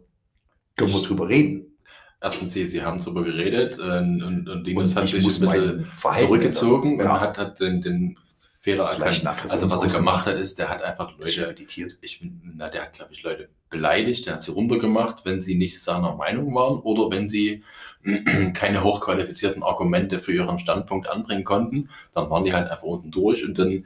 können 0.76 0.94
wir 0.94 1.02
drüber 1.02 1.30
reden. 1.30 1.78
Erstens, 2.22 2.54
sie, 2.54 2.66
sie 2.66 2.82
haben 2.82 3.00
darüber 3.00 3.24
geredet 3.24 3.78
und, 3.80 4.24
und, 4.24 4.50
und 4.50 4.66
Linus 4.66 4.92
Und 4.92 4.96
hat 4.98 5.04
ich 5.06 5.12
sich 5.12 5.24
ein 5.24 5.40
bisschen 5.40 5.88
zurückgezogen 6.20 7.00
ändern. 7.00 7.12
und 7.12 7.22
hat, 7.22 7.38
hat 7.38 7.60
den, 7.60 7.82
den 7.82 8.18
Fehler 8.66 8.86
erkannt. 8.92 9.28
Also 9.52 9.72
was 9.72 9.84
er 9.94 10.00
gemacht 10.00 10.26
hat, 10.26 10.36
ist, 10.36 10.58
der 10.58 10.70
hat 10.70 10.82
einfach 10.82 11.12
Leute 11.20 11.48
meditiert. 11.48 11.98
ich 12.02 12.20
bin, 12.20 12.54
na, 12.58 12.68
der 12.68 12.82
hat, 12.82 12.94
glaube 12.94 13.14
ich, 13.14 13.22
Leute 13.22 13.48
beleidigt, 13.70 14.26
der 14.26 14.34
hat 14.34 14.42
sie 14.44 14.52
runtergemacht, 14.52 15.24
wenn 15.24 15.40
sie 15.40 15.54
nicht 15.54 15.80
seiner 15.82 16.16
Meinung 16.16 16.54
waren 16.56 16.80
oder 16.80 17.16
wenn 17.16 17.28
sie 17.28 17.64
keine 18.56 18.84
hochqualifizierten 18.84 19.62
Argumente 19.62 20.18
für 20.18 20.34
ihren 20.34 20.58
Standpunkt 20.58 21.08
anbringen 21.08 21.44
konnten, 21.44 21.90
dann 22.16 22.30
waren 22.32 22.44
die 22.44 22.54
halt 22.54 22.70
einfach 22.72 22.84
unten 22.84 23.12
durch 23.12 23.46
und 23.46 23.58
dann, 23.60 23.86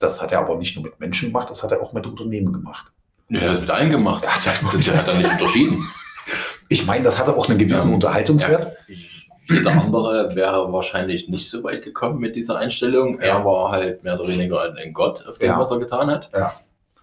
Das 0.00 0.20
hat 0.20 0.32
er 0.32 0.40
aber 0.40 0.56
nicht 0.56 0.74
nur 0.74 0.84
mit 0.84 0.98
Menschen 0.98 1.28
gemacht, 1.28 1.48
das 1.50 1.62
hat 1.62 1.70
er 1.70 1.80
auch 1.80 1.92
mit 1.92 2.04
Unternehmen 2.04 2.52
gemacht. 2.52 2.86
ne, 3.28 3.38
der 3.38 3.48
hat 3.48 3.54
das 3.54 3.60
mit 3.60 3.70
allen 3.70 3.90
gemacht. 3.90 4.24
Der 4.24 4.34
hat 4.34 4.46
halt 4.46 4.86
Der, 4.86 4.96
hat 4.96 5.06
da 5.08 5.14
nicht 5.14 5.30
unterschieden. 5.38 5.88
Ich 6.68 6.84
meine, 6.84 7.04
das 7.04 7.16
hatte 7.16 7.36
auch 7.36 7.48
einen 7.48 7.58
gewissen 7.58 7.88
Ja. 7.90 7.94
Unterhaltungswert. 7.94 8.76
Ja, 8.88 8.96
jeder 9.48 9.72
andere 9.72 10.34
wäre 10.34 10.72
wahrscheinlich 10.72 11.28
nicht 11.28 11.50
so 11.50 11.62
weit 11.64 11.82
gekommen 11.82 12.18
mit 12.18 12.36
dieser 12.36 12.58
Einstellung. 12.58 13.18
Ja. 13.20 13.38
Er 13.38 13.44
war 13.44 13.70
halt 13.72 14.02
mehr 14.04 14.18
oder 14.18 14.28
weniger 14.28 14.74
ein, 14.74 14.92
Gott 14.92 15.26
auf 15.26 15.38
dem, 15.38 15.48
Ja. 15.48 15.58
was 15.58 15.70
er 15.70 15.78
getan 15.78 16.10
hat. 16.10 16.30
Ja. 16.32 16.52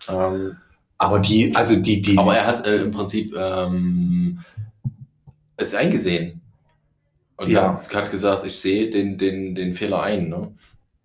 Ähm, 0.09 0.57
Aber 0.97 1.19
die, 1.19 1.55
also 1.55 1.75
die, 1.75 2.01
die, 2.01 2.17
aber 2.17 2.35
er 2.37 2.47
hat 2.47 2.65
äh, 2.65 2.77
im 2.77 2.91
Prinzip 2.91 3.33
ähm, 3.35 4.39
es 5.57 5.73
eingesehen. 5.75 6.41
Und 7.37 7.49
Ja. 7.49 7.73
hat, 7.73 7.93
hat 7.93 8.11
gesagt, 8.11 8.45
ich 8.45 8.59
sehe 8.59 8.89
den, 8.89 9.17
den, 9.17 9.55
den 9.55 9.73
Fehler 9.75 10.03
ein. 10.03 10.29
Ne? 10.29 10.53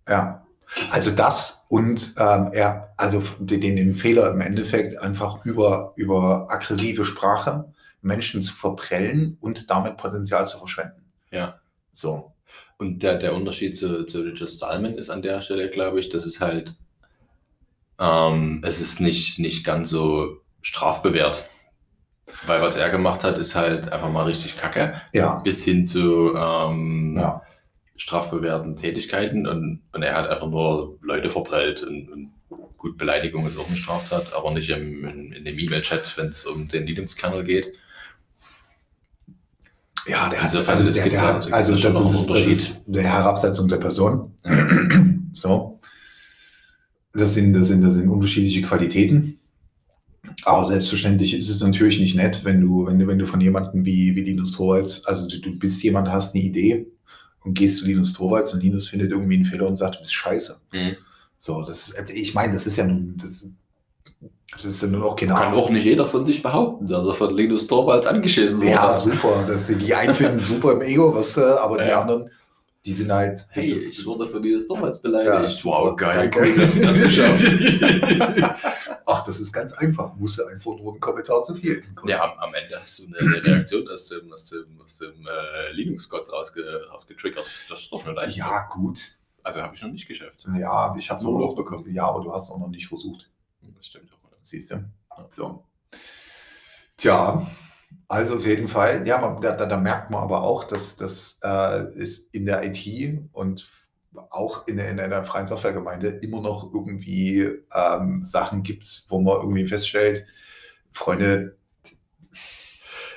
ja. 0.07 0.43
Also 0.91 1.11
das 1.11 1.63
und 1.69 2.13
ähm, 2.17 2.49
er, 2.51 2.93
also 2.97 3.23
den, 3.39 3.61
den 3.61 3.95
Fehler 3.95 4.29
im 4.31 4.41
Endeffekt 4.41 4.99
einfach 5.01 5.45
über, 5.45 5.93
über 5.95 6.47
aggressive 6.49 7.05
Sprache 7.05 7.71
Menschen 8.01 8.41
zu 8.41 8.53
verprellen 8.53 9.37
und 9.39 9.69
damit 9.69 9.95
Potenzial 9.95 10.45
zu 10.45 10.57
verschwenden. 10.57 11.06
Ja. 11.31 11.59
So. 11.93 12.33
Und 12.77 13.01
der, 13.03 13.17
der 13.17 13.33
Unterschied 13.35 13.77
zu, 13.77 14.05
zu 14.05 14.21
Richard 14.21 14.49
Stallman 14.49 14.95
ist 14.95 15.09
an 15.09 15.21
der 15.21 15.41
Stelle, 15.41 15.69
glaube 15.69 15.99
ich, 15.99 16.09
dass 16.09 16.25
es 16.25 16.39
halt, 16.39 16.75
ähm, 17.99 18.61
es 18.65 18.79
ist 18.79 18.99
nicht, 18.99 19.39
nicht 19.39 19.63
ganz 19.65 19.89
so 19.89 20.37
strafbewehrt. 20.61 21.45
Weil 22.45 22.61
was 22.61 22.75
er 22.75 22.89
gemacht 22.89 23.23
hat, 23.23 23.37
ist 23.37 23.55
halt 23.55 23.91
einfach 23.91 24.11
mal 24.11 24.25
richtig 24.25 24.57
kacke. 24.57 25.01
Ja. 25.13 25.39
bis 25.39 25.63
hin 25.63 25.85
zu 25.85 26.35
ähm, 26.35 27.15
Ja. 27.17 27.41
strafbewährten 27.95 28.75
Tätigkeiten 28.75 29.47
und, 29.47 29.81
und 29.93 30.03
er 30.03 30.15
hat 30.15 30.29
einfach 30.29 30.47
nur 30.47 30.97
Leute 31.01 31.29
verprellt 31.29 31.81
und, 31.83 32.09
und 32.11 32.31
gut, 32.77 32.97
Beleidigung 32.97 33.47
ist 33.47 33.57
auch 33.57 33.67
eine 33.67 33.77
Straftat, 33.77 34.33
aber 34.33 34.51
nicht 34.51 34.69
im, 34.69 35.03
in, 35.05 35.31
in 35.33 35.45
dem 35.45 35.57
E-Mail-Chat, 35.57 36.15
wenn 36.17 36.27
es 36.27 36.45
um 36.45 36.67
den 36.67 36.85
Linux-Kernel 36.85 37.43
geht. 37.43 37.73
Ja, 40.07 40.29
der 40.29 40.41
hat, 40.41 40.53
Insofern, 40.53 40.75
also, 40.77 40.91
der, 40.91 41.03
gibt 41.03 41.13
der 41.13 41.21
da- 41.21 41.33
hat, 41.35 41.53
also 41.53 41.75
das 41.75 41.93
noch 41.93 42.01
ist, 42.01 42.29
das 42.29 42.47
ist 42.47 42.87
eine 42.87 43.01
Herabsetzung 43.01 43.67
der 43.67 43.77
Person. 43.77 44.31
So. 45.33 45.79
Das 47.13 47.33
sind, 47.33 47.53
das 47.53 47.67
sind, 47.69 47.81
das 47.81 47.95
sind 47.95 48.09
unterschiedliche 48.09 48.61
Qualitäten. 48.61 49.39
Aber 50.43 50.65
selbstverständlich 50.65 51.33
ist 51.33 51.49
es 51.49 51.59
natürlich 51.61 51.99
nicht 51.99 52.15
nett, 52.15 52.41
wenn 52.43 52.61
du, 52.61 52.85
wenn 52.85 52.99
du, 52.99 53.07
wenn 53.07 53.17
du 53.19 53.25
von 53.25 53.41
jemandem 53.41 53.85
wie, 53.85 54.15
wie 54.15 54.21
Linus 54.21 54.51
Torvalds, 54.53 55.03
also 55.05 55.27
du, 55.27 55.39
du 55.39 55.57
bist 55.57 55.81
jemand, 55.83 56.09
hast 56.09 56.35
eine 56.35 56.43
Idee 56.43 56.87
und 57.43 57.53
gehst 57.55 57.77
zu 57.77 57.85
Linus 57.85 58.13
Torvalds 58.13 58.53
und 58.53 58.61
Linus 58.61 58.87
findet 58.87 59.11
irgendwie 59.11 59.35
einen 59.35 59.45
Fehler 59.45 59.67
und 59.67 59.77
sagt, 59.77 59.95
du 59.95 59.99
bist 60.01 60.13
scheiße. 60.13 60.59
Mhm. 60.73 60.95
So, 61.37 61.61
das 61.61 61.89
ist, 61.89 62.09
ich 62.11 62.33
meine, 62.33 62.53
das 62.53 62.67
ist 62.67 62.77
ja 62.77 62.85
nun, 62.85 63.15
das, 63.17 63.45
das 64.51 64.65
ist 64.65 64.81
ja 64.81 64.87
nur 64.87 65.01
noch 65.01 65.15
keine 65.15 65.33
Kann 65.33 65.53
auch 65.53 65.69
nicht 65.69 65.83
jeder 65.85 66.07
von 66.07 66.25
sich 66.25 66.41
behaupten, 66.41 66.85
dass 66.87 67.05
er 67.05 67.13
von 67.13 67.35
Linus 67.35 67.67
Torvalds 67.67 68.07
angeschissen 68.07 68.59
wurde. 68.59 68.71
Ja, 68.71 68.97
super. 68.97 69.43
Das, 69.47 69.67
die 69.67 69.93
einen 69.93 70.15
finden 70.15 70.39
super 70.39 70.71
im 70.73 70.81
Ego, 70.81 71.13
was, 71.13 71.37
aber 71.37 71.77
die 71.83 71.89
Ja. 71.89 72.01
anderen, 72.01 72.29
die 72.85 72.93
sind 72.93 73.11
halt. 73.11 73.45
Hey, 73.49 73.73
das- 73.75 73.83
ich 73.83 74.05
wurde 74.05 74.27
von 74.27 74.41
Linus 74.41 74.65
Torvalds 74.65 74.97
Ja, 74.97 75.01
beleidigt. 75.09 75.57
super. 75.59 75.77
wow, 75.77 75.95
geil, 75.95 76.29
Danke. 76.31 76.39
cool, 76.39 76.55
dass 76.61 76.73
du 76.73 76.81
das 76.81 77.01
geschafft 77.03 77.43
Ach, 79.05 79.23
das 79.23 79.39
ist 79.39 79.51
ganz 79.53 79.73
einfach. 79.73 80.13
Musst 80.15 80.39
du 80.39 80.45
einfach 80.45 80.71
nur 80.77 80.91
einen 80.91 80.99
Kommentar 80.99 81.43
zu 81.43 81.55
viel. 81.55 81.83
Ja, 82.05 82.23
am, 82.23 82.39
am 82.39 82.53
Ende 82.53 82.79
hast 82.79 82.99
du 82.99 83.05
eine, 83.05 83.43
Reaktion 83.45 83.87
aus 83.89 84.07
dem, 84.09 84.31
aus 84.33 84.49
dem, 84.49 84.81
aus 84.83 84.97
dem 84.99 85.13
äh, 85.27 85.71
Linux-Gott 85.73 86.31
rausge, 86.31 86.63
rausgetriggert. 86.91 87.45
Das 87.69 87.79
ist 87.81 87.91
doch 87.91 88.05
eine 88.05 88.15
Leistung. 88.15 88.39
Ja, 88.39 88.67
gut. 88.69 88.99
Also 89.43 89.61
habe 89.61 89.75
ich 89.75 89.81
noch 89.81 89.89
nicht 89.91 90.07
geschafft. 90.07 90.45
Ja, 90.59 90.93
ich 90.97 91.09
habe 91.09 91.23
Nur 91.23 91.33
so 91.33 91.39
Lob 91.39 91.55
bekommen. 91.55 91.85
Ja, 91.93 92.07
aber 92.07 92.21
du 92.21 92.33
hast 92.33 92.49
auch 92.49 92.59
noch 92.59 92.67
nicht 92.69 92.87
versucht. 92.87 93.29
Das 93.75 93.87
stimmt 93.87 94.11
auch. 94.13 94.17
Siehst 94.43 94.71
du? 94.71 94.83
So. 95.29 95.65
Tja, 96.95 97.45
also 98.07 98.35
auf 98.35 98.45
jeden 98.45 98.67
Fall. 98.67 99.07
Ja, 99.07 99.17
man, 99.19 99.41
da, 99.41 99.55
da, 99.55 99.77
merkt 99.77 100.09
man 100.09 100.23
aber 100.23 100.43
auch, 100.43 100.63
dass 100.63 100.95
das 100.95 101.39
äh, 101.43 101.93
ist 101.93 102.33
in 102.33 102.45
der 102.45 102.63
IT 102.63 103.19
und 103.33 103.67
auch 104.29 104.67
in 104.67 104.79
in 104.79 104.97
der 104.97 105.23
freien 105.25 105.47
Softwaregemeinde 105.47 106.07
immer 106.07 106.41
noch 106.41 106.73
irgendwie 106.73 107.49
ähm, 107.73 108.25
Sachen 108.25 108.63
gibt, 108.63 109.05
wo 109.09 109.19
man 109.19 109.37
irgendwie 109.37 109.67
feststellt, 109.67 110.25
Freunde, 110.91 111.57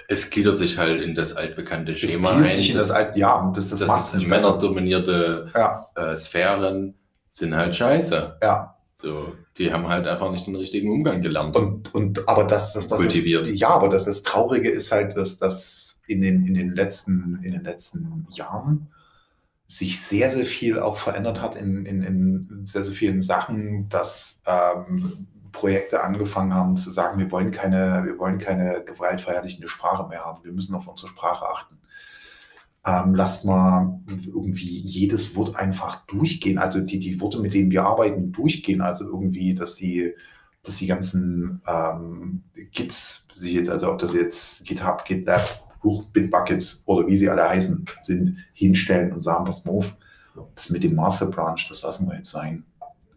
Es 0.09 0.29
gliedert 0.29 0.59
sich 0.59 0.77
halt 0.77 1.01
in 1.01 1.15
das 1.15 1.35
altbekannte 1.37 1.93
es 1.93 2.01
Schema 2.01 2.33
gliedert 2.33 2.51
ein. 2.51 2.57
sich 2.57 2.71
in 2.71 2.77
das, 2.77 2.91
Alt, 2.91 3.17
ja, 3.17 3.51
das, 3.55 3.71
das, 3.71 3.79
das 3.79 3.89
macht 3.89 4.15
nicht 4.15 4.27
männerdominierte 4.27 5.51
Ja, 5.55 5.87
äh, 5.95 6.17
Sphären 6.17 6.95
sind 7.31 7.55
halt 7.55 7.75
scheiße. 7.75 8.39
ja. 8.43 8.77
So, 8.95 9.35
die 9.61 9.73
haben 9.73 9.87
halt 9.89 10.07
einfach 10.07 10.33
nicht 10.33 10.47
den 10.47 10.57
richtigen 10.57 10.91
Umgang 10.91 11.21
gelernt. 11.21 11.55
Und, 11.55 11.95
und 11.95 12.29
aber 12.29 12.45
das, 12.45 12.73
das, 12.73 12.89
das 12.89 12.99
Kultiviert. 12.99 13.47
Ist, 13.47 13.61
ja, 13.61 13.69
aber 13.69 13.91
das, 13.91 14.07
das 14.07 14.23
Traurige 14.23 14.71
ist 14.71 14.91
halt, 14.91 15.17
dass 15.17 15.37
das 15.37 16.01
in 16.07 16.23
den, 16.23 16.47
in 16.47 16.55
den 16.55 16.71
letzten, 16.71 17.41
in 17.43 17.53
den 17.53 17.63
letzten 17.63 18.27
Jahren 18.31 18.89
sich 19.67 20.01
sehr, 20.01 20.31
sehr 20.31 20.47
viel 20.47 20.81
auch 20.81 20.97
verändert 20.97 21.43
hat 21.43 21.57
in, 21.57 21.85
in, 21.85 22.03
in 22.03 22.67
sehr, 22.67 22.83
sehr 22.83 22.95
vielen 22.95 23.23
Sachen, 23.23 23.89
dass 23.91 24.43
ähm, 24.47 25.29
Projekte 25.53 26.03
angefangen 26.03 26.55
haben 26.55 26.77
zu 26.77 26.91
sagen, 26.91 27.19
wir 27.19 27.31
wollen 27.31 27.51
keine, 27.51 28.03
wir 28.07 28.19
wollen 28.19 28.39
keine 28.39 28.83
gewaltverherrlichende 28.83 29.69
Sprache 29.69 30.09
mehr 30.09 30.25
haben. 30.25 30.43
Wir 30.43 30.53
müssen 30.53 30.75
auf 30.75 30.89
unsere 30.89 31.09
Sprache 31.09 31.45
achten. 31.47 31.79
Ähm, 32.85 33.15
lasst 33.15 33.45
mal 33.45 34.01
irgendwie 34.09 34.79
jedes 34.81 35.37
Wort 35.37 35.57
einfach 35.57 36.07
durchgehen. 36.07 36.59
Also 36.59 36.81
die, 36.81 36.99
die 36.99 37.21
Worte, 37.21 37.39
mit 37.39 37.53
denen 37.53 37.71
wir 37.71 37.85
arbeiten, 37.85 38.33
durchgehen. 38.33 38.81
Also 38.81 39.05
irgendwie, 39.05 39.55
dass 39.55 39.75
die, 39.75 40.15
dass 40.63 40.77
die 40.77 40.87
ganzen 40.87 41.61
ähm, 41.67 42.43
Gits, 42.73 43.27
sich 43.35 43.53
jetzt, 43.53 43.69
also 43.69 43.91
ob 43.93 43.99
das 43.99 44.15
jetzt 44.15 44.65
GitHub, 44.65 45.05
GitLab, 45.05 45.67
Bitbuckets 46.13 46.83
oder 46.85 47.07
wie 47.07 47.17
sie 47.17 47.29
alle 47.29 47.49
heißen, 47.49 47.87
sind, 48.01 48.37
hinstellen 48.53 49.13
und 49.13 49.23
sagen, 49.23 49.45
pass 49.45 49.65
mal 49.65 49.73
auf, 49.73 49.97
das 50.55 50.71
mit 50.71 50.83
dem 50.83 50.95
Master 50.95 51.27
Branch, 51.27 51.61
das 51.69 51.83
lassen 51.83 52.09
wir 52.09 52.17
jetzt 52.17 52.31
sein. 52.31 52.65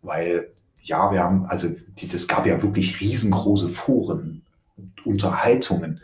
Weil, 0.01 0.49
ja, 0.81 1.11
wir 1.11 1.21
haben, 1.21 1.45
also 1.45 1.69
die, 1.99 2.07
das 2.07 2.27
gab 2.27 2.45
ja 2.45 2.61
wirklich 2.61 2.99
riesengroße 2.99 3.69
Foren, 3.69 4.41
Unterhaltungen, 5.05 6.01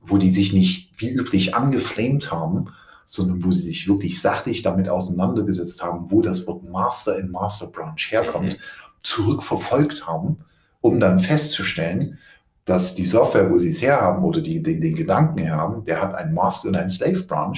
wo 0.00 0.16
die 0.16 0.30
sich 0.30 0.52
nicht 0.52 0.92
wie 0.98 1.10
üblich 1.10 1.54
angeflamed 1.54 2.30
haben, 2.30 2.70
sondern 3.10 3.42
wo 3.42 3.50
sie 3.50 3.62
sich 3.62 3.88
wirklich 3.88 4.20
sachlich 4.20 4.60
damit 4.60 4.88
auseinandergesetzt 4.88 5.82
haben, 5.82 6.10
wo 6.10 6.20
das 6.20 6.46
Wort 6.46 6.62
Master 6.68 7.18
in 7.18 7.30
Master 7.30 7.68
Branch 7.68 7.96
herkommt, 8.10 8.52
Mhm. 8.52 8.56
zurückverfolgt 9.02 10.06
haben, 10.06 10.38
um 10.82 11.00
dann 11.00 11.18
festzustellen, 11.18 12.18
dass 12.66 12.94
die 12.94 13.06
Software, 13.06 13.50
wo 13.50 13.56
sie 13.56 13.70
es 13.70 13.80
herhaben 13.80 14.22
oder 14.24 14.42
die, 14.42 14.62
den, 14.62 14.82
den 14.82 14.94
Gedanken 14.94 15.38
herhaben, 15.38 15.84
der 15.84 16.02
hat 16.02 16.14
einen 16.14 16.34
Master 16.34 16.68
und 16.68 16.76
einen 16.76 16.90
Slave 16.90 17.22
Branch. 17.22 17.56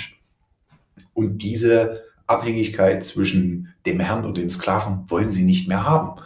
Und 1.14 1.38
diese 1.38 2.04
Abhängigkeit 2.28 3.04
zwischen 3.04 3.74
dem 3.86 3.98
Herrn 3.98 4.24
und 4.24 4.36
dem 4.36 4.50
Sklaven 4.50 5.04
wollen 5.08 5.30
sie 5.30 5.42
nicht 5.42 5.66
mehr 5.66 5.84
haben. 5.84 6.20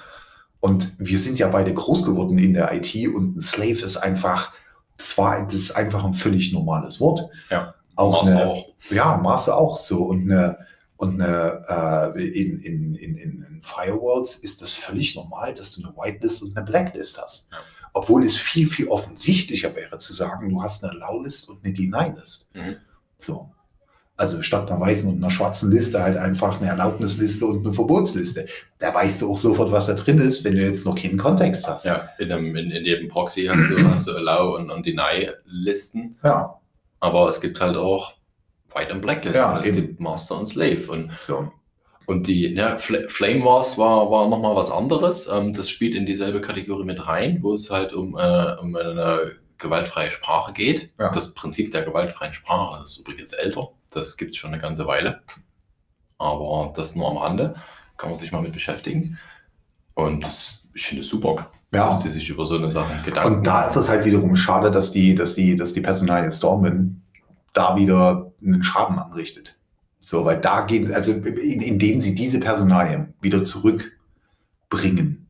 Und 0.60 0.94
wir 0.98 1.18
sind 1.18 1.38
ja 1.38 1.48
beide 1.48 1.72
groß 1.72 2.04
geworden 2.04 2.36
in 2.36 2.52
der 2.52 2.74
IT 2.74 2.94
und 3.14 3.38
ein 3.38 3.40
Slave 3.40 3.80
ist 3.84 3.96
einfach, 3.96 4.52
das 4.98 5.16
war 5.16 5.42
das 5.44 5.54
ist 5.54 5.70
einfach 5.72 6.04
ein 6.04 6.12
völlig 6.14 6.52
normales 6.52 7.00
Wort. 7.00 7.30
Ja. 7.50 7.74
Auch 7.96 8.22
Master 8.22 8.42
eine, 8.42 8.50
auch. 8.50 8.74
ja, 8.90 9.16
Master 9.16 9.56
auch 9.56 9.76
so. 9.76 10.04
Und 10.04 10.30
eine, 10.30 10.58
und 10.96 11.20
eine 11.20 12.14
äh, 12.16 12.40
in, 12.40 12.60
in, 12.60 12.94
in, 12.94 13.16
in 13.16 13.60
Firewalls 13.62 14.36
ist 14.36 14.62
das 14.62 14.72
völlig 14.72 15.16
normal, 15.16 15.54
dass 15.54 15.72
du 15.72 15.82
eine 15.82 15.94
Whitelist 15.96 16.42
und 16.42 16.56
eine 16.56 16.66
Blacklist 16.66 17.20
hast. 17.20 17.48
Ja. 17.50 17.58
Obwohl 17.92 18.24
es 18.24 18.36
viel, 18.36 18.68
viel 18.68 18.88
offensichtlicher 18.88 19.74
wäre 19.74 19.98
zu 19.98 20.12
sagen, 20.12 20.48
du 20.50 20.62
hast 20.62 20.84
eine 20.84 20.98
Low-List 20.98 21.48
und 21.48 21.64
eine 21.64 21.72
Deny-List. 21.72 22.48
Mhm. 22.52 22.76
So. 23.18 23.50
Also 24.16 24.42
statt 24.42 24.70
einer 24.70 24.80
weißen 24.80 25.10
und 25.10 25.16
einer 25.16 25.30
schwarzen 25.30 25.72
Liste 25.72 26.00
halt 26.00 26.16
einfach 26.16 26.60
eine 26.60 26.68
Erlaubnisliste 26.70 27.46
und 27.46 27.64
eine 27.64 27.72
Verbotsliste. 27.72 28.46
Da 28.78 28.94
weißt 28.94 29.22
du 29.22 29.30
auch 29.32 29.38
sofort, 29.38 29.72
was 29.72 29.86
da 29.86 29.94
drin 29.94 30.18
ist, 30.18 30.44
wenn 30.44 30.54
du 30.54 30.62
jetzt 30.62 30.84
noch 30.84 30.94
keinen 30.94 31.18
Kontext 31.18 31.66
hast. 31.66 31.84
Ja, 31.84 32.10
in, 32.18 32.30
einem, 32.30 32.54
in, 32.54 32.70
in 32.70 32.84
jedem 32.84 33.08
Proxy 33.08 33.46
hast 33.46 33.70
du, 33.70 33.90
hast 33.90 34.06
du 34.06 34.12
Allow- 34.12 34.56
und, 34.56 34.70
und 34.70 34.86
Deny-Listen, 34.86 36.16
ja. 36.22 36.60
Aber 37.04 37.28
es 37.28 37.40
gibt 37.42 37.60
halt 37.60 37.76
auch 37.76 38.14
White- 38.74 38.94
und 38.94 39.02
Blacklisten. 39.02 39.40
Ja, 39.40 39.58
es 39.58 39.66
eben. 39.66 39.76
gibt 39.76 40.00
Master 40.00 40.38
und 40.38 40.46
Slave. 40.46 40.90
Und, 40.90 41.14
So. 41.14 41.52
und 42.06 42.26
die 42.26 42.46
ja, 42.54 42.78
Fl 42.78 43.08
Flame 43.10 43.44
Wars 43.44 43.76
war, 43.76 44.10
war 44.10 44.26
nochmal 44.28 44.56
was 44.56 44.70
anderes. 44.70 45.28
Ähm, 45.28 45.52
das 45.52 45.68
spielt 45.68 45.94
in 45.94 46.06
dieselbe 46.06 46.40
Kategorie 46.40 46.84
mit 46.84 47.06
rein, 47.06 47.42
wo 47.42 47.52
es 47.52 47.70
halt 47.70 47.92
um, 47.92 48.16
äh, 48.16 48.56
um 48.58 48.74
eine 48.74 49.32
gewaltfreie 49.58 50.10
Sprache 50.10 50.54
geht. 50.54 50.90
Ja. 50.98 51.12
Das 51.12 51.34
Prinzip 51.34 51.72
der 51.72 51.82
gewaltfreien 51.82 52.32
Sprache 52.32 52.82
ist 52.82 52.96
übrigens 52.96 53.34
älter. 53.34 53.68
Das 53.92 54.16
gibt 54.16 54.30
es 54.30 54.38
schon 54.38 54.52
eine 54.54 54.62
ganze 54.62 54.86
Weile. 54.86 55.20
Aber 56.16 56.72
das 56.74 56.96
nur 56.96 57.10
am 57.10 57.18
Rande. 57.18 57.54
Kann 57.98 58.08
man 58.10 58.18
sich 58.18 58.32
mal 58.32 58.40
mit 58.40 58.54
beschäftigen. 58.54 59.18
Und 59.92 60.24
das, 60.24 60.66
ich 60.72 60.86
finde 60.86 61.02
es 61.02 61.08
super, 61.08 61.50
Ja. 61.74 61.88
dass 61.88 62.02
die 62.02 62.08
sich 62.10 62.28
über 62.28 62.46
so 62.46 62.56
eine 62.56 62.70
Sache 62.70 63.02
Gedanken 63.04 63.34
Und 63.38 63.46
da 63.46 63.66
ist 63.66 63.76
es 63.76 63.88
halt 63.88 64.04
wiederum 64.04 64.36
schade, 64.36 64.70
dass 64.70 64.90
die, 64.92 65.14
dass 65.14 65.34
die, 65.34 65.56
dass 65.56 65.72
die 65.72 65.80
Personalie 65.80 66.30
Stormen 66.32 67.02
da 67.52 67.76
wieder 67.76 68.32
einen 68.42 68.62
Schaden 68.62 68.98
anrichtet. 68.98 69.56
So, 70.00 70.24
weil 70.24 70.40
da 70.40 70.62
gehen, 70.62 70.92
also 70.92 71.12
in, 71.12 71.60
indem 71.62 72.00
sie 72.00 72.14
diese 72.14 72.38
Personalien 72.40 73.14
wieder 73.20 73.42
zurückbringen 73.42 75.26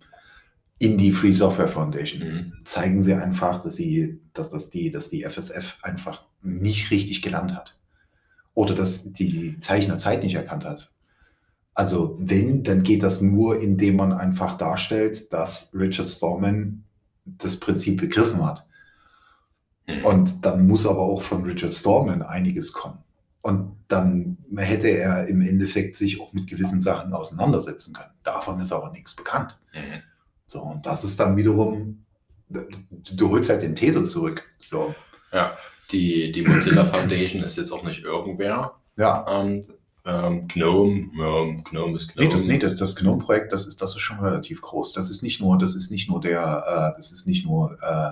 in 0.78 0.98
die 0.98 1.12
Free 1.12 1.32
Software 1.32 1.68
Foundation, 1.68 2.22
Mhm. 2.22 2.52
zeigen 2.64 3.00
sie 3.02 3.14
einfach, 3.14 3.62
dass 3.62 3.76
sie, 3.76 4.20
dass, 4.32 4.50
dass 4.50 4.70
die, 4.70 4.90
dass 4.90 5.08
die 5.08 5.22
FSF 5.22 5.76
einfach 5.82 6.24
nicht 6.42 6.90
richtig 6.90 7.22
gelernt 7.22 7.54
hat. 7.54 7.78
Oder 8.54 8.74
dass 8.74 9.04
die 9.04 9.58
Zeichner 9.60 9.98
Zeit 9.98 10.22
nicht 10.22 10.34
erkannt 10.34 10.64
hat. 10.64 10.90
Also 11.74 12.16
wenn, 12.20 12.62
dann 12.62 12.82
geht 12.82 13.02
das 13.02 13.20
nur, 13.20 13.60
indem 13.60 13.96
man 13.96 14.12
einfach 14.12 14.56
darstellt, 14.56 15.32
dass 15.32 15.70
Richard 15.74 16.06
Stallman 16.08 16.84
das 17.24 17.56
Prinzip 17.58 18.00
begriffen 18.00 18.44
hat. 18.44 18.66
Mhm. 19.86 20.04
Und 20.04 20.44
dann 20.44 20.66
muss 20.66 20.86
aber 20.86 21.00
auch 21.00 21.22
von 21.22 21.42
Richard 21.42 21.72
Stallman 21.72 22.22
einiges 22.22 22.72
kommen. 22.72 22.98
Und 23.42 23.76
dann 23.88 24.38
hätte 24.56 24.88
er 24.88 25.26
im 25.26 25.42
Endeffekt 25.42 25.96
sich 25.96 26.20
auch 26.20 26.32
mit 26.32 26.46
gewissen 26.46 26.80
Sachen 26.80 27.12
auseinandersetzen 27.12 27.92
können. 27.92 28.12
Davon 28.22 28.58
ist 28.60 28.72
aber 28.72 28.90
nichts 28.90 29.14
bekannt. 29.14 29.58
Mhm. 29.74 30.02
So, 30.46 30.60
und 30.62 30.86
das 30.86 31.04
ist 31.04 31.18
dann 31.20 31.36
wiederum, 31.36 32.04
du, 32.48 32.60
du 33.14 33.30
holst 33.30 33.50
halt 33.50 33.62
den 33.62 33.74
Täter 33.74 34.04
zurück. 34.04 34.44
So, 34.58 34.94
Die, 35.92 36.32
die 36.32 36.42
Mozilla 36.42 36.86
Foundation 36.86 37.42
ist 37.42 37.56
jetzt 37.56 37.70
auch 37.72 37.82
nicht 37.84 38.02
irgendwer. 38.04 38.74
ja. 38.96 39.26
Ähm, 39.28 39.64
ähm, 40.06 40.48
Gnome, 40.48 41.10
ja, 41.14 41.62
Gnome 41.70 41.96
ist 41.96 42.12
Gnome. 42.12 42.28
Nee, 42.28 42.32
das, 42.32 42.44
nee, 42.44 42.58
das, 42.58 42.76
das 42.76 42.96
GNOME-Projekt, 42.96 43.52
das 43.52 43.66
ist, 43.66 43.80
das 43.80 43.94
ist 43.94 44.02
schon 44.02 44.20
relativ 44.20 44.60
groß. 44.60 44.92
Das 44.92 45.08
ist 45.08 45.22
nicht 45.22 45.40
nur, 45.40 45.56
das 45.58 45.74
ist 45.74 45.90
nicht 45.90 46.08
nur 46.10 46.20
der, 46.20 46.92
äh, 46.92 46.96
das 46.96 47.10
ist 47.10 47.26
nicht 47.26 47.46
nur 47.46 47.78
äh, 47.82 48.10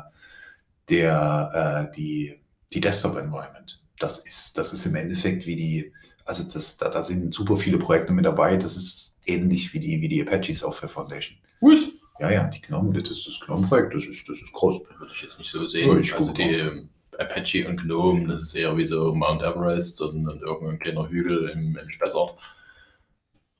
der, 0.88 1.88
äh, 1.90 1.94
die, 1.94 2.40
die 2.72 2.80
Desktop-Environment. 2.80 3.84
Das 3.98 4.18
ist, 4.20 4.56
das 4.56 4.72
ist 4.72 4.86
im 4.86 4.94
Endeffekt 4.94 5.46
wie 5.46 5.56
die, 5.56 5.92
also 6.24 6.44
das, 6.44 6.78
da, 6.78 6.88
da 6.88 7.02
sind 7.02 7.34
super 7.34 7.58
viele 7.58 7.78
Projekte 7.78 8.12
mit 8.12 8.24
dabei. 8.24 8.56
Das 8.56 8.76
ist 8.76 9.18
ähnlich 9.26 9.74
wie 9.74 9.80
die, 9.80 10.00
wie 10.00 10.08
die 10.08 10.26
Apache 10.26 10.54
Software 10.54 10.88
Foundation. 10.88 11.36
Was? 11.60 11.88
Ja, 12.20 12.30
ja, 12.30 12.44
die 12.44 12.60
GNOME, 12.62 13.02
das 13.02 13.10
ist 13.10 13.26
das 13.26 13.40
GNOME-Projekt, 13.40 13.94
das 13.94 14.06
ist, 14.06 14.26
das 14.28 14.40
ist 14.40 14.52
groß. 14.52 14.80
Würde 14.98 15.12
ich 15.12 15.22
jetzt 15.22 15.38
nicht 15.38 15.50
so 15.50 15.68
sehen. 15.68 15.90
Ja, 15.90 15.98
ich 15.98 16.14
also 16.14 16.32
die 16.32 16.88
Apache 17.18 17.66
und 17.68 17.82
Gnome, 17.82 18.26
das 18.28 18.42
ist 18.42 18.54
eher 18.54 18.76
wie 18.76 18.86
so 18.86 19.14
Mount 19.14 19.42
Everest 19.42 20.00
und, 20.00 20.26
und 20.26 20.40
irgendein 20.42 20.78
kleiner 20.78 21.08
Hügel 21.08 21.50
im, 21.50 21.76
im 21.76 21.90
Spessart. 21.90 22.36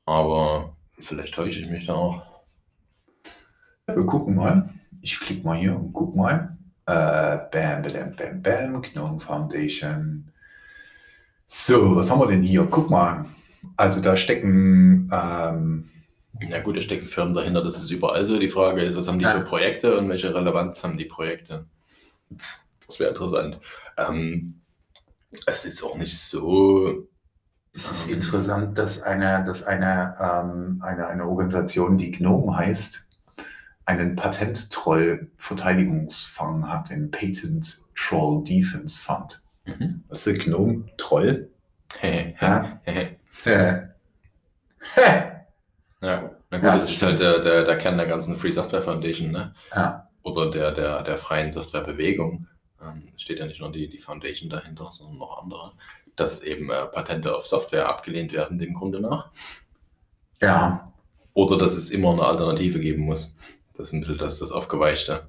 Aber 0.07 0.77
vielleicht 0.99 1.35
täusche 1.35 1.61
ich 1.61 1.69
mich 1.71 1.87
da 1.87 1.95
auch. 1.95 2.23
Wir 3.87 4.07
gucken 4.07 4.35
mal. 4.37 4.69
Ich 5.01 5.19
klicke 5.21 5.45
mal 5.45 5.59
hier 5.59 5.77
und 5.77 5.93
guck 5.93 6.15
mal. 6.17 6.57
Äh, 6.87 7.39
bam, 7.53 7.83
bam, 7.83 8.17
bam, 8.17 8.43
bam, 8.43 8.83
Gnome 8.83 9.21
Foundation. 9.21 10.29
So, 11.47 11.95
was 11.97 12.11
haben 12.11 12.21
wir 12.21 12.27
denn 12.29 12.43
hier? 12.43 12.67
Guck 12.71 12.91
mal. 12.91 13.27
Also 13.77 14.01
da 14.01 14.17
stecken 14.17 15.11
ähm, 15.13 15.85
Ja 16.49 16.61
gut, 16.63 16.77
da 16.77 16.81
stecken 16.81 17.07
Firmen 17.07 17.35
dahinter, 17.35 17.63
das 17.63 17.77
ist 17.77 17.91
überall 17.91 18.25
so. 18.27 18.39
Die 18.39 18.49
Frage 18.49 18.83
ist, 18.83 18.97
was 18.97 19.07
haben 19.07 19.19
die 19.19 19.25
Ja. 19.25 19.33
für 19.33 19.45
Projekte 19.45 19.99
und 19.99 20.09
welche 20.09 20.35
Relevanz 20.35 20.83
haben 20.83 20.97
die 20.99 21.05
Projekte? 21.05 21.67
Das 22.93 23.01
wäre 23.01 23.11
interessant. 23.11 23.59
Ähm, 23.97 24.61
es 25.47 25.65
ist 25.65 25.83
auch 25.83 25.97
nicht 25.97 26.19
so. 26.19 27.09
Es 27.73 27.91
ist 27.91 28.11
interessant, 28.11 28.77
dass 28.77 29.01
eine, 29.01 29.43
dass 29.47 29.63
eine, 29.63 30.15
ähm, 30.21 30.83
eine, 30.85 31.07
eine 31.07 31.27
Organisation, 31.27 31.97
die 31.97 32.11
GNOME 32.11 32.55
heißt, 32.55 33.07
einen 33.87 34.15
Patent-Troll-Verteidigungsfonds 34.15 36.69
hat, 36.69 36.91
den 36.91 37.11
Patent 37.11 37.81
Troll 37.95 38.45
Defense 38.45 39.01
Fund. 39.01 39.41
Mhm. 39.65 40.05
Das 40.11 40.27
ist 40.27 40.45
GNOME 40.45 40.85
Troll. 40.99 41.51
Hehe, 41.99 42.35
Ja. 42.43 42.79
Äh. 42.85 43.13
Hä? 43.45 43.89
Ja, 46.03 46.31
na 46.51 46.59
gut, 46.59 46.69
Ja, 46.69 46.77
das 46.77 46.91
ist 46.91 47.01
halt 47.01 47.21
der, 47.21 47.39
der, 47.39 47.65
der 47.65 47.79
Kern 47.79 47.97
der 47.97 48.07
ganzen 48.07 48.37
Free 48.37 48.51
Software 48.51 48.83
Foundation, 48.83 49.31
ne? 49.31 49.55
Ja. 49.75 50.11
Oder 50.23 50.51
der, 50.51 50.73
der, 50.73 51.03
der 51.05 51.17
freien 51.17 51.53
Softwarebewegung. 51.53 52.49
Ähm, 52.83 53.13
steht 53.17 53.39
ja 53.39 53.47
nicht 53.47 53.61
nur 53.61 53.71
die, 53.73 53.89
die 53.89 53.99
Foundation 53.99 54.51
dahinter, 54.51 54.91
sondern 54.93 55.19
noch 55.19 55.43
andere. 55.43 55.73
Dass 56.17 56.43
eben 56.43 56.71
äh, 56.71 56.87
Patente 56.87 57.35
auf 57.35 57.47
Software 57.47 57.89
abgelehnt 57.89 58.33
werden, 58.33 58.59
dem 58.59 58.75
Grunde 58.75 59.01
nach. 59.01 59.31
ja, 60.41 60.93
Oder 61.35 61.57
dass 61.59 61.75
es 61.77 61.91
immer 61.91 62.13
eine 62.13 62.25
Alternative 62.25 62.81
geben 62.81 63.05
muss. 63.05 63.37
Das 63.75 63.89
ist 63.89 63.93
ein 63.95 64.01
bisschen 64.01 64.19
das, 64.19 64.39
das 64.39 64.53
Aufgeweichte. 64.53 65.27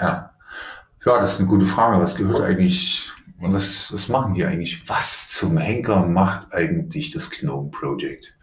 ja. 0.00 0.30
Ja, 1.06 1.20
das 1.20 1.34
ist 1.34 1.40
eine 1.40 1.48
gute 1.48 1.66
Frage. 1.66 2.02
Was 2.02 2.14
gehört 2.16 2.40
eigentlich, 2.42 3.10
Was- 3.38 3.92
was, 3.92 4.08
machen 4.08 4.32
die 4.32 4.44
eigentlich? 4.46 4.88
Was 4.88 5.28
zum 5.30 5.58
Henker 5.58 6.06
macht 6.06 6.50
eigentlich 6.54 7.10
das 7.10 7.28
GNOME 7.30 7.70
Project? 7.70 8.33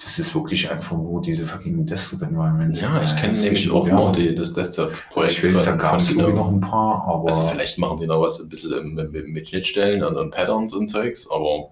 Das 0.00 0.16
ist 0.18 0.32
wirklich 0.32 0.70
einfach 0.70 0.92
nur 0.96 1.20
diese 1.20 1.44
fucking 1.44 1.84
Desktop 1.84 2.22
Environment. 2.22 2.80
Ja, 2.80 3.02
ich 3.02 3.16
kenne 3.16 3.36
nämlich 3.36 3.68
auch 3.68 3.84
nur 3.88 4.12
die, 4.12 4.32
das 4.32 4.56
Also 4.56 4.84
Desktop-Projekt 4.86 5.44
ich 5.44 5.54
weiß, 5.56 5.64
da 5.64 5.74
gab 5.76 5.98
es 5.98 6.10
irgendwie 6.10 6.32
noch 6.34 6.48
ein 6.48 6.60
paar, 6.60 7.02
aber 7.08 7.26
Also 7.26 7.46
vielleicht 7.48 7.78
machen 7.78 7.98
die 8.00 8.06
noch 8.06 8.20
was 8.20 8.38
ein 8.38 8.48
bisschen 8.48 8.94
mit, 8.94 9.48
Schnittstellen 9.48 10.04
und, 10.04 10.30
Patterns 10.30 10.72
und 10.72 10.86
Zeugs, 10.86 11.28
aber 11.28 11.70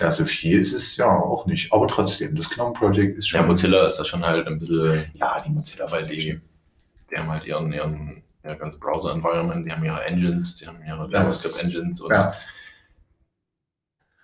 ja, 0.00 0.10
so 0.10 0.26
viel 0.26 0.58
ist 0.60 0.74
es 0.74 0.96
ja 0.98 1.06
auch 1.18 1.46
nicht. 1.46 1.72
Aber 1.72 1.86
trotzdem, 1.88 2.36
das 2.36 2.50
GNOME 2.50 2.74
Project 2.74 3.16
ist 3.16 3.28
schon. 3.28 3.40
ja, 3.40 3.46
Mozilla 3.46 3.86
ist 3.86 3.96
da 3.96 4.04
schon 4.04 4.24
halt 4.26 4.46
ein 4.46 4.58
bisschen, 4.58 5.04
Ja, 5.14 5.38
die 5.44 5.50
Mozilla 5.50 5.90
weil 5.90 6.06
die, 6.06 6.38
die 7.10 7.16
haben 7.16 7.30
halt 7.30 7.46
ihren, 7.46 7.72
ihren 7.72 8.22
ja, 8.44 8.54
ganzen 8.54 8.80
Browser-Environment, 8.80 9.66
die 9.66 9.72
haben 9.72 9.84
ihre 9.84 10.04
Engines, 10.04 10.56
die 10.56 10.66
haben 10.66 10.76
ihre 10.86 11.08
Ja, 11.10 11.24
das- 11.24 11.42
JavaScript-Engines 11.42 12.02
und 12.02 12.10
Ja, 12.10 12.34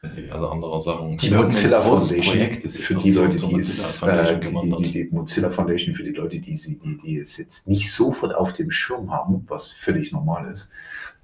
diverse 0.02 0.48
andere 0.50 0.80
Sachen. 0.80 1.16
die 1.16 1.30
Mozilla 1.30 1.80
Foundation 1.80 2.24
Projekt, 2.24 2.70
für 2.70 2.94
die 2.94 3.10
Leute, 3.10 3.34
die 3.34 3.62
Foundation 3.62 4.42
äh, 4.42 4.76
die, 4.78 4.82
die, 4.82 4.92
die 4.92 5.08
Mozilla 5.10 5.50
Foundation 5.50 5.94
für 5.94 6.04
die 6.04 6.10
Leute, 6.10 6.38
die 6.38 6.54
die, 6.54 6.98
die 7.02 7.18
es 7.18 7.36
jetzt 7.36 7.66
nicht 7.68 7.92
sofort 7.92 8.34
auf 8.34 8.52
dem 8.52 8.70
Schirm 8.70 9.10
haben, 9.12 9.44
was 9.48 9.72
völlig 9.72 10.12
normal 10.12 10.50
ist, 10.50 10.70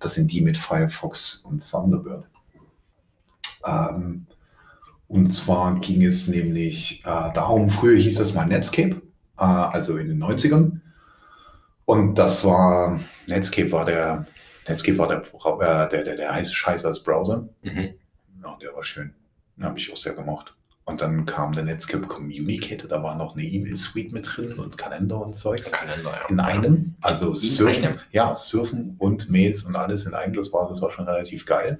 das 0.00 0.14
sind 0.14 0.32
die 0.32 0.40
mit 0.40 0.58
Firefox 0.58 1.44
und 1.44 1.68
Thunderbird. 1.68 2.28
Ähm, 3.64 4.26
und 5.06 5.30
zwar 5.30 5.78
ging 5.80 6.04
es 6.04 6.26
nämlich 6.26 7.02
äh, 7.04 7.32
darum, 7.32 7.70
früher 7.70 7.96
hieß 7.96 8.18
das 8.18 8.34
mal 8.34 8.46
Netscape, 8.46 9.00
äh, 9.38 9.44
also 9.44 9.96
in 9.96 10.08
den 10.08 10.22
90ern. 10.22 10.80
Und 11.84 12.16
das 12.16 12.44
war, 12.44 12.98
Netscape 13.26 13.70
war 13.70 13.84
der, 13.84 14.26
Netscape 14.66 14.98
war 14.98 15.08
der, 15.08 15.22
äh, 15.22 15.88
der, 15.90 16.04
der, 16.04 16.16
der 16.16 16.34
heiße 16.34 16.52
Scheiß 16.52 16.84
als 16.84 17.02
Browser. 17.02 17.48
Mhm. 17.62 17.94
Ja, 18.44 18.56
der 18.60 18.74
war 18.74 18.84
schön. 18.84 19.14
Den 19.56 19.64
habe 19.64 19.78
ich 19.78 19.92
auch 19.92 19.96
sehr 19.96 20.14
gemocht. 20.14 20.54
Und 20.86 21.00
dann 21.00 21.24
kam 21.24 21.52
der 21.54 21.64
Netscape 21.64 22.06
Communicator, 22.06 22.86
da 22.86 23.02
war 23.02 23.14
noch 23.16 23.34
eine 23.34 23.44
E-Mail-Suite 23.44 24.12
mit 24.12 24.28
drin 24.36 24.52
und 24.58 24.76
Kalender 24.76 25.18
und 25.24 25.34
Zeugs. 25.34 25.72
Kalender, 25.72 26.10
ja. 26.10 26.26
In 26.28 26.40
einem, 26.40 26.94
also 27.00 27.30
In 27.30 27.36
Surfen, 27.36 27.84
einem. 27.84 28.00
ja, 28.12 28.34
Surfen 28.34 28.96
und 28.98 29.30
Mails 29.30 29.64
und 29.64 29.76
alles 29.76 30.04
in 30.04 30.12
einem, 30.12 30.34
das 30.34 30.52
war, 30.52 30.68
das 30.68 30.82
war 30.82 30.90
schon 30.90 31.06
relativ 31.06 31.46
geil. 31.46 31.78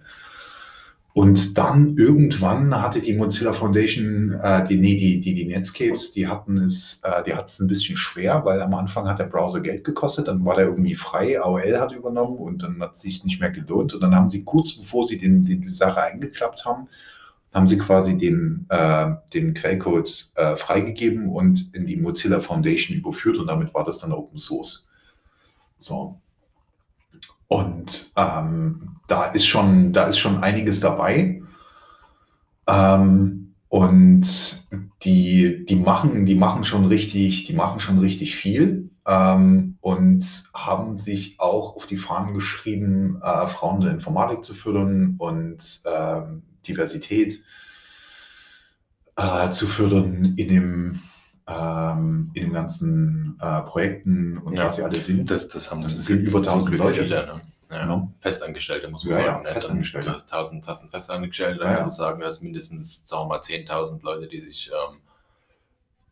Und 1.14 1.58
dann 1.58 1.96
irgendwann 1.96 2.82
hatte 2.82 3.00
die 3.00 3.12
Mozilla 3.12 3.52
Foundation, 3.52 4.32
äh, 4.32 4.64
die, 4.64 4.76
nee, 4.76 4.96
die, 4.96 5.20
die, 5.20 5.32
die 5.32 5.46
Netscapes, 5.46 6.10
die 6.10 6.26
hatten 6.26 6.58
es, 6.58 7.00
äh, 7.04 7.22
die 7.22 7.34
hatten 7.34 7.46
es 7.46 7.60
ein 7.60 7.68
bisschen 7.68 7.96
schwer, 7.96 8.44
weil 8.44 8.60
am 8.60 8.74
Anfang 8.74 9.06
hat 9.06 9.20
der 9.20 9.26
Browser 9.26 9.60
Geld 9.60 9.84
gekostet, 9.84 10.26
dann 10.26 10.44
war 10.44 10.56
der 10.56 10.64
irgendwie 10.64 10.96
frei, 10.96 11.40
AOL 11.40 11.78
hat 11.78 11.92
übernommen 11.92 12.38
und 12.38 12.64
dann 12.64 12.80
hat 12.80 12.94
es 12.94 13.02
sich 13.02 13.22
nicht 13.22 13.40
mehr 13.40 13.52
gelohnt. 13.52 13.94
Und 13.94 14.00
dann 14.00 14.12
haben 14.12 14.28
sie 14.28 14.42
kurz 14.44 14.72
bevor 14.72 15.06
sie 15.06 15.16
den, 15.16 15.44
die, 15.44 15.60
die 15.60 15.68
Sache 15.68 16.02
eingeklappt 16.02 16.64
haben, 16.64 16.88
haben 17.52 17.68
sie 17.68 17.78
quasi 17.78 18.16
den, 18.16 18.66
äh, 18.70 19.12
den 19.32 19.54
Quellcode 19.54 20.32
äh, 20.34 20.56
freigegeben 20.56 21.28
und 21.28 21.72
in 21.76 21.86
die 21.86 21.96
Mozilla 21.96 22.40
Foundation 22.40 22.96
überführt 22.96 23.38
und 23.38 23.46
damit 23.46 23.72
war 23.72 23.84
das 23.84 23.98
dann 23.98 24.10
Open 24.10 24.38
Source. 24.38 24.88
So. 25.78 26.18
Und 27.48 28.12
ähm, 28.16 28.96
da 29.06 29.26
ist 29.26 29.46
schon, 29.46 29.92
da 29.92 30.04
ist 30.04 30.18
schon 30.18 30.42
einiges 30.42 30.80
dabei. 30.80 31.42
Ähm, 32.66 33.54
und 33.68 34.66
die, 35.02 35.64
die 35.64 35.76
machen, 35.76 36.26
die 36.26 36.36
machen 36.36 36.64
schon 36.64 36.84
richtig, 36.84 37.44
die 37.44 37.52
machen 37.52 37.80
schon 37.80 37.98
richtig 37.98 38.36
viel 38.36 38.90
ähm, 39.06 39.76
und 39.80 40.44
haben 40.54 40.96
sich 40.98 41.40
auch 41.40 41.76
auf 41.76 41.86
die 41.86 41.96
Fahnen 41.96 42.34
geschrieben, 42.34 43.20
äh, 43.22 43.46
Frauen 43.46 43.76
in 43.76 43.82
der 43.82 43.94
Informatik 43.94 44.44
zu 44.44 44.54
fördern 44.54 45.16
und 45.18 45.82
ähm, 45.84 46.42
Diversität 46.66 47.42
äh, 49.16 49.50
zu 49.50 49.66
fördern 49.66 50.34
in 50.36 50.48
dem, 50.48 51.02
ähm, 51.46 52.30
in 52.34 52.44
den 52.44 52.52
ganzen 52.52 53.38
äh, 53.40 53.60
Projekten 53.62 54.38
und 54.38 54.54
Ja. 54.54 54.64
was 54.66 54.76
sie 54.76 54.82
alle 54.82 55.00
sind. 55.00 55.30
Das, 55.30 55.48
das 55.48 55.70
haben 55.70 55.82
Das 55.82 55.92
sind 55.92 56.20
über 56.22 56.42
zum 56.42 56.54
1000 56.54 56.70
Glück 56.70 56.80
Leute. 56.88 57.02
Viele, 57.02 57.26
ne? 57.26 57.40
ja. 57.70 57.86
Ja. 57.86 58.08
Festangestellte, 58.20 58.88
muss 58.88 59.04
man 59.04 59.14
Ja, 59.14 59.18
ja, 59.18 59.24
sagen. 59.26 59.38
ne? 59.38 59.44
Dann- 59.44 59.54
Festangestellte. 59.54 60.08
Du 60.08 60.14
hast 60.14 60.32
1000, 60.32 60.62
1000 60.64 60.90
Festangestellte, 60.92 61.58
da 61.60 61.72
Ja, 61.72 61.84
du 61.84 61.90
sagen, 61.90 62.20
du 62.20 62.26
hast 62.26 62.40
mindestens, 62.42 63.06
sagen 63.06 63.24
wir 63.24 63.28
mal, 63.28 63.40
10.000 63.40 64.02
Leute, 64.04 64.28
die 64.28 64.40
sich 64.40 64.70
ähm, 64.70 65.00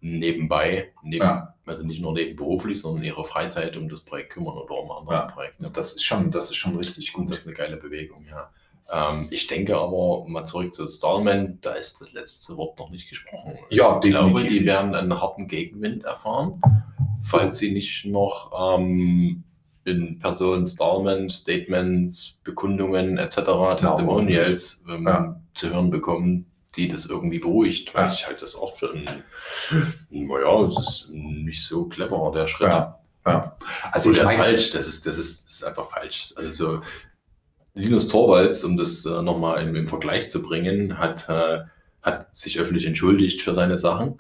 nebenbei, 0.01 0.93
neben, 1.03 1.25
Ja. 1.25 1.55
also 1.65 1.85
nicht 1.87 2.01
nur 2.03 2.13
nebenberuflich, 2.13 2.81
sondern 2.81 3.03
in 3.05 3.09
ihrer 3.09 3.25
Freizeit 3.25 3.77
um 3.77 3.89
das 3.89 4.01
Projekt 4.01 4.31
kümmern 4.33 4.57
oder 4.59 4.75
um 4.79 4.91
andere 4.91 5.15
Ja. 5.15 5.23
Projekte. 5.27 5.71
Das 5.71 5.95
ist 5.95 6.03
schon, 6.05 6.31
das 6.31 6.47
ist 6.51 6.57
schon 6.57 6.77
richtig 6.77 7.13
gut. 7.13 7.31
das 7.31 7.41
ist 7.41 7.47
eine 7.47 7.55
geile 7.57 7.77
Bewegung, 7.77 8.25
ja. 8.29 8.51
Ähm, 8.91 9.29
ich 9.31 9.47
denke 9.47 9.77
aber, 9.77 10.25
mal 10.27 10.45
zurück 10.45 10.75
zu 10.75 10.87
Stallman, 10.89 11.59
da 11.61 11.73
ist 11.73 12.01
das 12.01 12.13
letzte 12.13 12.57
Wort 12.57 12.79
noch 12.79 12.91
nicht 12.91 13.09
gesprochen. 13.09 13.59
Ja, 13.71 14.01
ich 14.03 14.11
glaube, 14.11 14.45
die 14.45 14.65
werden 14.65 14.95
einen 14.95 15.21
harten 15.21 15.49
Gegenwind 15.49 16.05
erfahren, 16.05 16.61
falls 17.23 17.59
sie 17.59 17.73
nicht 17.73 18.05
noch 18.05 18.77
ähm, 18.79 19.45
in 19.85 20.19
Person 20.19 20.67
Stallman, 20.67 21.31
Statements, 21.31 22.39
Bekundungen 22.45 23.19
etc., 23.19 23.37
Testimonials 23.79 24.83
ähm, 24.89 25.07
Ja. 25.07 25.41
zu 25.55 25.71
hören 25.71 25.91
bekommen, 25.91 26.47
die 26.77 26.89
das 26.89 27.07
irgendwie 27.07 27.39
beruhigt. 27.39 27.95
Weil 27.95 28.07
Ja. 28.07 28.13
ich 28.13 28.27
halte 28.27 28.41
das 28.41 28.57
auch 28.57 28.77
für 28.79 28.93
ein, 28.93 29.25
naja, 30.11 30.63
es 30.67 30.79
ist 30.79 31.09
nicht 31.11 31.67
so 31.67 31.87
clever, 31.87 32.31
der 32.35 32.47
Schritt. 32.47 32.69
Ja, 32.69 32.99
ja. 33.27 33.57
Also 33.91 34.11
ich 34.13 34.23
meine, 34.23 34.43
falsch, 34.43 34.71
das 34.71 34.87
ist, 34.87 35.05
das, 35.07 35.19
ist, 35.19 35.45
das 35.45 35.53
ist 35.55 35.65
einfach 35.65 35.87
falsch. 35.87 36.33
Also 36.37 36.51
so 36.77 36.81
Linus 37.75 38.09
Torvalds, 38.09 38.65
um 38.65 38.77
das 38.77 39.05
äh, 39.07 39.23
nochmal 39.23 39.63
im, 39.67 39.75
im 39.77 39.89
Vergleich 39.89 40.31
zu 40.31 40.43
bringen, 40.43 40.99
hat, 40.99 41.29
äh, 41.29 41.61
hat 42.03 42.35
sich 42.35 42.59
öffentlich 42.59 42.87
entschuldigt 42.87 43.43
für 43.43 43.55
seine 43.55 43.79
Sachen 43.79 44.17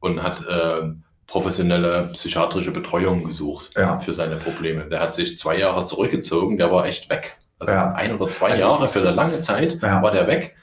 und 0.00 0.22
hat 0.22 0.44
äh, 0.46 0.90
professionelle 1.26 2.10
psychiatrische 2.14 2.70
Betreuung 2.72 3.24
gesucht 3.24 3.70
Ja. 3.76 3.98
für 3.98 4.12
seine 4.12 4.36
Probleme. 4.36 4.86
Der 4.88 5.00
hat 5.00 5.14
sich 5.14 5.38
zwei 5.38 5.58
Jahre 5.58 5.84
zurückgezogen, 5.86 6.56
der 6.58 6.72
war 6.72 6.86
echt 6.86 7.08
weg. 7.10 7.36
Also 7.58 7.72
Ja. 7.72 7.92
ein 7.92 8.14
oder 8.18 8.28
zwei 8.28 8.50
Also 8.50 8.64
Jahre 8.64 8.88
für 8.88 9.00
eine 9.00 9.10
lange 9.10 9.28
Zeit 9.30 9.78
ja. 9.82 10.02
war 10.02 10.10
der 10.10 10.26
weg 10.26 10.56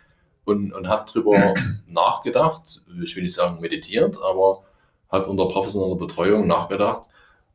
und, 0.44 0.74
und 0.74 0.88
hat 0.90 1.14
drüber 1.14 1.54
nachgedacht, 1.88 2.82
ich 3.04 3.16
will 3.16 3.24
nicht 3.24 3.36
sagen 3.36 3.62
meditiert, 3.62 4.18
aber 4.22 4.64
hat 5.10 5.28
unter 5.28 5.48
professioneller 5.48 5.96
Betreuung 5.96 6.48
nachgedacht, 6.48 7.04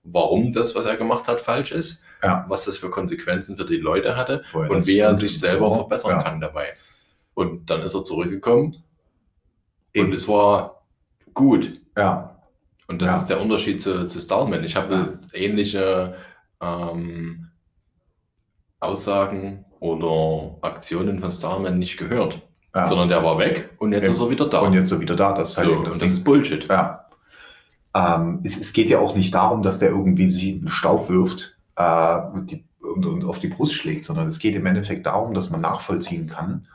warum 0.04 0.52
das, 0.52 0.74
was 0.74 0.84
er 0.86 0.96
gemacht 0.96 1.26
hat, 1.28 1.40
falsch 1.40 1.72
ist, 1.72 1.98
Ja. 2.22 2.44
was 2.48 2.64
das 2.66 2.76
für 2.76 2.90
Konsequenzen 2.90 3.56
für 3.56 3.64
die 3.64 3.76
Leute 3.78 4.16
hatte 4.16 4.42
er 4.52 4.70
und 4.70 4.86
wie 4.86 4.98
er 4.98 5.14
sich 5.16 5.38
selber 5.38 5.68
so. 5.70 5.74
verbessern 5.76 6.10
ja. 6.10 6.22
kann 6.22 6.40
dabei. 6.40 6.74
Und 7.34 7.70
dann 7.70 7.80
ist 7.82 7.94
er 7.94 8.04
zurückgekommen 8.04 8.76
Eben. 9.94 10.06
und 10.08 10.14
es 10.14 10.28
war 10.28 10.82
gut. 11.34 11.80
Ja, 11.96 12.36
Und 12.88 13.00
das 13.02 13.08
Ja. 13.08 13.16
ist 13.18 13.26
der 13.28 13.40
Unterschied 13.40 13.80
zu, 13.80 14.06
zu 14.06 14.18
Stallman. 14.20 14.64
Ich 14.64 14.76
habe 14.76 14.94
Ja. 14.94 15.08
ähnliche 15.38 16.14
ähm, 16.60 17.48
Aussagen 18.80 19.64
oder 19.78 20.56
Aktionen 20.62 21.20
von 21.20 21.32
Stallman 21.32 21.78
nicht 21.78 21.96
gehört, 21.96 22.40
ja. 22.74 22.86
sondern 22.86 23.08
der 23.08 23.22
war 23.22 23.38
weg 23.38 23.70
und 23.78 23.92
jetzt 23.92 24.04
Eben. 24.04 24.14
ist 24.14 24.20
er 24.20 24.30
wieder 24.30 24.48
da. 24.48 24.60
und 24.60 24.72
jetzt 24.74 24.88
so 24.88 25.00
wieder 25.00 25.16
da. 25.16 25.32
Das 25.32 25.50
ist 25.50 25.58
halt 25.58 25.68
so, 25.68 25.82
das 25.82 25.94
und 25.94 26.02
das 26.02 26.12
ist. 26.12 26.24
Bullshit. 26.24 26.66
Ja. 26.68 27.06
ähm, 27.94 28.40
es, 28.44 28.58
es, 28.58 28.72
geht 28.72 28.88
ja 28.90 28.98
auch 28.98 29.14
nicht 29.14 29.34
darum, 29.34 29.62
dass 29.62 29.78
der 29.78 29.90
irgendwie 29.90 30.28
sich 30.28 30.48
in 30.48 30.60
den 30.60 30.68
Staub 30.68 31.08
wirft 31.08 31.56
äh, 31.80 32.44
die, 32.44 32.64
und, 32.80 33.06
und, 33.06 33.24
auf 33.24 33.38
die 33.38 33.48
Brust 33.48 33.74
schlägt, 33.74 34.04
sondern 34.04 34.26
es 34.28 34.38
geht 34.38 34.54
im 34.54 34.66
Endeffekt 34.66 35.06
darum, 35.06 35.34
dass 35.34 35.50
man 35.50 35.60
nachvollziehen 35.60 36.28
kann, 36.28 36.66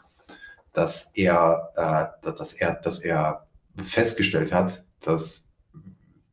dass 0.74 1.12
er, 1.14 1.72
äh, 1.76 2.32
dass 2.32 2.54
er, 2.54 2.74
dass 2.74 3.00
er 3.00 3.48
festgestellt 3.84 4.54
hat, 4.54 4.84
dass, 5.02 5.48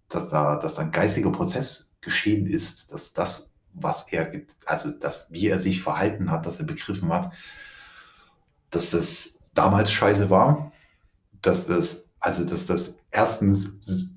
dass, 0.08 0.28
da, 0.28 0.56
dass 0.56 0.74
da 0.74 0.82
ein 0.82 0.90
geistiger 0.90 1.32
Prozess 1.32 1.92
geschehen 2.00 2.46
ist, 2.46 2.92
dass 2.92 3.12
das, 3.12 3.52
was 3.72 4.12
er, 4.12 4.30
also 4.66 4.90
das, 4.90 5.30
wie 5.30 5.48
er 5.48 5.58
sich 5.58 5.82
verhalten 5.82 6.30
hat, 6.30 6.46
dass 6.46 6.60
er 6.60 6.66
begriffen 6.66 7.12
hat, 7.12 7.32
dass 8.70 8.90
das 8.90 9.30
damals 9.54 9.92
scheiße 9.92 10.30
war, 10.30 10.72
dass 11.40 11.66
das, 11.66 12.04
also 12.20 12.44
dass 12.44 12.66
das 12.66 12.96
erstens 13.10 14.12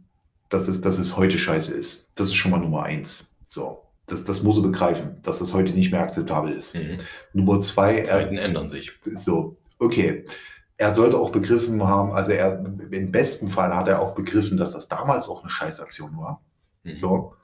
dass 0.50 0.68
es, 0.68 0.82
dass 0.82 1.00
es 1.00 1.16
heute 1.18 1.38
scheiße 1.38 1.74
ist. 1.74 2.08
Das 2.16 2.28
ist 2.28 2.36
schon 2.36 2.52
mal 2.52 2.60
Nummer 2.60 2.84
eins. 2.84 3.28
So. 3.46 3.85
Das, 4.08 4.24
das 4.24 4.44
muss 4.44 4.58
er 4.58 4.64
begreifen, 4.64 5.18
dass 5.24 5.40
das 5.40 5.54
heute 5.54 5.74
nicht 5.74 5.92
mehr 5.92 6.02
akzeptabel 6.02 6.54
ist. 6.54 6.76
Mhm. 6.76 6.98
Nummer 7.34 7.60
zwei. 7.62 7.98
Die 7.98 8.04
Zeiten 8.04 8.38
er, 8.38 8.46
ändern 8.46 8.70
sich. 8.70 8.92
So, 9.04 9.58
okay. 9.80 10.26
Er 10.78 10.94
sollte 10.94 11.18
auch 11.18 11.32
begriffen 11.32 11.82
haben, 11.88 12.12
also 12.12 12.32
er, 12.32 12.64
im 12.92 13.12
besten 13.12 13.48
Fall 13.48 13.74
hat 13.74 13.88
er 13.88 14.02
auch 14.02 14.14
begriffen, 14.14 14.58
dass 14.58 14.74
das 14.74 14.90
damals 14.90 15.30
auch 15.30 15.42
eine 15.42 15.50
Scheißaktion 15.50 16.18
war. 16.18 16.42
Mhm. 16.84 16.96
So. 16.96 17.36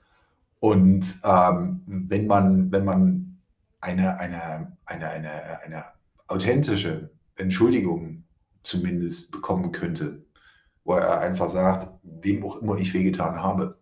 Und 0.59 1.19
ähm, 1.23 1.81
wenn 1.87 2.27
man, 2.27 2.71
wenn 2.71 2.85
man 2.85 3.37
eine, 3.79 4.19
eine, 4.19 4.67
eine, 4.85 5.09
eine, 5.09 5.61
eine 5.63 5.85
authentische 6.27 7.09
Entschuldigung 7.35 8.23
zumindest 8.63 9.31
bekommen 9.31 9.71
könnte, 9.71 10.23
wo 10.83 10.93
er 10.93 11.19
einfach 11.19 11.49
sagt, 11.51 11.87
wem 12.03 12.45
auch 12.45 12.57
immer 12.61 12.77
ich 12.77 12.93
wehgetan 12.93 13.41
habe. 13.41 13.77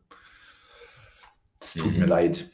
Das 1.60 1.74
tut 1.74 1.94
mhm. 1.94 2.00
mir 2.00 2.06
leid. 2.06 2.50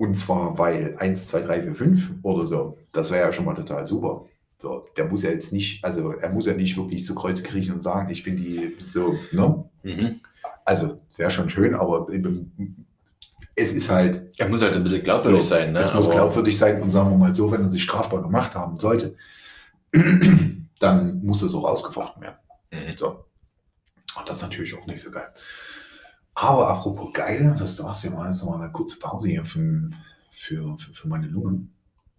Und 0.00 0.14
zwar, 0.14 0.56
weil 0.56 0.96
1, 0.96 1.26
2, 1.26 1.42
3, 1.42 1.62
4, 1.62 1.74
5 1.74 2.10
oder 2.22 2.46
so, 2.46 2.78
das 2.90 3.10
wäre 3.10 3.26
ja 3.26 3.32
schon 3.32 3.44
mal 3.44 3.52
total 3.52 3.86
super. 3.86 4.24
So, 4.56 4.86
der 4.96 5.04
muss 5.04 5.22
ja 5.22 5.28
jetzt 5.28 5.52
nicht, 5.52 5.84
also 5.84 6.12
er 6.12 6.30
muss 6.30 6.46
ja 6.46 6.54
nicht 6.54 6.74
wirklich 6.78 7.04
zu 7.04 7.14
Kreuz 7.14 7.42
kriechen 7.42 7.74
und 7.74 7.82
sagen, 7.82 8.08
ich 8.08 8.22
bin 8.22 8.38
die 8.38 8.78
so, 8.80 9.16
ne? 9.30 9.62
Mhm. 9.82 10.20
Also, 10.64 11.02
wäre 11.18 11.30
schon 11.30 11.50
schön, 11.50 11.74
aber 11.74 12.06
es 13.54 13.74
ist 13.74 13.90
halt. 13.90 14.22
Er 14.38 14.48
muss 14.48 14.62
halt 14.62 14.72
ein 14.72 14.84
bisschen 14.84 15.04
glaubwürdig 15.04 15.42
so, 15.42 15.48
sein, 15.50 15.74
ne? 15.74 15.80
Es 15.80 15.92
muss 15.92 16.06
aber 16.06 16.14
glaubwürdig 16.14 16.56
sein 16.56 16.80
und 16.80 16.92
sagen 16.92 17.10
wir 17.10 17.18
mal 17.18 17.34
so, 17.34 17.52
wenn 17.52 17.60
er 17.60 17.68
sich 17.68 17.82
strafbar 17.82 18.22
gemacht 18.22 18.54
haben 18.54 18.78
sollte, 18.78 19.16
dann 20.78 21.22
muss 21.22 21.42
es 21.42 21.54
auch 21.54 21.64
ausgefochten 21.64 22.22
werden. 22.22 22.38
Mhm. 22.72 22.96
So. 22.96 23.26
Und 24.18 24.26
das 24.26 24.38
ist 24.38 24.44
natürlich 24.44 24.72
auch 24.72 24.86
nicht 24.86 25.02
so 25.02 25.10
geil. 25.10 25.28
Aber 26.34 26.68
apropos 26.68 27.12
geil, 27.12 27.54
was 27.58 27.76
du 27.76 27.86
hast 27.86 28.04
ja 28.04 28.10
mal 28.10 28.32
so 28.32 28.52
eine 28.52 28.70
kurze 28.70 28.98
Pause 28.98 29.28
hier 29.28 29.44
für, 29.44 29.90
für, 30.32 30.78
für, 30.78 30.94
für 30.94 31.08
meine 31.08 31.26
Lungen. 31.26 31.72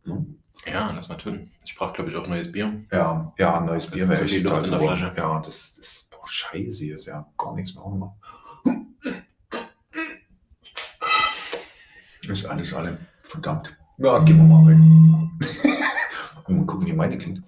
Hm? 0.04 0.38
Ja, 0.66 0.92
lass 0.92 1.10
mal 1.10 1.16
tun. 1.16 1.50
Ich 1.66 1.76
brauche, 1.76 1.94
glaube 1.94 2.12
ich, 2.12 2.16
auch 2.16 2.28
neues 2.28 2.52
Bier. 2.52 2.84
Ja, 2.92 3.34
ja, 3.38 3.60
neues 3.62 3.86
das 3.86 3.96
Bier 3.96 4.08
wäre 4.10 4.24
echt 4.24 4.46
total 4.46 4.66
in 4.66 4.72
der 4.72 4.80
Flasche. 4.80 5.14
Ja, 5.18 5.40
das, 5.40 5.74
das 5.74 6.08
boah, 6.12 6.28
scheiße, 6.28 6.84
hier 6.84 6.96
ist 6.96 7.06
ja 7.06 7.26
gar 7.38 7.56
nichts 7.56 7.74
mehr. 7.74 7.84
Auch 7.84 8.14
Ist 12.28 12.46
alles 12.46 12.74
alle. 12.74 12.98
Verdammt. 13.24 13.76
Ja, 13.98 14.20
gehen 14.20 14.38
wir 14.38 14.44
mal 14.44 14.66
rein. 14.66 15.32
Und 16.46 16.58
mal 16.58 16.66
gucken, 16.66 16.88
wie 16.88 16.94
meine 16.94 17.18
klingt. 17.18 17.44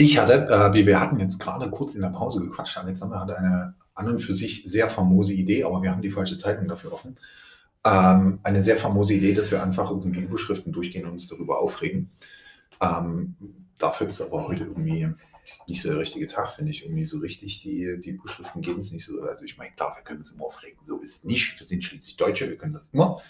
Ich 0.00 0.18
hatte, 0.18 0.48
äh, 0.48 0.72
wir 0.72 0.98
hatten 0.98 1.20
jetzt 1.20 1.38
gerade 1.38 1.68
kurz 1.68 1.94
in 1.94 2.00
der 2.00 2.08
Pause 2.08 2.40
gequatscht. 2.40 2.78
Alexander 2.78 3.20
hatte 3.20 3.36
eine 3.36 3.74
an 3.94 4.08
und 4.08 4.20
für 4.20 4.32
sich 4.32 4.62
sehr 4.64 4.88
famose 4.88 5.34
Idee, 5.34 5.64
aber 5.64 5.82
wir 5.82 5.90
haben 5.90 6.00
die 6.00 6.10
falsche 6.10 6.38
Zeitung 6.38 6.68
dafür 6.68 6.94
offen. 6.94 7.16
Ähm, 7.84 8.40
eine 8.42 8.62
sehr 8.62 8.78
famose 8.78 9.12
Idee, 9.12 9.34
dass 9.34 9.50
wir 9.50 9.62
einfach 9.62 9.90
irgendwie 9.90 10.20
Überschriften 10.20 10.72
durchgehen 10.72 11.04
und 11.04 11.12
uns 11.12 11.28
darüber 11.28 11.60
aufregen. 11.60 12.10
Ähm, 12.80 13.36
dafür 13.76 14.08
ist 14.08 14.22
aber 14.22 14.48
heute 14.48 14.64
irgendwie 14.64 15.06
nicht 15.66 15.82
so 15.82 15.90
der 15.90 15.98
richtige 15.98 16.26
Tag, 16.26 16.52
finde 16.52 16.70
ich. 16.70 16.82
Irgendwie 16.82 17.04
so 17.04 17.18
richtig, 17.18 17.60
die, 17.60 18.00
die 18.02 18.10
Überschriften 18.10 18.62
geben 18.62 18.80
es 18.80 18.92
nicht 18.92 19.04
so. 19.04 19.20
Also 19.20 19.44
ich 19.44 19.58
meine, 19.58 19.72
klar, 19.72 19.94
wir 19.96 20.02
können 20.02 20.20
es 20.20 20.32
immer 20.32 20.46
aufregen. 20.46 20.78
So 20.80 20.98
ist 21.00 21.16
es 21.16 21.24
nicht. 21.24 21.60
Wir 21.60 21.66
sind 21.66 21.84
schließlich 21.84 22.16
Deutsche, 22.16 22.48
wir 22.48 22.56
können 22.56 22.72
das 22.72 22.88
immer. 22.90 23.20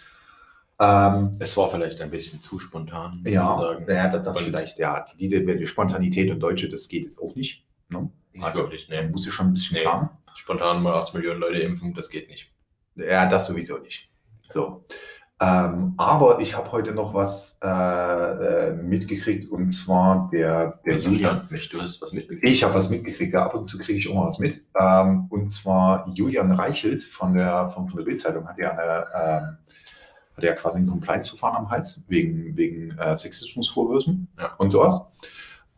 Ähm, 0.80 1.32
es 1.38 1.56
war 1.58 1.70
vielleicht 1.70 2.00
ein 2.00 2.10
bisschen 2.10 2.40
zu 2.40 2.58
spontan. 2.58 3.22
Ja, 3.26 3.54
sagen. 3.54 3.84
ja 3.86 4.08
das, 4.08 4.22
das 4.22 4.38
vielleicht, 4.38 4.78
ja. 4.78 5.04
Diese 5.18 5.42
die 5.42 5.66
Spontanität 5.66 6.30
und 6.30 6.40
Deutsche, 6.40 6.70
das 6.70 6.88
geht 6.88 7.02
jetzt 7.02 7.20
auch 7.20 7.34
nicht. 7.34 7.64
Ne? 7.90 8.10
nicht 8.32 8.44
also, 8.44 8.62
wirklich, 8.62 8.88
nee. 8.88 9.02
muss 9.08 9.26
ja 9.26 9.32
schon 9.32 9.48
ein 9.48 9.52
bisschen 9.52 9.76
nee. 9.76 9.82
planen. 9.82 10.08
Spontan 10.34 10.82
mal 10.82 10.94
8 10.94 11.14
Millionen 11.14 11.40
Leute 11.40 11.58
impfen, 11.58 11.92
das 11.92 12.08
geht 12.08 12.28
nicht. 12.28 12.50
Ja, 12.96 13.26
das 13.26 13.46
sowieso 13.46 13.78
nicht. 13.78 14.08
So. 14.48 14.84
Ähm, 15.42 15.94
aber 15.96 16.40
ich 16.40 16.54
habe 16.56 16.70
heute 16.70 16.92
noch 16.92 17.14
was 17.14 17.58
äh, 17.62 17.66
äh, 17.66 18.72
mitgekriegt 18.74 19.50
und 19.50 19.72
zwar 19.72 20.28
der, 20.30 20.80
der 20.84 20.96
Julian. 20.96 21.46
Nicht, 21.50 21.72
du 21.72 21.80
hast 21.80 22.00
was 22.02 22.12
mitgekriegt. 22.12 22.46
Ich 22.46 22.62
habe 22.62 22.74
was 22.74 22.90
mitgekriegt, 22.90 23.32
ja, 23.32 23.44
ab 23.44 23.54
und 23.54 23.64
zu 23.64 23.78
kriege 23.78 23.98
ich 23.98 24.08
auch 24.08 24.14
mal 24.14 24.28
was 24.28 24.38
mit. 24.38 24.62
Ähm, 24.78 25.26
und 25.30 25.50
zwar 25.50 26.08
Julian 26.14 26.52
Reichelt 26.52 27.04
von 27.04 27.34
der, 27.34 27.70
von, 27.70 27.88
von 27.88 27.98
der 27.98 28.04
Bildzeitung 28.04 28.46
hat 28.46 28.58
ja 28.58 28.72
eine, 28.72 29.06
ähm, 29.14 29.58
hat 30.40 30.56
ja 30.56 30.60
quasi 30.60 30.78
ein 30.78 30.86
Compliance-Verfahren 30.86 31.56
am 31.56 31.70
Hals 31.70 32.00
wegen, 32.08 32.56
wegen 32.56 32.98
äh, 32.98 33.14
Sexismusvorwürfen 33.14 34.28
ja. 34.38 34.54
und 34.56 34.70
sowas. 34.70 35.02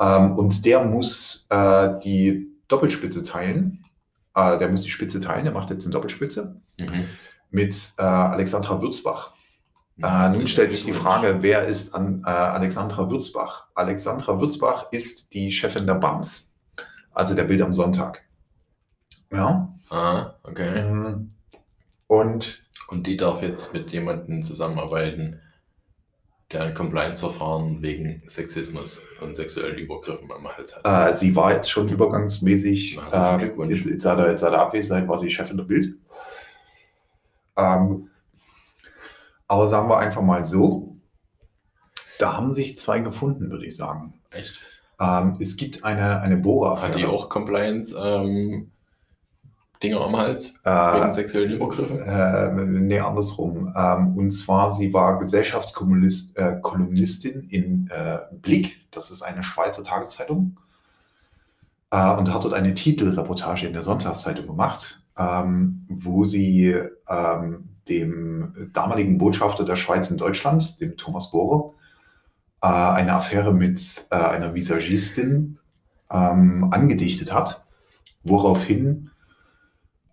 Ähm, 0.00 0.36
und 0.36 0.64
der 0.64 0.84
muss 0.84 1.46
äh, 1.50 1.98
die 2.02 2.48
Doppelspitze 2.68 3.22
teilen. 3.22 3.84
Äh, 4.34 4.58
der 4.58 4.68
muss 4.68 4.82
die 4.82 4.90
Spitze 4.90 5.20
teilen, 5.20 5.44
der 5.44 5.52
macht 5.52 5.70
jetzt 5.70 5.84
eine 5.84 5.92
Doppelspitze 5.92 6.60
mhm. 6.78 7.06
mit 7.50 7.76
äh, 7.98 8.02
Alexandra 8.02 8.80
Würzbach. 8.80 9.32
Ja, 9.96 10.32
äh, 10.32 10.36
nun 10.36 10.46
stellt 10.46 10.72
sich 10.72 10.84
die 10.84 10.92
Frage, 10.92 11.38
wer 11.40 11.64
ist 11.64 11.94
an 11.94 12.22
äh, 12.24 12.30
Alexandra 12.30 13.10
Würzbach? 13.10 13.66
Alexandra 13.74 14.40
Würzbach 14.40 14.90
ist 14.90 15.34
die 15.34 15.52
Chefin 15.52 15.86
der 15.86 15.94
BAMS, 15.96 16.54
also 17.12 17.34
der 17.34 17.44
Bild 17.44 17.60
am 17.60 17.74
Sonntag. 17.74 18.22
Ja. 19.30 19.68
Ah, 19.90 20.34
okay. 20.44 20.82
Mhm. 20.82 21.30
Und 22.06 22.61
und 22.93 23.07
die 23.07 23.16
darf 23.16 23.43
jetzt 23.43 23.72
mit 23.72 23.90
jemandem 23.90 24.45
zusammenarbeiten, 24.45 25.40
der 26.53 26.64
ein 26.64 26.74
Compliance-Verfahren 26.74 27.80
wegen 27.80 28.22
Sexismus 28.26 29.01
und 29.22 29.34
sexuellen 29.34 29.78
Übergriffen 29.78 30.30
am 30.30 30.47
Hals 30.47 30.76
hat. 30.76 31.12
Äh, 31.12 31.16
sie 31.16 31.34
war 31.34 31.55
jetzt 31.55 31.70
schon 31.70 31.88
übergangsmäßig, 31.88 33.01
Na, 33.11 33.40
äh, 33.40 33.47
in, 33.47 33.70
in, 33.70 33.99
seiner, 33.99 34.28
in 34.28 34.36
seiner 34.36 34.59
Abwesenheit 34.59 35.09
war 35.09 35.16
sie 35.16 35.30
Chefin 35.30 35.57
der 35.57 35.64
Bild. 35.64 35.95
Ähm, 37.57 38.11
aber 39.49 39.68
sagen 39.68 39.88
wir 39.88 39.97
einfach 39.97 40.22
mal 40.22 40.45
so, 40.45 40.97
da 42.18 42.36
haben 42.36 42.53
sich 42.53 42.78
zwei 42.78 43.01
gefunden, 43.01 43.51
würde 43.51 43.64
ich 43.64 43.76
sagen. 43.76 44.20
Echt? 44.30 44.61
Ähm, 45.01 45.38
es 45.40 45.57
gibt 45.57 45.82
eine, 45.82 46.20
eine 46.20 46.36
Bohrer. 46.36 46.82
Hat 46.82 46.95
die 46.95 47.07
auch 47.07 47.30
Compliance 47.30 47.97
ähm, 47.99 48.71
Dinger 49.82 50.00
am 50.00 50.16
Hals 50.16 50.54
äh, 50.64 50.70
wegen 50.70 51.12
sexuellen 51.12 51.52
Übergriffen? 51.52 52.00
Äh, 52.00 52.50
nee, 52.52 53.00
andersrum. 53.00 53.72
Ähm, 53.76 54.16
und 54.16 54.30
zwar, 54.30 54.72
sie 54.72 54.90
war 54.92 55.18
Gesellschaftskolumnistin 55.18 57.50
äh, 57.50 57.56
in 57.56 57.90
äh, 57.90 58.18
Blick, 58.40 58.78
das 58.90 59.10
ist 59.10 59.22
eine 59.22 59.42
Schweizer 59.42 59.82
Tageszeitung, 59.82 60.58
äh, 61.90 62.14
und 62.14 62.32
hat 62.32 62.44
dort 62.44 62.54
eine 62.54 62.74
Titelreportage 62.74 63.66
in 63.66 63.72
der 63.72 63.82
Sonntagszeitung 63.82 64.46
gemacht, 64.46 65.02
ähm, 65.18 65.84
wo 65.88 66.24
sie 66.24 66.76
ähm, 67.08 67.68
dem 67.88 68.70
damaligen 68.72 69.18
Botschafter 69.18 69.64
der 69.64 69.74
Schweiz 69.76 70.10
in 70.10 70.16
Deutschland, 70.16 70.80
dem 70.80 70.96
Thomas 70.96 71.32
Bohrer, 71.32 71.72
äh, 72.62 72.68
eine 72.68 73.14
Affäre 73.14 73.52
mit 73.52 74.06
einer 74.10 74.54
Visagistin 74.54 75.58
ähm, 76.12 76.68
angedichtet 76.70 77.32
hat, 77.32 77.64
woraufhin 78.22 79.10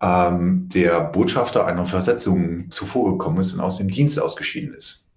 ähm, 0.00 0.68
der 0.68 1.00
Botschafter 1.00 1.66
einer 1.66 1.86
Versetzung 1.86 2.70
zuvorgekommen 2.70 3.40
ist 3.40 3.52
und 3.52 3.60
aus 3.60 3.78
dem 3.78 3.90
Dienst 3.90 4.20
ausgeschieden 4.20 4.74
ist. 4.74 5.08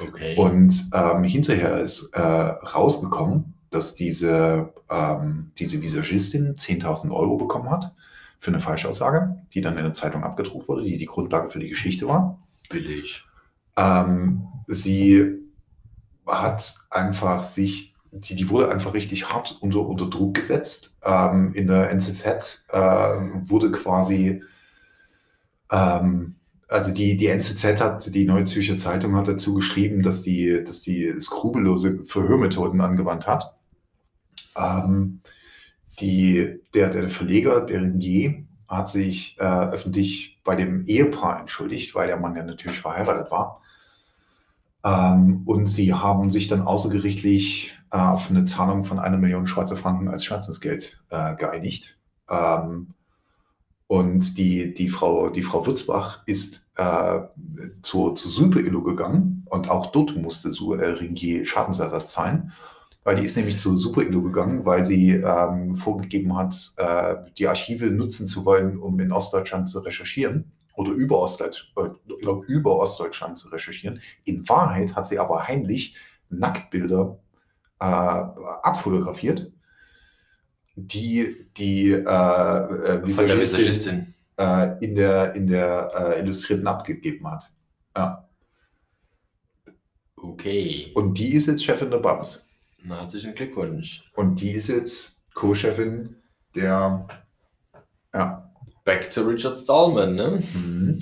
Okay. 0.00 0.36
Und 0.36 0.90
ähm, 0.94 1.24
hinterher 1.24 1.78
ist 1.80 2.10
äh, 2.12 2.20
rausgekommen, 2.20 3.54
dass 3.70 3.94
diese, 3.94 4.72
ähm, 4.88 5.50
diese 5.58 5.82
Visagistin 5.82 6.54
10.000 6.54 7.10
Euro 7.10 7.36
bekommen 7.36 7.70
hat 7.70 7.94
für 8.38 8.50
eine 8.50 8.60
Falschaussage, 8.60 9.36
die 9.52 9.60
dann 9.60 9.76
in 9.76 9.82
der 9.82 9.92
Zeitung 9.92 10.22
abgedruckt 10.22 10.68
wurde, 10.68 10.84
die 10.84 10.96
die 10.96 11.06
Grundlage 11.06 11.50
für 11.50 11.58
die 11.58 11.68
Geschichte 11.68 12.06
war. 12.06 12.40
Billig. 12.70 13.24
Ähm, 13.76 14.46
sie 14.66 15.38
hat 16.26 16.76
einfach 16.90 17.42
sich 17.42 17.94
die, 18.10 18.34
die 18.34 18.48
wurde 18.48 18.70
einfach 18.70 18.94
richtig 18.94 19.28
hart 19.30 19.58
unter, 19.60 19.86
unter 19.86 20.06
Druck 20.06 20.34
gesetzt. 20.34 20.96
Ähm, 21.04 21.52
in 21.54 21.66
der 21.66 21.90
NZZ 21.90 22.64
äh, 22.68 22.78
wurde 22.78 23.70
quasi, 23.70 24.42
ähm, 25.70 26.36
also 26.68 26.92
die, 26.92 27.16
die 27.16 27.26
NZZ 27.26 27.80
hat, 27.80 28.14
die 28.14 28.24
Neue 28.24 28.44
Zürcher 28.44 28.76
Zeitung 28.76 29.16
hat 29.16 29.28
dazu 29.28 29.54
geschrieben, 29.54 30.02
dass 30.02 30.22
die, 30.22 30.62
dass 30.64 30.80
die 30.80 31.14
skrupellose 31.18 32.04
Verhörmethoden 32.04 32.80
angewandt 32.80 33.26
hat. 33.26 33.54
Ähm, 34.56 35.20
die, 36.00 36.60
der, 36.74 36.90
der 36.90 37.08
Verleger, 37.08 37.60
der 37.60 37.82
Ringier, 37.82 38.44
hat 38.68 38.88
sich 38.88 39.36
äh, 39.38 39.44
öffentlich 39.44 40.40
bei 40.44 40.54
dem 40.54 40.84
Ehepaar 40.84 41.40
entschuldigt, 41.40 41.94
weil 41.94 42.06
der 42.06 42.18
Mann 42.18 42.36
ja 42.36 42.42
natürlich 42.42 42.78
verheiratet 42.78 43.30
war. 43.30 43.62
Ähm, 44.84 45.42
und 45.46 45.66
sie 45.66 45.94
haben 45.94 46.30
sich 46.30 46.48
dann 46.48 46.62
außergerichtlich 46.62 47.77
auf 47.90 48.30
eine 48.30 48.44
Zahlung 48.44 48.84
von 48.84 48.98
einer 48.98 49.18
Million 49.18 49.46
Schweizer 49.46 49.76
Franken 49.76 50.08
als 50.08 50.24
Schmerzensgeld 50.24 51.00
äh, 51.10 51.34
geeinigt. 51.36 51.96
Ähm, 52.28 52.94
und 53.86 54.36
die, 54.36 54.74
die, 54.74 54.90
Frau, 54.90 55.30
die 55.30 55.42
Frau 55.42 55.66
Würzbach 55.66 56.22
ist 56.26 56.70
äh, 56.76 57.20
zur, 57.80 58.14
zur 58.14 58.30
Super 58.30 58.60
Illo 58.60 58.82
gegangen 58.82 59.46
und 59.48 59.70
auch 59.70 59.86
dort 59.92 60.14
musste 60.16 60.50
so, 60.50 60.74
äh, 60.74 60.90
Ringier 60.90 61.46
Schadensersatz 61.46 62.12
zahlen 62.12 62.52
weil 63.08 63.16
die 63.16 63.24
ist 63.24 63.38
nämlich 63.38 63.58
zu 63.58 63.74
Super 63.78 64.02
Illo 64.02 64.20
gegangen, 64.20 64.66
weil 64.66 64.84
sie 64.84 65.12
ähm, 65.12 65.76
vorgegeben 65.76 66.36
hat, 66.36 66.74
äh, 66.76 67.16
die 67.38 67.48
Archive 67.48 67.86
nutzen 67.86 68.26
zu 68.26 68.44
wollen, 68.44 68.76
um 68.78 69.00
in 69.00 69.12
Ostdeutschland 69.12 69.66
zu 69.70 69.78
recherchieren 69.78 70.52
oder 70.74 70.90
über, 70.90 71.18
Ostdeutsch, 71.18 71.72
äh, 71.76 71.88
über 72.48 72.76
Ostdeutschland 72.76 73.38
zu 73.38 73.48
recherchieren. 73.48 74.02
In 74.24 74.46
Wahrheit 74.46 74.94
hat 74.94 75.06
sie 75.06 75.18
aber 75.18 75.48
heimlich 75.48 75.96
Nacktbilder 76.28 77.18
äh, 77.80 77.84
abfotografiert, 77.84 79.52
die 80.76 81.46
die 81.56 81.90
äh, 81.90 81.98
äh 82.00 83.06
Visagistin, 83.06 84.14
äh, 84.38 84.84
in 84.84 84.94
der, 84.94 85.34
in 85.34 85.46
der 85.46 85.90
äh, 85.94 86.20
Illustrierten 86.20 86.66
abgegeben 86.66 87.30
hat. 87.30 87.50
Ja. 87.96 88.28
Okay. 90.16 90.90
Und 90.94 91.14
die 91.18 91.34
ist 91.34 91.46
jetzt 91.46 91.64
Chefin 91.64 91.90
der 91.90 91.98
BAMS. 91.98 92.48
Na, 92.82 93.00
herzlichen 93.00 93.34
Glückwunsch. 93.34 94.04
Und 94.14 94.40
die 94.40 94.52
ist 94.52 94.68
jetzt 94.68 95.20
Co-Chefin 95.34 96.16
der. 96.54 97.06
Ja. 98.14 98.50
Back 98.84 99.10
to 99.10 99.20
Richard 99.22 99.58
Stallman, 99.58 100.14
ne? 100.14 100.42
Mhm. 100.54 100.98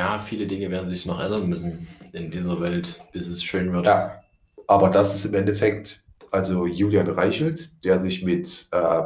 Ja, 0.00 0.18
viele 0.18 0.46
Dinge 0.46 0.70
werden 0.70 0.88
sich 0.88 1.04
noch 1.04 1.20
ändern 1.20 1.46
müssen 1.46 1.86
in 2.14 2.30
dieser 2.30 2.58
Welt, 2.58 3.02
bis 3.12 3.28
es 3.28 3.44
schön 3.44 3.70
wird. 3.70 3.84
Ja, 3.84 4.22
aber 4.66 4.88
das 4.88 5.14
ist 5.14 5.26
im 5.26 5.34
Endeffekt, 5.34 6.02
also 6.30 6.64
Julian 6.64 7.06
Reichelt, 7.06 7.84
der 7.84 7.98
sich 7.98 8.24
mit, 8.24 8.66
äh, 8.72 9.02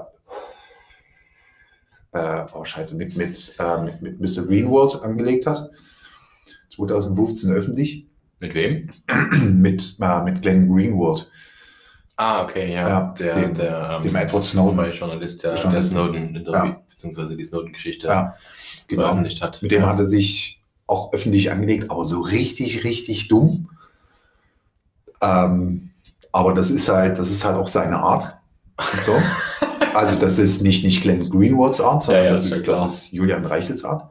äh, 2.12 2.44
oh 2.52 2.64
Scheiße, 2.64 2.94
mit, 2.94 3.16
mit, 3.16 3.56
äh, 3.58 3.82
mit, 3.82 4.02
mit 4.02 4.20
Mr. 4.20 4.46
Greenwald 4.46 5.02
angelegt 5.02 5.48
hat. 5.48 5.68
2015 6.76 7.50
öffentlich. 7.52 8.06
Mit 8.38 8.54
wem? 8.54 8.90
mit, 9.60 9.96
äh, 10.00 10.22
mit 10.22 10.42
Glenn 10.42 10.72
Greenwald. 10.72 11.28
Ah, 12.14 12.44
okay, 12.44 12.72
ja. 12.72 12.88
ja 12.88 13.14
der, 13.18 13.34
dem, 13.34 13.54
der, 13.54 13.96
ähm, 13.96 14.02
dem 14.04 14.14
Edward 14.14 14.44
Snowden. 14.44 14.76
Freie 14.76 14.92
Journalist, 14.92 15.42
der, 15.42 15.54
der 15.54 15.82
Snowden, 15.82 16.46
ja. 16.46 16.80
beziehungsweise 16.88 17.36
die 17.36 17.42
Snowden-Geschichte 17.42 18.06
ja, 18.06 18.36
genau. 18.86 19.02
veröffentlicht 19.02 19.42
hat. 19.42 19.60
Mit 19.60 19.72
dem 19.72 19.82
ja. 19.82 19.88
hat 19.88 19.98
er 19.98 20.04
sich 20.04 20.60
auch 20.86 21.12
öffentlich 21.12 21.50
angelegt, 21.50 21.90
aber 21.90 22.04
so 22.04 22.20
richtig, 22.20 22.84
richtig 22.84 23.28
dumm. 23.28 23.70
Ähm, 25.20 25.90
aber 26.32 26.52
das 26.52 26.70
ist 26.70 26.88
halt, 26.88 27.18
das 27.18 27.30
ist 27.30 27.44
halt 27.44 27.56
auch 27.56 27.68
seine 27.68 27.98
Art. 27.98 28.36
So. 29.04 29.14
also 29.94 30.18
das 30.18 30.38
ist 30.38 30.62
nicht, 30.62 30.84
nicht 30.84 31.02
Glenn 31.02 31.28
Greenwalds 31.30 31.80
Art, 31.80 32.02
sondern 32.02 32.24
ja, 32.24 32.30
das, 32.32 32.46
ist, 32.46 32.66
das 32.66 32.84
ist 32.86 33.12
Julian 33.12 33.44
Reichels 33.44 33.84
Art. 33.84 34.10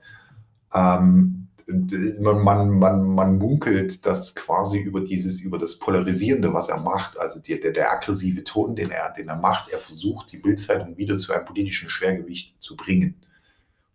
Ähm, 0.74 1.43
man, 1.67 2.43
man, 2.43 2.69
man, 2.69 3.07
man 3.07 3.38
munkelt, 3.38 4.05
dass 4.05 4.36
quasi 4.36 4.80
über 4.80 5.01
dieses, 5.01 5.41
über 5.41 5.57
das 5.57 5.80
Polarisierende, 5.80 6.53
was 6.53 6.69
er 6.69 6.80
macht, 6.80 7.17
also 7.17 7.39
der, 7.39 7.57
der, 7.57 7.71
der 7.71 7.91
aggressive 7.91 8.43
Ton, 8.43 8.76
den 8.76 8.91
er, 8.91 9.11
den 9.11 9.30
er 9.30 9.36
macht, 9.36 9.69
er 9.69 9.80
versucht, 9.80 10.32
die 10.32 10.38
Bildzeitung 10.38 10.97
wieder 10.97 11.17
zu 11.17 11.32
einem 11.34 11.45
politischen 11.45 11.89
Schwergewicht 11.89 12.61
zu 12.61 12.76
bringen. 12.76 13.15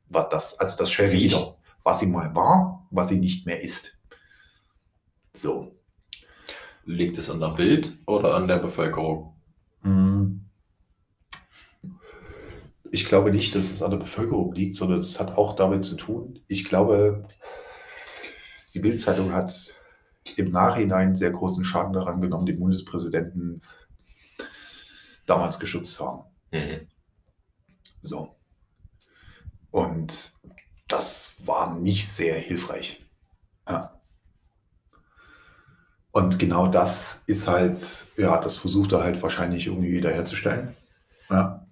Was 0.08 0.28
das, 0.30 0.60
also 0.60 0.78
das 0.78 0.90
Schwergewicht, 0.90 1.36
wieder. 1.36 1.57
Was 1.88 2.00
sie 2.00 2.06
mal 2.06 2.34
war, 2.34 2.86
was 2.90 3.08
sie 3.08 3.16
nicht 3.16 3.46
mehr 3.46 3.62
ist. 3.62 3.98
So. 5.32 5.74
Liegt 6.84 7.16
es 7.16 7.30
an 7.30 7.40
der 7.40 7.54
Bild 7.54 7.94
oder 8.04 8.34
an 8.34 8.46
der 8.46 8.58
Bevölkerung? 8.58 9.34
Hm. 9.80 10.44
Ich 12.90 13.06
glaube 13.06 13.30
nicht, 13.30 13.54
dass 13.54 13.70
es 13.70 13.82
an 13.82 13.92
der 13.92 13.98
Bevölkerung 13.98 14.52
liegt, 14.52 14.74
sondern 14.74 14.98
es 14.98 15.18
hat 15.18 15.38
auch 15.38 15.56
damit 15.56 15.82
zu 15.82 15.96
tun. 15.96 16.40
Ich 16.46 16.66
glaube, 16.66 17.26
die 18.74 18.80
Bildzeitung 18.80 19.32
hat 19.32 19.72
im 20.36 20.50
Nachhinein 20.50 21.16
sehr 21.16 21.30
großen 21.30 21.64
Schaden 21.64 21.94
daran 21.94 22.20
genommen, 22.20 22.44
den 22.44 22.60
Bundespräsidenten 22.60 23.62
damals 25.24 25.58
geschützt 25.58 25.94
zu 25.94 26.06
haben. 26.06 26.24
Mhm. 26.52 26.86
So. 28.02 28.36
Und 29.70 30.37
das 30.88 31.34
war 31.44 31.74
nicht 31.74 32.08
sehr 32.10 32.34
hilfreich. 32.36 33.04
Ja. 33.68 34.00
Und 36.10 36.38
genau 36.38 36.66
das 36.66 37.22
ist 37.26 37.46
halt, 37.46 37.78
ja, 38.16 38.40
das 38.40 38.56
versucht 38.56 38.92
er 38.92 39.02
halt 39.04 39.22
wahrscheinlich 39.22 39.66
irgendwie 39.66 39.92
wiederherzustellen. 39.92 40.74
Ja. 41.30 41.67